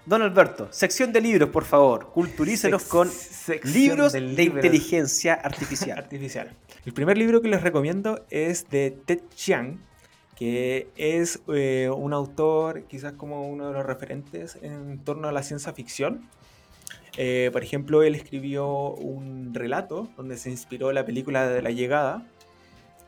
don 0.05 0.22
Alberto, 0.22 0.66
sección 0.72 1.12
de 1.12 1.20
libros, 1.20 1.51
por 1.51 1.64
favor. 1.64 2.11
Culturícenos 2.11 2.82
Sec- 2.82 2.88
con 2.88 3.09
libros 3.72 4.12
de, 4.12 4.20
libros 4.22 4.64
inteligencia 4.64 5.34
artificial. 5.34 5.98
artificial. 6.03 6.57
El 6.87 6.95
primer 6.95 7.18
libro 7.18 7.43
que 7.43 7.49
les 7.49 7.62
recomiendo 7.62 8.24
es 8.31 8.70
de 8.70 8.91
Ted 8.91 9.20
Chiang, 9.35 9.78
que 10.35 10.89
es 10.97 11.43
eh, 11.49 11.91
un 11.95 12.14
autor 12.14 12.85
quizás 12.85 13.12
como 13.12 13.47
uno 13.47 13.68
de 13.68 13.74
los 13.74 13.85
referentes 13.85 14.57
en 14.62 14.99
torno 15.05 15.28
a 15.28 15.33
la 15.33 15.43
ciencia 15.43 15.74
ficción. 15.74 16.26
Eh, 17.18 17.51
por 17.53 17.62
ejemplo, 17.62 18.03
él 18.03 18.14
escribió 18.14 18.95
un 18.95 19.53
relato 19.53 20.09
donde 20.16 20.39
se 20.39 20.49
inspiró 20.49 20.91
la 20.93 21.05
película 21.05 21.47
de 21.47 21.61
La 21.61 21.70
Llegada, 21.70 22.26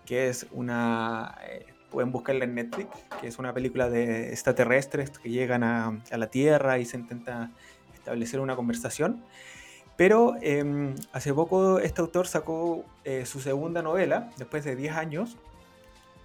que 0.05 0.29
es 0.29 0.47
una... 0.53 1.39
eh, 1.49 1.65
pueden 1.91 2.13
buscarla 2.13 2.45
en 2.45 2.55
Netflix, 2.55 2.91
que 3.23 3.29
es 3.29 3.39
una 3.39 3.55
película 3.55 3.89
de 3.89 4.31
extraterrestres 4.31 5.11
que 5.19 5.31
llegan 5.31 5.63
a, 5.63 6.03
a 6.11 6.17
la 6.19 6.27
Tierra 6.27 6.79
y 6.79 6.85
se 6.85 6.99
intenta 6.99 7.51
establecer 7.95 8.41
una 8.41 8.55
conversación. 8.55 9.25
Pero 10.03 10.35
eh, 10.43 10.97
hace 11.13 11.33
poco 11.33 11.79
este 11.79 12.01
autor 12.01 12.27
sacó 12.27 12.85
eh, 13.05 13.25
su 13.25 13.39
segunda 13.39 13.83
novela, 13.83 14.31
después 14.37 14.65
de 14.65 14.75
10 14.75 14.97
años, 14.97 15.37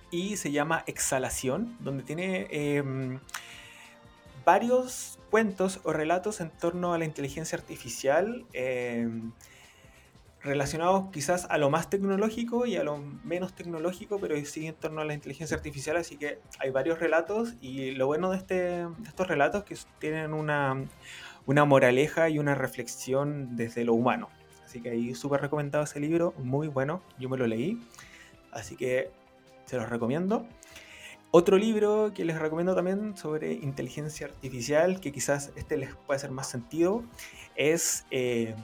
y 0.09 0.37
se 0.37 0.51
llama 0.51 0.83
Exhalación, 0.87 1.77
donde 1.79 2.01
tiene 2.01 2.47
eh, 2.49 3.19
varios 4.43 5.19
cuentos 5.29 5.79
o 5.83 5.93
relatos 5.93 6.41
en 6.41 6.49
torno 6.49 6.95
a 6.95 6.97
la 6.97 7.05
inteligencia 7.05 7.55
artificial, 7.55 8.47
eh, 8.53 9.07
relacionados 10.41 11.11
quizás 11.11 11.45
a 11.47 11.59
lo 11.59 11.69
más 11.69 11.87
tecnológico 11.87 12.65
y 12.65 12.77
a 12.77 12.83
lo 12.83 12.97
menos 12.97 13.53
tecnológico, 13.53 14.17
pero 14.19 14.43
sí 14.45 14.65
en 14.65 14.73
torno 14.73 15.01
a 15.01 15.05
la 15.05 15.13
inteligencia 15.13 15.55
artificial, 15.55 15.97
así 15.97 16.17
que 16.17 16.39
hay 16.57 16.71
varios 16.71 16.99
relatos 16.99 17.53
y 17.61 17.91
lo 17.91 18.07
bueno 18.07 18.31
de, 18.31 18.37
este, 18.37 18.55
de 18.55 19.07
estos 19.07 19.27
relatos 19.27 19.65
es 19.69 19.85
que 19.85 19.91
tienen 19.99 20.33
una, 20.33 20.83
una 21.47 21.65
moraleja 21.65 22.29
y 22.29 22.37
una 22.37 22.53
reflexión 22.53 23.55
desde 23.55 23.83
lo 23.83 23.93
humano. 23.93 24.29
Así 24.63 24.81
que 24.81 24.91
ahí 24.91 25.15
súper 25.15 25.41
recomendado 25.41 25.85
ese 25.85 25.99
libro, 25.99 26.33
muy 26.37 26.67
bueno, 26.67 27.01
yo 27.17 27.29
me 27.29 27.37
lo 27.37 27.47
leí, 27.47 27.81
así 28.51 28.75
que 28.75 29.09
se 29.65 29.77
los 29.77 29.89
recomiendo. 29.89 30.45
Otro 31.31 31.57
libro 31.57 32.11
que 32.13 32.25
les 32.25 32.37
recomiendo 32.37 32.75
también 32.75 33.17
sobre 33.17 33.53
inteligencia 33.53 34.27
artificial, 34.27 34.99
que 34.99 35.11
quizás 35.11 35.51
este 35.55 35.77
les 35.77 35.95
puede 35.95 36.17
hacer 36.17 36.31
más 36.31 36.49
sentido, 36.49 37.03
es 37.55 38.05
eh, 38.11 38.55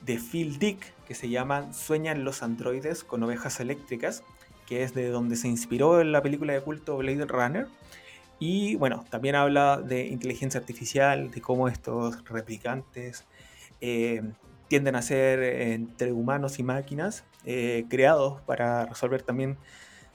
de 0.00 0.18
Phil 0.18 0.58
Dick, 0.58 0.92
que 1.06 1.14
se 1.14 1.28
llama 1.28 1.72
Sueñan 1.72 2.24
los 2.24 2.42
androides 2.42 3.04
con 3.04 3.22
ovejas 3.22 3.60
eléctricas, 3.60 4.24
que 4.66 4.82
es 4.82 4.94
de 4.94 5.08
donde 5.08 5.36
se 5.36 5.48
inspiró 5.48 6.00
en 6.00 6.12
la 6.12 6.22
película 6.22 6.52
de 6.52 6.60
culto 6.60 6.96
Blade 6.96 7.26
Runner. 7.26 7.66
Y 8.44 8.74
bueno, 8.74 9.04
también 9.08 9.36
habla 9.36 9.80
de 9.80 10.08
inteligencia 10.08 10.58
artificial, 10.58 11.30
de 11.30 11.40
cómo 11.40 11.68
estos 11.68 12.28
replicantes 12.28 13.24
eh, 13.80 14.20
tienden 14.66 14.96
a 14.96 15.02
ser 15.02 15.44
entre 15.44 16.10
humanos 16.10 16.58
y 16.58 16.64
máquinas, 16.64 17.24
eh, 17.44 17.84
creados 17.88 18.40
para 18.42 18.86
resolver 18.86 19.22
también 19.22 19.58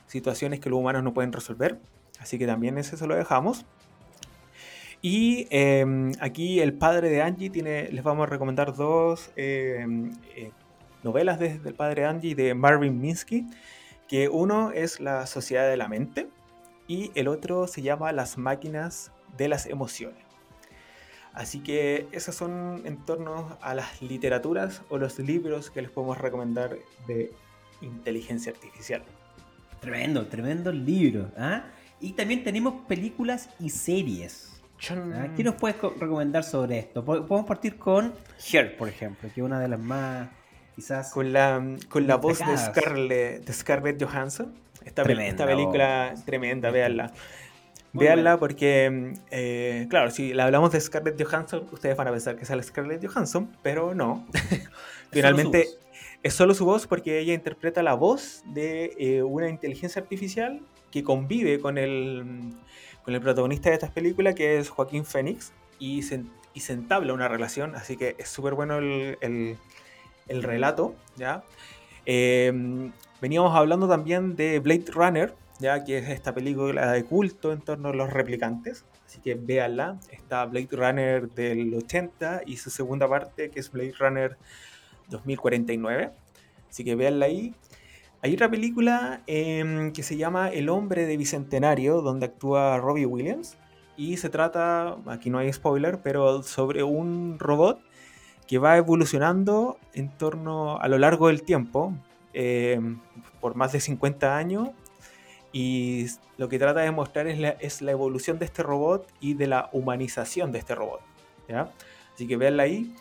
situaciones 0.07 0.59
que 0.59 0.69
los 0.69 0.77
humanos 0.77 1.03
no 1.03 1.13
pueden 1.13 1.31
resolver. 1.31 1.79
Así 2.19 2.37
que 2.37 2.45
también 2.45 2.77
ese 2.77 2.97
se 2.97 3.07
lo 3.07 3.15
dejamos. 3.15 3.65
Y 5.01 5.47
em, 5.49 6.11
aquí 6.19 6.59
el 6.59 6.73
padre 6.73 7.09
de 7.09 7.21
Angie 7.21 7.49
tiene, 7.49 7.87
les 7.93 8.03
vamos 8.03 8.23
a 8.23 8.29
recomendar 8.29 8.75
dos 8.75 9.31
em, 9.37 10.11
eh, 10.35 10.51
novelas 11.01 11.39
del 11.39 11.73
padre 11.75 12.01
de 12.01 12.07
Angie 12.09 12.35
de 12.35 12.53
Marvin 12.55 12.99
Minsky, 12.99 13.47
que 14.09 14.27
uno 14.27 14.71
es 14.71 14.99
La 14.99 15.25
Sociedad 15.27 15.69
de 15.69 15.77
la 15.77 15.87
Mente 15.87 16.27
y 16.87 17.11
el 17.15 17.27
otro 17.27 17.67
se 17.67 17.81
llama 17.81 18.11
Las 18.11 18.37
Máquinas 18.37 19.11
de 19.37 19.47
las 19.47 19.65
Emociones. 19.65 20.27
Así 21.33 21.59
que 21.59 22.07
esos 22.11 22.33
son 22.33 22.81
en 22.85 22.97
torno 23.05 23.57
a 23.61 23.75
las 23.75 24.01
literaturas 24.01 24.81
o 24.89 24.97
los 24.97 25.19
libros 25.19 25.69
que 25.69 25.83
les 25.83 25.91
podemos 25.91 26.17
recomendar 26.17 26.75
de 27.05 27.31
inteligencia 27.81 28.51
artificial. 28.51 29.03
Tremendo, 29.79 30.25
tremendo 30.25 30.71
libro. 30.71 31.29
¿ah? 31.37 31.65
Y 31.99 32.13
también 32.13 32.43
tenemos 32.43 32.85
películas 32.87 33.49
y 33.59 33.69
series. 33.69 34.59
¿Ah? 34.89 35.27
¿Qué 35.35 35.43
nos 35.43 35.55
puedes 35.55 35.79
recomendar 35.79 36.43
sobre 36.43 36.79
esto? 36.79 37.05
Podemos 37.05 37.45
partir 37.45 37.77
con 37.77 38.13
Her, 38.51 38.75
por 38.75 38.89
ejemplo, 38.89 39.29
que 39.33 39.41
es 39.41 39.45
una 39.45 39.59
de 39.59 39.67
las 39.67 39.79
más, 39.79 40.29
quizás... 40.75 41.11
Con 41.11 41.33
la, 41.33 41.63
con 41.89 42.07
la 42.07 42.15
voz 42.15 42.39
de 42.39 42.57
Scarlett, 42.57 43.45
de 43.45 43.53
Scarlett 43.53 44.03
Johansson. 44.03 44.55
Esta, 44.87 45.01
esta 45.03 45.45
película 45.45 46.13
tremenda, 46.25 46.71
véanla. 46.71 47.11
Véanla 47.93 48.37
porque, 48.37 49.13
eh, 49.31 49.87
claro, 49.89 50.11
si 50.11 50.33
la 50.33 50.45
hablamos 50.45 50.71
de 50.71 50.79
Scarlett 50.79 51.21
Johansson, 51.21 51.67
ustedes 51.71 51.95
van 51.97 52.07
a 52.07 52.11
pensar 52.11 52.35
que 52.35 52.43
es 52.43 52.49
la 52.49 52.61
Scarlett 52.61 53.05
Johansson, 53.05 53.49
pero 53.63 53.93
no. 53.93 54.25
Finalmente 55.11 55.67
es 56.23 56.33
solo 56.33 56.53
su 56.53 56.65
voz 56.65 56.87
porque 56.87 57.19
ella 57.19 57.33
interpreta 57.33 57.83
la 57.83 57.93
voz 57.93 58.43
de 58.45 58.93
eh, 58.97 59.23
una 59.23 59.49
inteligencia 59.49 60.01
artificial 60.01 60.61
que 60.91 61.03
convive 61.03 61.59
con 61.59 61.77
el 61.77 62.53
con 63.07 63.15
el 63.15 63.21
protagonista 63.21 63.69
de 63.69 63.75
estas 63.75 63.91
películas, 63.91 64.35
que 64.35 64.57
es 64.57 64.69
Joaquín 64.69 65.05
Phoenix, 65.05 65.53
y 65.79 66.01
se, 66.01 66.25
y 66.53 66.59
se 66.59 66.73
entabla 66.73 67.13
una 67.13 67.29
relación, 67.29 67.73
así 67.73 67.95
que 67.95 68.17
es 68.17 68.27
súper 68.27 68.53
bueno 68.53 68.79
el, 68.79 69.17
el, 70.27 70.43
relato, 70.43 70.93
¿ya? 71.15 71.41
Em, 72.05 72.91
veníamos 73.21 73.55
hablando 73.55 73.87
también 73.87 74.35
de 74.35 74.59
Blade 74.59 74.85
Runner, 74.91 75.33
ya 75.59 75.83
que 75.83 75.97
es 75.97 76.09
esta 76.09 76.33
película 76.33 76.91
de 76.91 77.03
culto 77.03 77.51
en 77.51 77.61
torno 77.61 77.89
a 77.89 77.93
los 77.93 78.11
replicantes, 78.11 78.85
así 79.05 79.19
que 79.19 79.35
véanla, 79.35 79.99
está 80.11 80.45
Blade 80.45 80.69
Runner 80.71 81.29
del 81.31 81.73
80 81.73 82.41
y 82.45 82.57
su 82.57 82.69
segunda 82.69 83.07
parte, 83.07 83.49
que 83.49 83.59
es 83.59 83.71
Blade 83.71 83.93
Runner 83.99 84.37
2049, 85.09 86.11
así 86.69 86.83
que 86.83 86.95
véanla 86.95 87.25
ahí. 87.25 87.55
Hay 88.23 88.33
otra 88.33 88.49
película 88.49 89.21
em, 89.27 89.91
que 89.93 90.01
se 90.01 90.17
llama 90.17 90.49
El 90.49 90.69
hombre 90.69 91.05
de 91.05 91.17
Bicentenario, 91.17 92.01
donde 92.01 92.25
actúa 92.25 92.77
Robbie 92.77 93.05
Williams. 93.05 93.57
Y 93.95 94.17
se 94.17 94.29
trata, 94.29 94.97
aquí 95.05 95.29
no 95.29 95.37
hay 95.37 95.53
spoiler, 95.53 95.99
pero 96.03 96.41
sobre 96.43 96.83
un 96.83 97.37
robot 97.39 97.79
que 98.47 98.57
va 98.57 98.77
evolucionando 98.77 99.77
en 99.93 100.09
torno 100.09 100.79
a 100.79 100.87
lo 100.87 100.97
largo 100.97 101.27
del 101.27 101.43
tiempo, 101.43 101.93
em, 102.33 102.99
por 103.41 103.55
más 103.55 103.71
de 103.71 103.79
50 103.79 104.37
años. 104.37 104.69
Y 105.51 106.07
lo 106.37 106.49
que 106.49 106.59
trata 106.59 106.81
de 106.81 106.91
mostrar 106.91 107.27
es 107.27 107.39
la, 107.81 107.91
evolución 107.91 108.37
de 108.39 108.45
este 108.45 108.63
robot 108.63 109.11
y 109.19 109.33
de 109.33 109.47
la 109.47 109.69
humanización 109.71 110.51
de 110.51 110.59
este 110.59 110.75
robot. 110.75 111.01
¿ya? 111.47 111.71
Así 112.13 112.27
que 112.27 112.37
véanla 112.37 112.63
ahí. 112.63 112.93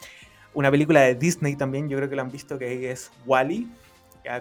Una 0.54 0.70
película 0.70 1.02
de 1.02 1.14
Disney 1.14 1.56
también, 1.56 1.88
yo 1.88 1.98
creo 1.98 2.08
que 2.08 2.16
la 2.16 2.22
han 2.22 2.30
visto, 2.30 2.58
que 2.58 2.90
es 2.90 3.10
Wally 3.26 3.68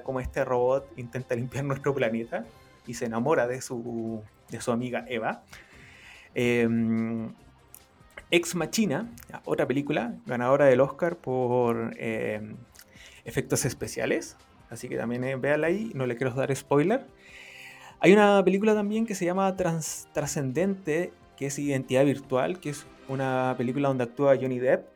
como 0.04 0.20
este 0.20 0.44
robot 0.44 0.92
intenta 0.98 1.36
limpiar 1.36 1.64
nuestro 1.66 1.94
planeta 1.94 2.46
y 2.88 2.94
se 2.94 3.06
enamora 3.06 3.48
de 3.48 3.62
su, 3.62 4.22
de 4.50 4.62
su 4.62 4.72
amiga 4.72 5.06
Eva. 5.08 5.44
Em, 6.34 7.34
Ex 8.32 8.56
Machina, 8.56 9.10
otra 9.46 9.68
película 9.68 10.16
ganadora 10.26 10.66
del 10.66 10.82
Oscar 10.82 11.16
por 11.16 11.94
em, 11.98 12.56
efectos 13.24 13.66
especiales, 13.66 14.36
así 14.70 14.90
que 14.90 14.98
también 14.98 15.24
eh, 15.24 15.36
véanla 15.36 15.68
ahí, 15.68 15.92
no 15.94 16.06
le 16.06 16.16
quiero 16.16 16.34
dar 16.34 16.56
spoiler. 16.56 17.06
Hay 18.00 18.14
una 18.14 18.44
película 18.44 18.74
también 18.74 19.06
que 19.06 19.16
se 19.16 19.26
llama 19.26 19.56
Trascendente, 19.56 21.14
que 21.38 21.48
es 21.48 21.58
Identidad 21.60 22.06
Virtual, 22.06 22.60
que 22.60 22.70
es 22.70 22.86
una 23.08 23.56
película 23.58 23.88
donde 23.88 24.04
actúa 24.04 24.36
Johnny 24.36 24.60
Depp, 24.60 24.88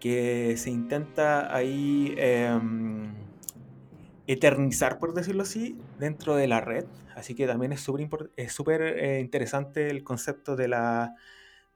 que 0.00 0.56
se 0.56 0.70
intenta 0.70 1.54
ahí 1.54 2.14
em, 2.16 3.12
eternizar, 4.26 4.98
por 4.98 5.14
decirlo 5.14 5.42
así, 5.42 5.76
dentro 5.98 6.36
de 6.36 6.46
la 6.46 6.60
red. 6.60 6.84
Así 7.16 7.34
que 7.34 7.46
también 7.46 7.72
es 7.72 7.80
súper 7.80 8.82
eh, 8.82 9.18
interesante 9.20 9.90
el 9.90 10.04
concepto 10.04 10.54
de 10.54 10.68
la 10.68 11.14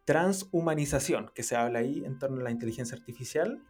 transhumanización 0.04 1.30
que 1.34 1.42
se 1.42 1.56
habla 1.56 1.80
ahí 1.80 2.04
en 2.04 2.18
torno 2.18 2.40
a 2.40 2.44
la 2.44 2.50
inteligencia 2.50 2.96
artificial. 2.96 3.60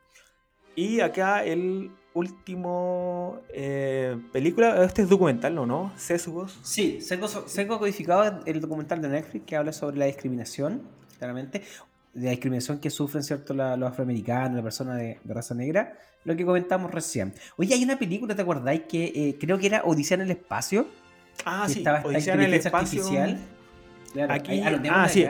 Y 0.75 1.01
acá 1.01 1.45
el 1.45 1.91
último 2.15 3.41
eh, 3.53 4.19
película, 4.33 4.85
este 4.85 5.03
es 5.03 5.09
documental, 5.09 5.55
¿no? 5.55 5.67
¿no? 5.67 5.93
Sesgos. 5.97 6.59
Sí, 6.63 7.01
Sesgo, 7.01 7.79
Codificado 7.79 8.41
el 8.45 8.61
documental 8.61 9.01
de 9.01 9.09
Netflix 9.09 9.47
que 9.47 9.57
habla 9.57 9.73
sobre 9.73 9.97
la 9.99 10.07
discriminación, 10.07 10.83
claramente, 11.19 11.63
de 12.13 12.25
la 12.25 12.31
discriminación 12.31 12.79
que 12.79 12.91
sufren 12.91 13.23
cierto 13.23 13.55
los 13.55 13.91
afroamericanos, 13.91 14.57
la 14.57 14.63
persona 14.63 14.95
de 14.97 15.19
raza 15.25 15.55
negra 15.55 15.95
lo 16.25 16.37
que 16.37 16.45
comentamos 16.45 16.91
recién. 16.91 17.35
Oye, 17.57 17.75
hay 17.75 17.83
una 17.83 17.99
película, 17.99 18.35
¿te 18.35 18.43
acordáis? 18.43 18.83
Que 18.83 19.07
eh, 19.07 19.37
creo 19.41 19.59
que 19.59 19.67
era 19.67 19.83
Odisea 19.85 20.17
en 20.17 20.23
el 20.23 20.31
espacio. 20.31 20.87
Ah, 21.45 21.67
sí, 21.69 21.79
estaba 21.79 22.03
Odisea 22.03 22.35
en 22.35 22.43
el 22.43 22.55
espacio. 22.55 23.03
Artificial. 23.03 23.41
Aquí, 24.29 24.61
ah, 24.91 25.09
sí. 25.09 25.27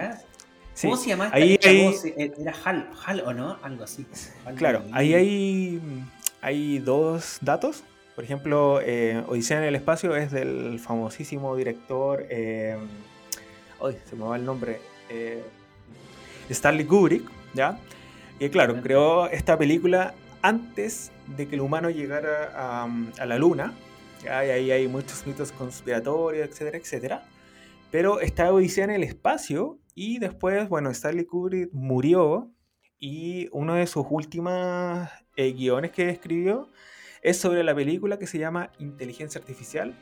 ¿Cómo 0.82 0.96
se 0.96 1.08
llama 1.10 1.30
ahí, 1.32 1.58
eh, 1.62 2.32
Era 2.38 2.54
Hal, 2.64 2.90
Hal 3.04 3.20
o 3.20 3.32
no, 3.32 3.58
algo 3.62 3.84
así. 3.84 4.06
claro, 4.56 4.82
ahí 4.92 5.14
hay, 5.14 5.80
hay 6.42 6.78
dos 6.78 7.38
datos. 7.40 7.82
Por 8.14 8.24
ejemplo, 8.24 8.80
eh, 8.82 9.24
Odisea 9.26 9.58
en 9.58 9.64
el 9.64 9.74
espacio 9.74 10.14
es 10.14 10.30
del 10.30 10.78
famosísimo 10.78 11.56
director. 11.56 12.26
Eh, 12.28 12.76
se 14.04 14.16
me 14.16 14.24
va 14.24 14.36
el 14.36 14.44
nombre. 14.44 14.80
Stanley 16.50 16.84
Kubrick, 16.84 17.24
¿ya? 17.54 17.78
Y 18.38 18.48
claro, 18.50 18.80
creó 18.82 19.28
esta 19.28 19.56
película 19.56 20.14
antes 20.42 21.12
de 21.36 21.46
que 21.46 21.54
el 21.54 21.60
humano 21.60 21.90
llegara 21.90 22.84
a, 23.18 23.26
la 23.26 23.38
luna. 23.38 23.72
Y 24.24 24.28
ahí 24.28 24.70
hay 24.70 24.88
muchos 24.88 25.26
mitos 25.26 25.52
conspiratorios, 25.52 26.48
etcétera, 26.48 26.78
etcétera. 26.78 27.22
Pero 27.90 28.20
está 28.20 28.52
Odisea 28.52 28.84
en 28.84 28.90
el 28.90 29.04
espacio 29.04 29.78
y 29.94 30.18
después, 30.18 30.68
bueno, 30.68 30.90
Stanley 30.90 31.24
Kubrick 31.24 31.70
murió 31.72 32.50
y 32.98 33.48
uno 33.52 33.74
de 33.74 33.86
sus 33.86 34.06
últimos 34.08 35.08
eh, 35.46 35.52
guiones 35.52 35.92
que 35.92 36.08
escribió 36.08 36.68
es 37.22 37.36
sobre 37.36 37.62
la 37.62 37.74
película 37.74 38.18
que 38.18 38.26
se 38.26 38.38
llama 38.38 38.72
Inteligencia 38.78 39.40
Artificial, 39.40 39.96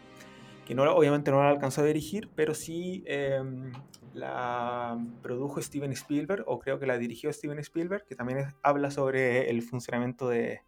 que 0.67 0.75
no, 0.75 0.85
obviamente 0.95 1.31
no 1.31 1.43
la 1.43 1.51
alcanzó 1.51 1.83
a 1.83 1.85
dirigir, 1.85 2.29
pero 2.35 2.55
sí 2.55 3.05
em, 3.07 3.73
la 4.15 4.99
produjo 5.23 5.61
Steven 5.61 5.93
Spielberg, 5.93 6.45
o 6.47 6.59
creo 6.59 6.79
que 6.79 6.87
la 6.87 6.97
dirigió 6.97 7.33
Steven 7.33 7.59
Spielberg, 7.59 8.07
que 8.07 8.15
también 8.15 8.55
habla 8.63 8.91
sobre 8.91 9.51
el 9.51 9.63
funcionamiento 9.63 10.29
de, 10.29 10.63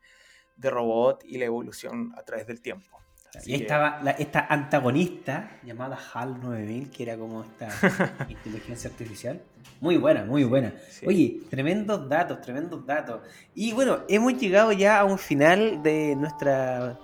de, 0.57 0.71
robot 0.71 1.25
y 1.25 1.39
la 1.39 1.47
evolución 1.47 2.13
a 2.17 2.23
través 2.23 2.47
del 2.47 2.61
tiempo. 2.61 2.99
Así 3.35 3.51
y 3.51 3.53
ahí 3.55 3.59
que- 3.61 3.65
estaba 3.65 4.01
la- 4.03 4.11
esta 4.13 4.47
antagonista 4.49 5.51
llamada 5.65 5.99
HAL 6.13 6.41
9000, 6.41 6.91
que 6.91 7.03
era 7.03 7.17
como 7.17 7.43
esta 7.43 7.69
inteligencia 8.29 8.91
artificial. 8.91 9.41
Muy 9.81 9.97
buena, 9.97 10.25
muy 10.25 10.45
buena. 10.45 10.73
Sí. 10.89 11.07
Oye, 11.07 11.41
tremendos 11.51 12.09
datos, 12.09 12.41
tremendos 12.41 12.85
datos. 12.87 13.21
Y 13.55 13.73
bueno, 13.73 14.01
hemos 14.09 14.35
llegado 14.39 14.71
ya 14.73 15.01
a 15.01 15.05
un 15.05 15.19
final 15.19 15.83
de 15.83 16.15
nuestra 16.17 16.97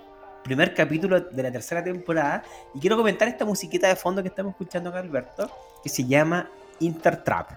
primer 0.43 0.73
capítulo 0.73 1.19
de 1.19 1.43
la 1.43 1.51
tercera 1.51 1.83
temporada. 1.83 2.43
Y 2.73 2.79
quiero 2.79 2.95
comentar 2.95 3.27
esta 3.27 3.43
musiquita 3.45 3.87
de 3.87 3.95
fondo 3.95 4.21
que 4.21 4.29
estamos 4.29 4.51
escuchando 4.51 4.89
acá, 4.89 4.99
Alberto, 4.99 5.51
que 5.83 5.89
se 5.89 6.05
llama 6.05 6.49
Intertrap. 6.79 7.51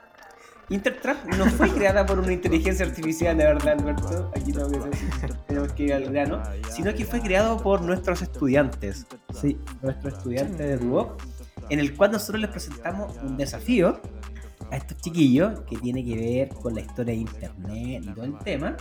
Intertrap 0.73 1.27
no 1.37 1.45
fue 1.47 1.71
creada 1.71 2.07
por 2.07 2.19
una 2.19 2.33
inteligencia 2.33 2.87
artificial, 2.87 3.37
de 3.37 3.45
verdad, 3.45 3.79
Alberto. 3.79 4.31
Aquí 4.35 4.53
tengo 4.53 4.71
que 4.71 4.79
decir, 4.79 5.11
tenemos 5.47 5.73
que 5.75 5.83
ir 5.83 5.93
al 5.93 6.05
grano. 6.05 6.43
Sino 6.71 6.95
que 6.95 7.05
fue 7.05 7.21
creado 7.21 7.59
por 7.59 7.83
nuestros 7.83 8.23
estudiantes. 8.23 9.07
Sí, 9.35 9.59
nuestros 9.83 10.15
estudiantes 10.15 10.59
de 10.59 10.79
Duoc. 10.79 11.23
En 11.69 11.79
el 11.79 11.95
cual 11.95 12.13
nosotros 12.13 12.41
les 12.41 12.51
presentamos 12.51 13.17
un 13.23 13.37
desafío 13.37 14.01
a 14.71 14.77
estos 14.79 14.97
chiquillos 14.97 15.61
que 15.69 15.77
tiene 15.77 16.03
que 16.03 16.17
ver 16.17 16.49
con 16.49 16.75
la 16.75 16.81
historia 16.81 17.13
de 17.15 17.21
internet 17.21 18.03
y 18.05 18.15
todo 18.15 18.25
el 18.25 18.39
tema. 18.39 18.77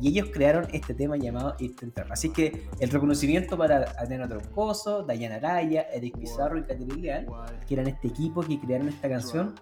Y 0.00 0.08
ellos 0.08 0.28
crearon 0.30 0.68
este 0.72 0.92
tema 0.92 1.16
llamado 1.16 1.56
Intertrap. 1.58 2.12
Así 2.12 2.28
que 2.30 2.68
el 2.78 2.90
reconocimiento 2.90 3.56
para 3.56 3.92
Adriano 3.98 4.28
Troncoso, 4.28 5.02
Dayana 5.02 5.36
Araya, 5.36 5.86
Eric 5.92 6.18
Pizarro 6.18 6.58
y 6.58 6.62
Caterina 6.62 6.94
Leal, 6.96 7.26
que 7.66 7.74
eran 7.74 7.86
este 7.86 8.08
equipo 8.08 8.42
que 8.42 8.60
crearon 8.60 8.88
esta 8.88 9.08
canción, 9.08 9.54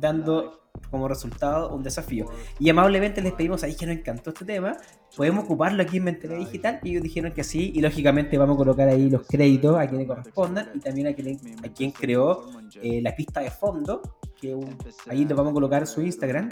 dando 0.00 0.60
como 0.90 1.08
resultado 1.08 1.74
un 1.74 1.82
desafío. 1.82 2.26
Y 2.58 2.70
amablemente 2.70 3.20
les 3.20 3.32
pedimos 3.32 3.62
ahí 3.62 3.74
que 3.74 3.86
nos 3.86 3.96
encantó 3.96 4.30
este 4.30 4.44
tema, 4.44 4.76
podemos 5.16 5.44
ocuparlo 5.44 5.82
aquí 5.82 5.98
en 5.98 6.04
Mentalidad 6.04 6.38
Digital. 6.38 6.80
Y 6.82 6.90
ellos 6.90 7.02
dijeron 7.02 7.32
que 7.32 7.44
sí, 7.44 7.72
y 7.74 7.80
lógicamente 7.80 8.38
vamos 8.38 8.54
a 8.54 8.58
colocar 8.58 8.88
ahí 8.88 9.10
los 9.10 9.26
créditos 9.26 9.78
a 9.78 9.86
quienes 9.86 10.06
correspondan 10.06 10.70
y 10.74 10.80
también 10.80 11.08
a 11.08 11.70
quien, 11.70 11.90
creó 11.92 12.48
eh, 12.82 13.00
la 13.02 13.14
pista 13.14 13.40
de 13.40 13.50
fondo, 13.50 14.02
que 14.40 14.56
ahí 15.08 15.24
les 15.24 15.36
vamos 15.36 15.50
a 15.50 15.54
colocar 15.54 15.86
su 15.86 16.00
Instagram 16.00 16.48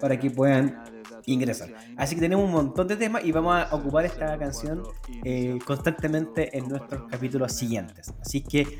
para 0.00 0.18
que 0.18 0.30
puedan 0.30 0.82
ingresar. 1.26 1.70
Así 1.96 2.14
que 2.14 2.20
tenemos 2.20 2.44
un 2.44 2.52
montón 2.52 2.88
de 2.88 2.96
temas 2.96 3.24
y 3.24 3.32
vamos 3.32 3.54
a 3.54 3.74
ocupar 3.74 4.04
esta 4.04 4.36
canción 4.38 4.82
eh, 5.24 5.58
constantemente 5.64 6.56
en 6.56 6.68
nuestros 6.68 7.04
capítulos 7.08 7.52
siguientes. 7.52 8.12
Así 8.20 8.42
que 8.42 8.78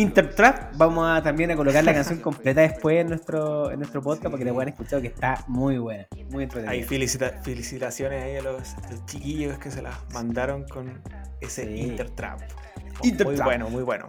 Intertrap, 0.00 0.76
vamos 0.76 1.08
a 1.08 1.22
también 1.22 1.50
a 1.52 1.56
colocar 1.56 1.82
la 1.82 1.94
canción 1.94 2.18
completa 2.18 2.60
después 2.60 2.98
en 3.00 3.08
nuestro, 3.08 3.70
en 3.70 3.78
nuestro 3.78 4.02
podcast 4.02 4.24
para 4.24 4.36
que 4.36 4.44
la 4.44 4.52
puedan 4.52 4.68
escuchar 4.68 5.00
que 5.00 5.06
está 5.08 5.42
muy 5.48 5.78
buena, 5.78 6.06
muy 6.30 6.44
entretenida. 6.44 6.70
Ahí 6.72 6.82
felicita- 6.82 7.40
felicitaciones 7.42 8.22
ahí 8.22 8.36
a 8.36 8.42
los, 8.42 8.74
a 8.74 8.90
los 8.90 9.06
chiquillos 9.06 9.56
que 9.58 9.70
se 9.70 9.80
las 9.80 9.94
mandaron 10.12 10.64
con 10.68 11.00
ese 11.40 11.64
Sí. 11.64 11.80
Intertrap. 11.80 12.40
Intertrap. 13.04 13.36
Muy 13.38 13.44
bueno, 13.44 13.70
muy 13.70 13.82
bueno. 13.84 14.06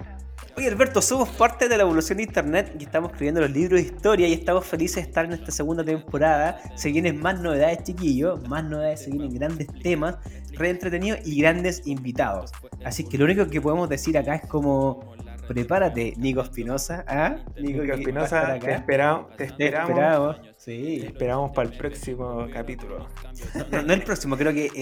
Oye 0.57 0.67
Alberto, 0.67 1.01
somos 1.03 1.29
parte 1.29 1.69
de 1.69 1.77
la 1.77 1.83
evolución 1.83 2.17
de 2.17 2.23
Internet 2.23 2.75
y 2.79 2.83
estamos 2.83 3.11
escribiendo 3.11 3.39
los 3.41 3.51
libros 3.51 3.79
de 3.79 3.87
historia 3.87 4.27
y 4.27 4.33
estamos 4.33 4.65
felices 4.65 4.95
de 4.95 5.01
estar 5.03 5.23
en 5.23 5.33
esta 5.33 5.51
segunda 5.51 5.85
temporada. 5.85 6.59
Se 6.75 6.91
vienen 6.91 7.21
más 7.21 7.39
novedades, 7.39 7.83
chiquillos, 7.83 8.45
más 8.49 8.63
novedades, 8.65 9.03
se 9.03 9.11
vienen 9.11 9.33
grandes 9.35 9.67
temas, 9.83 10.15
re 10.53 10.69
entretenidos 10.71 11.19
y 11.25 11.39
grandes 11.39 11.83
invitados. 11.85 12.51
Así 12.83 13.03
que 13.07 13.19
lo 13.19 13.25
único 13.25 13.47
que 13.47 13.61
podemos 13.61 13.87
decir 13.87 14.17
acá 14.17 14.33
es 14.35 14.47
como, 14.47 15.13
prepárate, 15.47 16.13
Nico 16.17 16.41
Espinosa, 16.41 17.05
¿ah? 17.07 17.37
Nico 17.59 17.81
a 17.81 17.95
Espinosa, 17.95 18.45
te, 18.45 18.51
acá. 18.51 18.71
espera- 18.75 19.25
te 19.35 19.37
Te 19.37 19.43
esperamos. 19.45 19.89
esperamos. 19.89 20.41
Te 20.41 20.53
Sí. 20.57 21.01
esperamos 21.05 21.51
para 21.51 21.69
el 21.69 21.77
próximo 21.77 22.47
capítulo. 22.53 23.07
No, 23.71 23.81
no 23.83 23.93
el 23.93 24.03
próximo, 24.03 24.35
creo 24.37 24.53
que 24.53 24.67
el, 24.67 24.75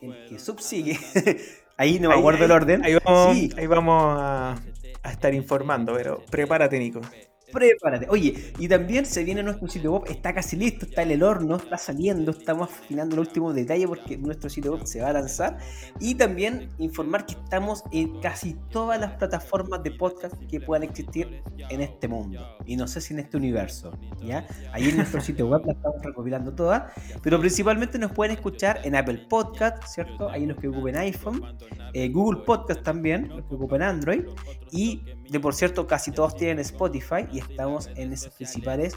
el- 0.00 0.12
el 0.12 0.28
que 0.28 0.38
subsigue. 0.38 0.98
Ahí 1.78 1.98
no 1.98 2.10
me 2.10 2.14
acuerdo 2.16 2.40
ahí- 2.40 2.44
el 2.44 2.50
orden. 2.52 2.84
Ahí 2.84 2.96
vamos, 3.02 3.34
Sí. 3.36 3.50
ahí 3.56 3.66
vamos 3.66 4.16
a, 4.20 4.54
a 5.02 5.10
estar 5.10 5.32
informando, 5.34 5.94
pero 5.94 6.22
prepárate, 6.30 6.78
Nico. 6.78 7.00
Prepárate. 7.52 8.06
Oye, 8.08 8.52
y 8.58 8.66
también 8.68 9.04
se 9.06 9.22
viene 9.24 9.42
nuestro 9.42 9.68
sitio 9.68 9.92
web, 9.92 10.02
está 10.10 10.34
casi 10.34 10.56
listo, 10.56 10.86
está 10.86 11.02
en 11.02 11.10
el 11.12 11.22
horno, 11.22 11.56
está 11.56 11.76
saliendo, 11.76 12.30
estamos 12.30 12.70
afinando 12.70 13.14
el 13.14 13.20
último 13.20 13.52
detalle 13.52 13.86
porque 13.86 14.16
nuestro 14.16 14.48
sitio 14.48 14.72
web 14.72 14.86
se 14.86 15.02
va 15.02 15.10
a 15.10 15.12
lanzar. 15.12 15.58
Y 16.00 16.14
también 16.14 16.70
informar 16.78 17.26
que 17.26 17.34
estamos 17.34 17.84
en 17.92 18.20
casi 18.20 18.54
todas 18.70 18.98
las 18.98 19.12
plataformas 19.12 19.82
de 19.82 19.90
podcast 19.92 20.34
que 20.48 20.60
puedan 20.60 20.82
existir 20.82 21.42
en 21.68 21.80
este 21.80 22.08
mundo. 22.08 22.40
Y 22.66 22.76
no 22.76 22.88
sé 22.88 23.00
si 23.00 23.12
en 23.14 23.20
este 23.20 23.36
universo. 23.36 23.92
¿ya? 24.22 24.46
Ahí 24.72 24.88
en 24.88 24.96
nuestro 24.96 25.20
sitio 25.20 25.46
web 25.46 25.62
la 25.66 25.72
estamos 25.72 26.02
recopilando 26.02 26.52
todas. 26.54 26.92
Pero 27.22 27.38
principalmente 27.38 27.98
nos 27.98 28.12
pueden 28.12 28.34
escuchar 28.34 28.80
en 28.84 28.96
Apple 28.96 29.26
Podcast, 29.28 29.84
¿cierto? 29.86 30.28
Ahí 30.30 30.46
los 30.46 30.56
que 30.58 30.68
ocupen 30.68 30.96
iPhone. 30.96 31.42
eh, 31.92 32.08
Google 32.08 32.42
Podcast 32.44 32.82
también, 32.82 33.28
los 33.28 33.44
que 33.46 33.54
ocupen 33.54 33.82
Android. 33.82 34.24
Y 34.70 35.02
de 35.28 35.40
por 35.40 35.54
cierto, 35.54 35.86
casi 35.86 36.10
todos 36.12 36.36
tienen 36.36 36.58
Spotify 36.60 37.26
y 37.32 37.38
estamos 37.48 37.88
en 37.96 38.12
esas 38.12 38.34
principales 38.34 38.94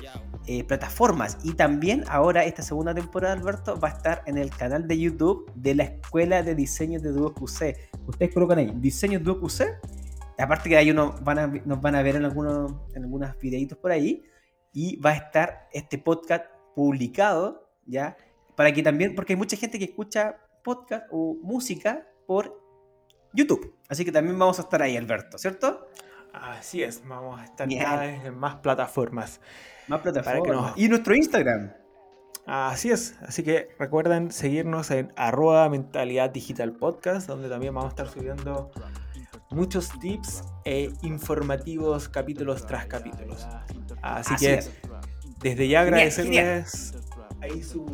eh, 0.48 0.64
plataformas. 0.64 1.38
Y 1.44 1.54
también 1.54 2.04
ahora, 2.08 2.44
esta 2.46 2.62
segunda 2.62 2.94
temporada, 2.94 3.34
Alberto, 3.34 3.80
va 3.80 3.90
a 3.90 3.92
estar 3.92 4.24
en 4.26 4.38
el 4.38 4.50
canal 4.50 4.88
de 4.88 5.00
YouTube 5.00 5.52
de 5.56 5.76
la 5.76 5.84
Escuela 5.84 6.44
de 6.44 6.56
Diseño 6.56 7.00
de 7.00 7.12
Duo 7.12 7.34
QC. 7.34 7.90
Ustedes 8.08 8.34
colocan 8.34 8.60
ahí, 8.60 8.72
Diseño 8.76 9.20
Duo 9.20 9.40
QC. 9.40 9.80
Aparte 10.38 10.70
que 10.70 10.78
ahí 10.78 10.92
uno 10.92 11.16
van 11.22 11.40
a, 11.40 11.48
nos 11.48 11.82
van 11.82 11.96
a 11.96 12.04
ver 12.04 12.18
en 12.18 12.26
algunos 12.26 12.74
en 12.94 13.04
algunos 13.04 13.38
videitos 13.40 13.78
por 13.78 13.92
ahí. 13.92 14.24
Y 14.74 14.98
va 14.98 15.12
a 15.12 15.16
estar 15.16 15.70
este 15.72 15.98
podcast 15.98 16.46
publicado, 16.76 17.70
¿ya? 17.86 18.18
Para 18.56 18.74
que 18.74 18.84
también, 18.84 19.16
porque 19.16 19.34
hay 19.34 19.38
mucha 19.38 19.56
gente 19.56 19.80
que 19.80 19.86
escucha 19.86 20.38
podcast 20.64 21.06
o 21.12 21.38
música 21.42 22.08
por 22.28 22.62
YouTube. 23.34 23.76
Así 23.88 24.04
que 24.04 24.12
también 24.12 24.38
vamos 24.38 24.60
a 24.60 24.64
estar 24.64 24.82
ahí, 24.82 24.98
Alberto, 24.98 25.38
¿cierto? 25.38 25.88
Así 26.42 26.84
es, 26.84 27.02
vamos 27.08 27.40
a 27.40 27.46
estar 27.46 27.68
cada 27.84 28.02
vez 28.02 28.26
en 28.26 28.38
más 28.38 28.56
plataformas. 28.56 29.40
Más 29.88 30.02
plataformas. 30.02 30.48
nos- 30.72 30.78
Y 30.78 30.90
nuestro 30.90 31.16
Instagram. 31.16 31.72
Así 32.46 32.92
es, 32.92 33.18
así 33.26 33.42
que 33.42 33.70
recuerden 33.80 34.32
seguirnos 34.32 34.92
en 34.92 35.12
arroba 35.16 35.68
mentalidad 35.70 36.30
digital 36.30 36.74
podcast, 36.74 37.28
donde 37.28 37.50
también 37.50 37.74
vamos 37.74 37.88
a 37.88 37.90
estar 37.90 38.08
subiendo 38.08 38.70
muchos 39.50 39.90
tips 40.00 40.44
e 40.64 40.92
informativos 41.02 42.08
capítulos 42.10 42.68
tras 42.68 42.86
capítulos. 42.86 43.48
Así, 44.04 44.34
Así 44.36 44.46
que 44.46 44.54
es. 44.56 44.72
desde 45.40 45.68
ya 45.68 45.82
agradecerles 45.82 46.94
ahí 47.42 47.64
su, 47.64 47.86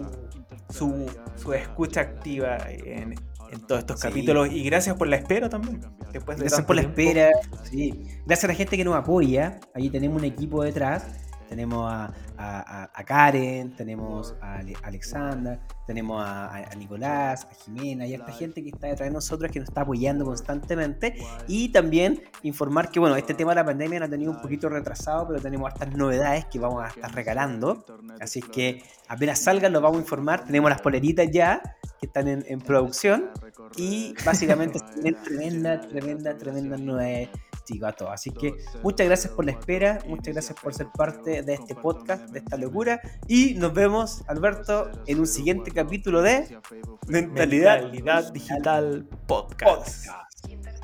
su, 0.70 1.10
su 1.36 1.54
escucha 1.54 2.02
activa 2.02 2.58
en, 2.68 3.16
en 3.52 3.62
todos 3.62 3.80
estos 3.80 4.00
Sí. 4.00 4.08
capítulos 4.08 4.50
y 4.52 4.64
gracias 4.64 4.96
por 4.96 5.08
la 5.08 5.18
espera 5.18 5.50
también. 5.50 5.82
Después 6.12 6.38
de 6.38 6.46
Gracias 6.46 6.66
por 6.66 6.76
la 6.76 6.82
espera. 6.84 7.30
Sí. 7.70 8.04
Gracias 8.26 8.46
a 8.46 8.48
la 8.48 8.56
gente 8.56 8.78
que 8.78 8.84
nos 8.84 8.96
apoya. 8.96 9.60
Ahí 9.76 9.90
tenemos 9.90 10.18
un 10.18 10.26
equipo 10.26 10.64
detrás. 10.64 11.06
Tenemos 11.52 11.92
a, 12.38 13.04
Karen, 13.06 13.76
tenemos 13.76 14.34
a 14.40 14.60
Ale- 14.60 14.74
Alexandra, 14.84 15.60
tenemos 15.86 16.24
a, 16.26 16.64
Nicolás, 16.78 17.46
a 17.52 17.54
Jimena 17.54 18.08
y 18.08 18.14
a 18.14 18.18
esta 18.20 18.32
gente 18.32 18.64
que 18.64 18.70
está 18.70 18.88
detrás 18.88 19.10
de 19.10 19.14
nosotros 19.14 19.52
que 19.52 19.60
nos 19.60 19.68
está 19.68 19.82
apoyando 19.82 20.24
constantemente. 20.24 21.14
Y 21.50 21.70
también 21.74 22.24
informar 22.44 22.90
que, 22.90 23.02
bueno, 23.02 23.18
este 23.18 23.34
tema 23.34 23.52
de 23.52 23.56
la 23.56 23.66
pandemia 23.66 24.00
nos 24.00 24.08
ha 24.08 24.12
tenido 24.12 24.32
un 24.32 24.42
poquito 24.42 24.70
retrasado, 24.70 25.28
pero 25.28 25.42
tenemos 25.42 25.70
hartas 25.70 25.94
novedades 25.94 26.46
que 26.46 26.58
vamos 26.58 26.86
a 26.86 26.88
estar 26.88 27.14
regalando. 27.14 27.86
Así 28.22 28.42
que 28.42 28.82
apenas 29.10 29.40
salgan, 29.40 29.74
los 29.74 29.82
vamos 29.82 29.98
a 29.98 30.02
informar. 30.02 30.46
Tenemos 30.46 30.70
las 30.70 30.80
poleritas 30.82 31.30
ya 31.32 31.62
que 32.00 32.06
están 32.08 32.30
en, 32.30 32.46
en 32.48 32.62
producción. 32.62 33.30
Y 33.76 34.16
básicamente 34.26 34.80
vienen 35.04 35.22
tremenda, 35.22 35.82
tremenda, 35.82 36.38
tremenda 36.38 36.78
novedades, 36.78 37.28
chicos, 37.72 37.90
a 37.90 37.94
todos. 37.94 38.12
Así 38.14 38.32
que 38.32 38.56
muchas 38.84 39.08
gracias 39.08 39.34
por 39.34 39.46
la 39.46 39.52
espera, 39.52 40.00
muchas 40.08 40.34
gracias 40.34 40.60
por 40.62 40.74
ser 40.74 40.88
parte 40.96 41.42
de 41.44 41.54
este 41.54 41.76
podcast, 41.76 42.30
de 42.30 42.40
esta 42.40 42.58
locura. 42.58 43.02
Y 43.28 43.54
nos 43.56 43.74
vemos, 43.74 44.24
Alberto, 44.28 44.92
en 45.08 45.20
un 45.20 45.28
siguiente 45.28 45.72
capítulo 45.72 46.22
de 46.22 46.60
Mentalidad, 47.08 47.82
Mentalidad 47.82 48.32
Digital 48.34 49.08
Podcast. 49.28 49.78
Podcast. 49.78 50.32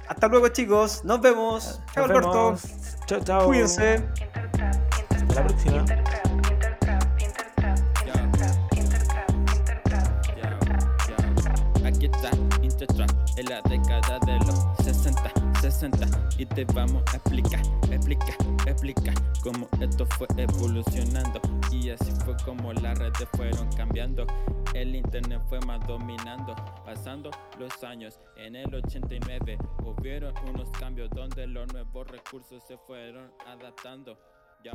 Hasta 0.07 0.27
luego, 0.27 0.47
chicos. 0.49 1.03
Nos 1.03 1.21
vemos. 1.21 1.81
Chao, 1.93 2.05
Alberto. 2.05 2.31
vemos. 2.31 2.97
Chao, 3.05 3.19
chao. 3.23 3.45
Cuídense. 3.45 4.03
Hasta 5.09 5.33
la 5.35 5.47
próxima. 5.47 5.85
Aquí 11.85 12.05
está 12.05 12.31
Intertrap 12.61 13.09
en 13.37 13.45
la 13.45 13.61
década 13.61 14.19
de 14.25 14.39
los 14.45 14.46
60, 15.71 15.97
60 15.97 16.29
y 16.37 16.45
te 16.45 16.63
vamos 16.73 17.03
a 17.11 17.17
explicar, 17.17 17.61
explicar, 17.91 18.37
explicar 18.65 19.13
cómo 19.43 19.67
esto 19.81 20.05
fue 20.17 20.25
evolucionando 20.37 21.41
y 21.71 21.89
así 21.89 22.09
fue 22.23 22.37
como 22.45 22.71
las 22.71 22.97
redes 22.97 23.27
fueron 23.35 23.69
cambiando. 23.73 24.25
El 24.73 24.95
internet 24.95 25.41
fue 25.49 25.59
más 25.61 25.85
dominando, 25.85 26.55
pasando 26.85 27.31
los 27.59 27.83
años. 27.83 28.17
En 28.37 28.55
el 28.55 28.73
89 28.73 29.57
hubieron 29.83 30.33
unos 30.47 30.69
cambios 30.79 31.09
donde 31.09 31.45
los 31.47 31.71
nuevos 31.73 32.07
recursos 32.07 32.63
se 32.65 32.77
fueron 32.77 33.29
adaptando. 33.45 34.17
Yo. 34.63 34.71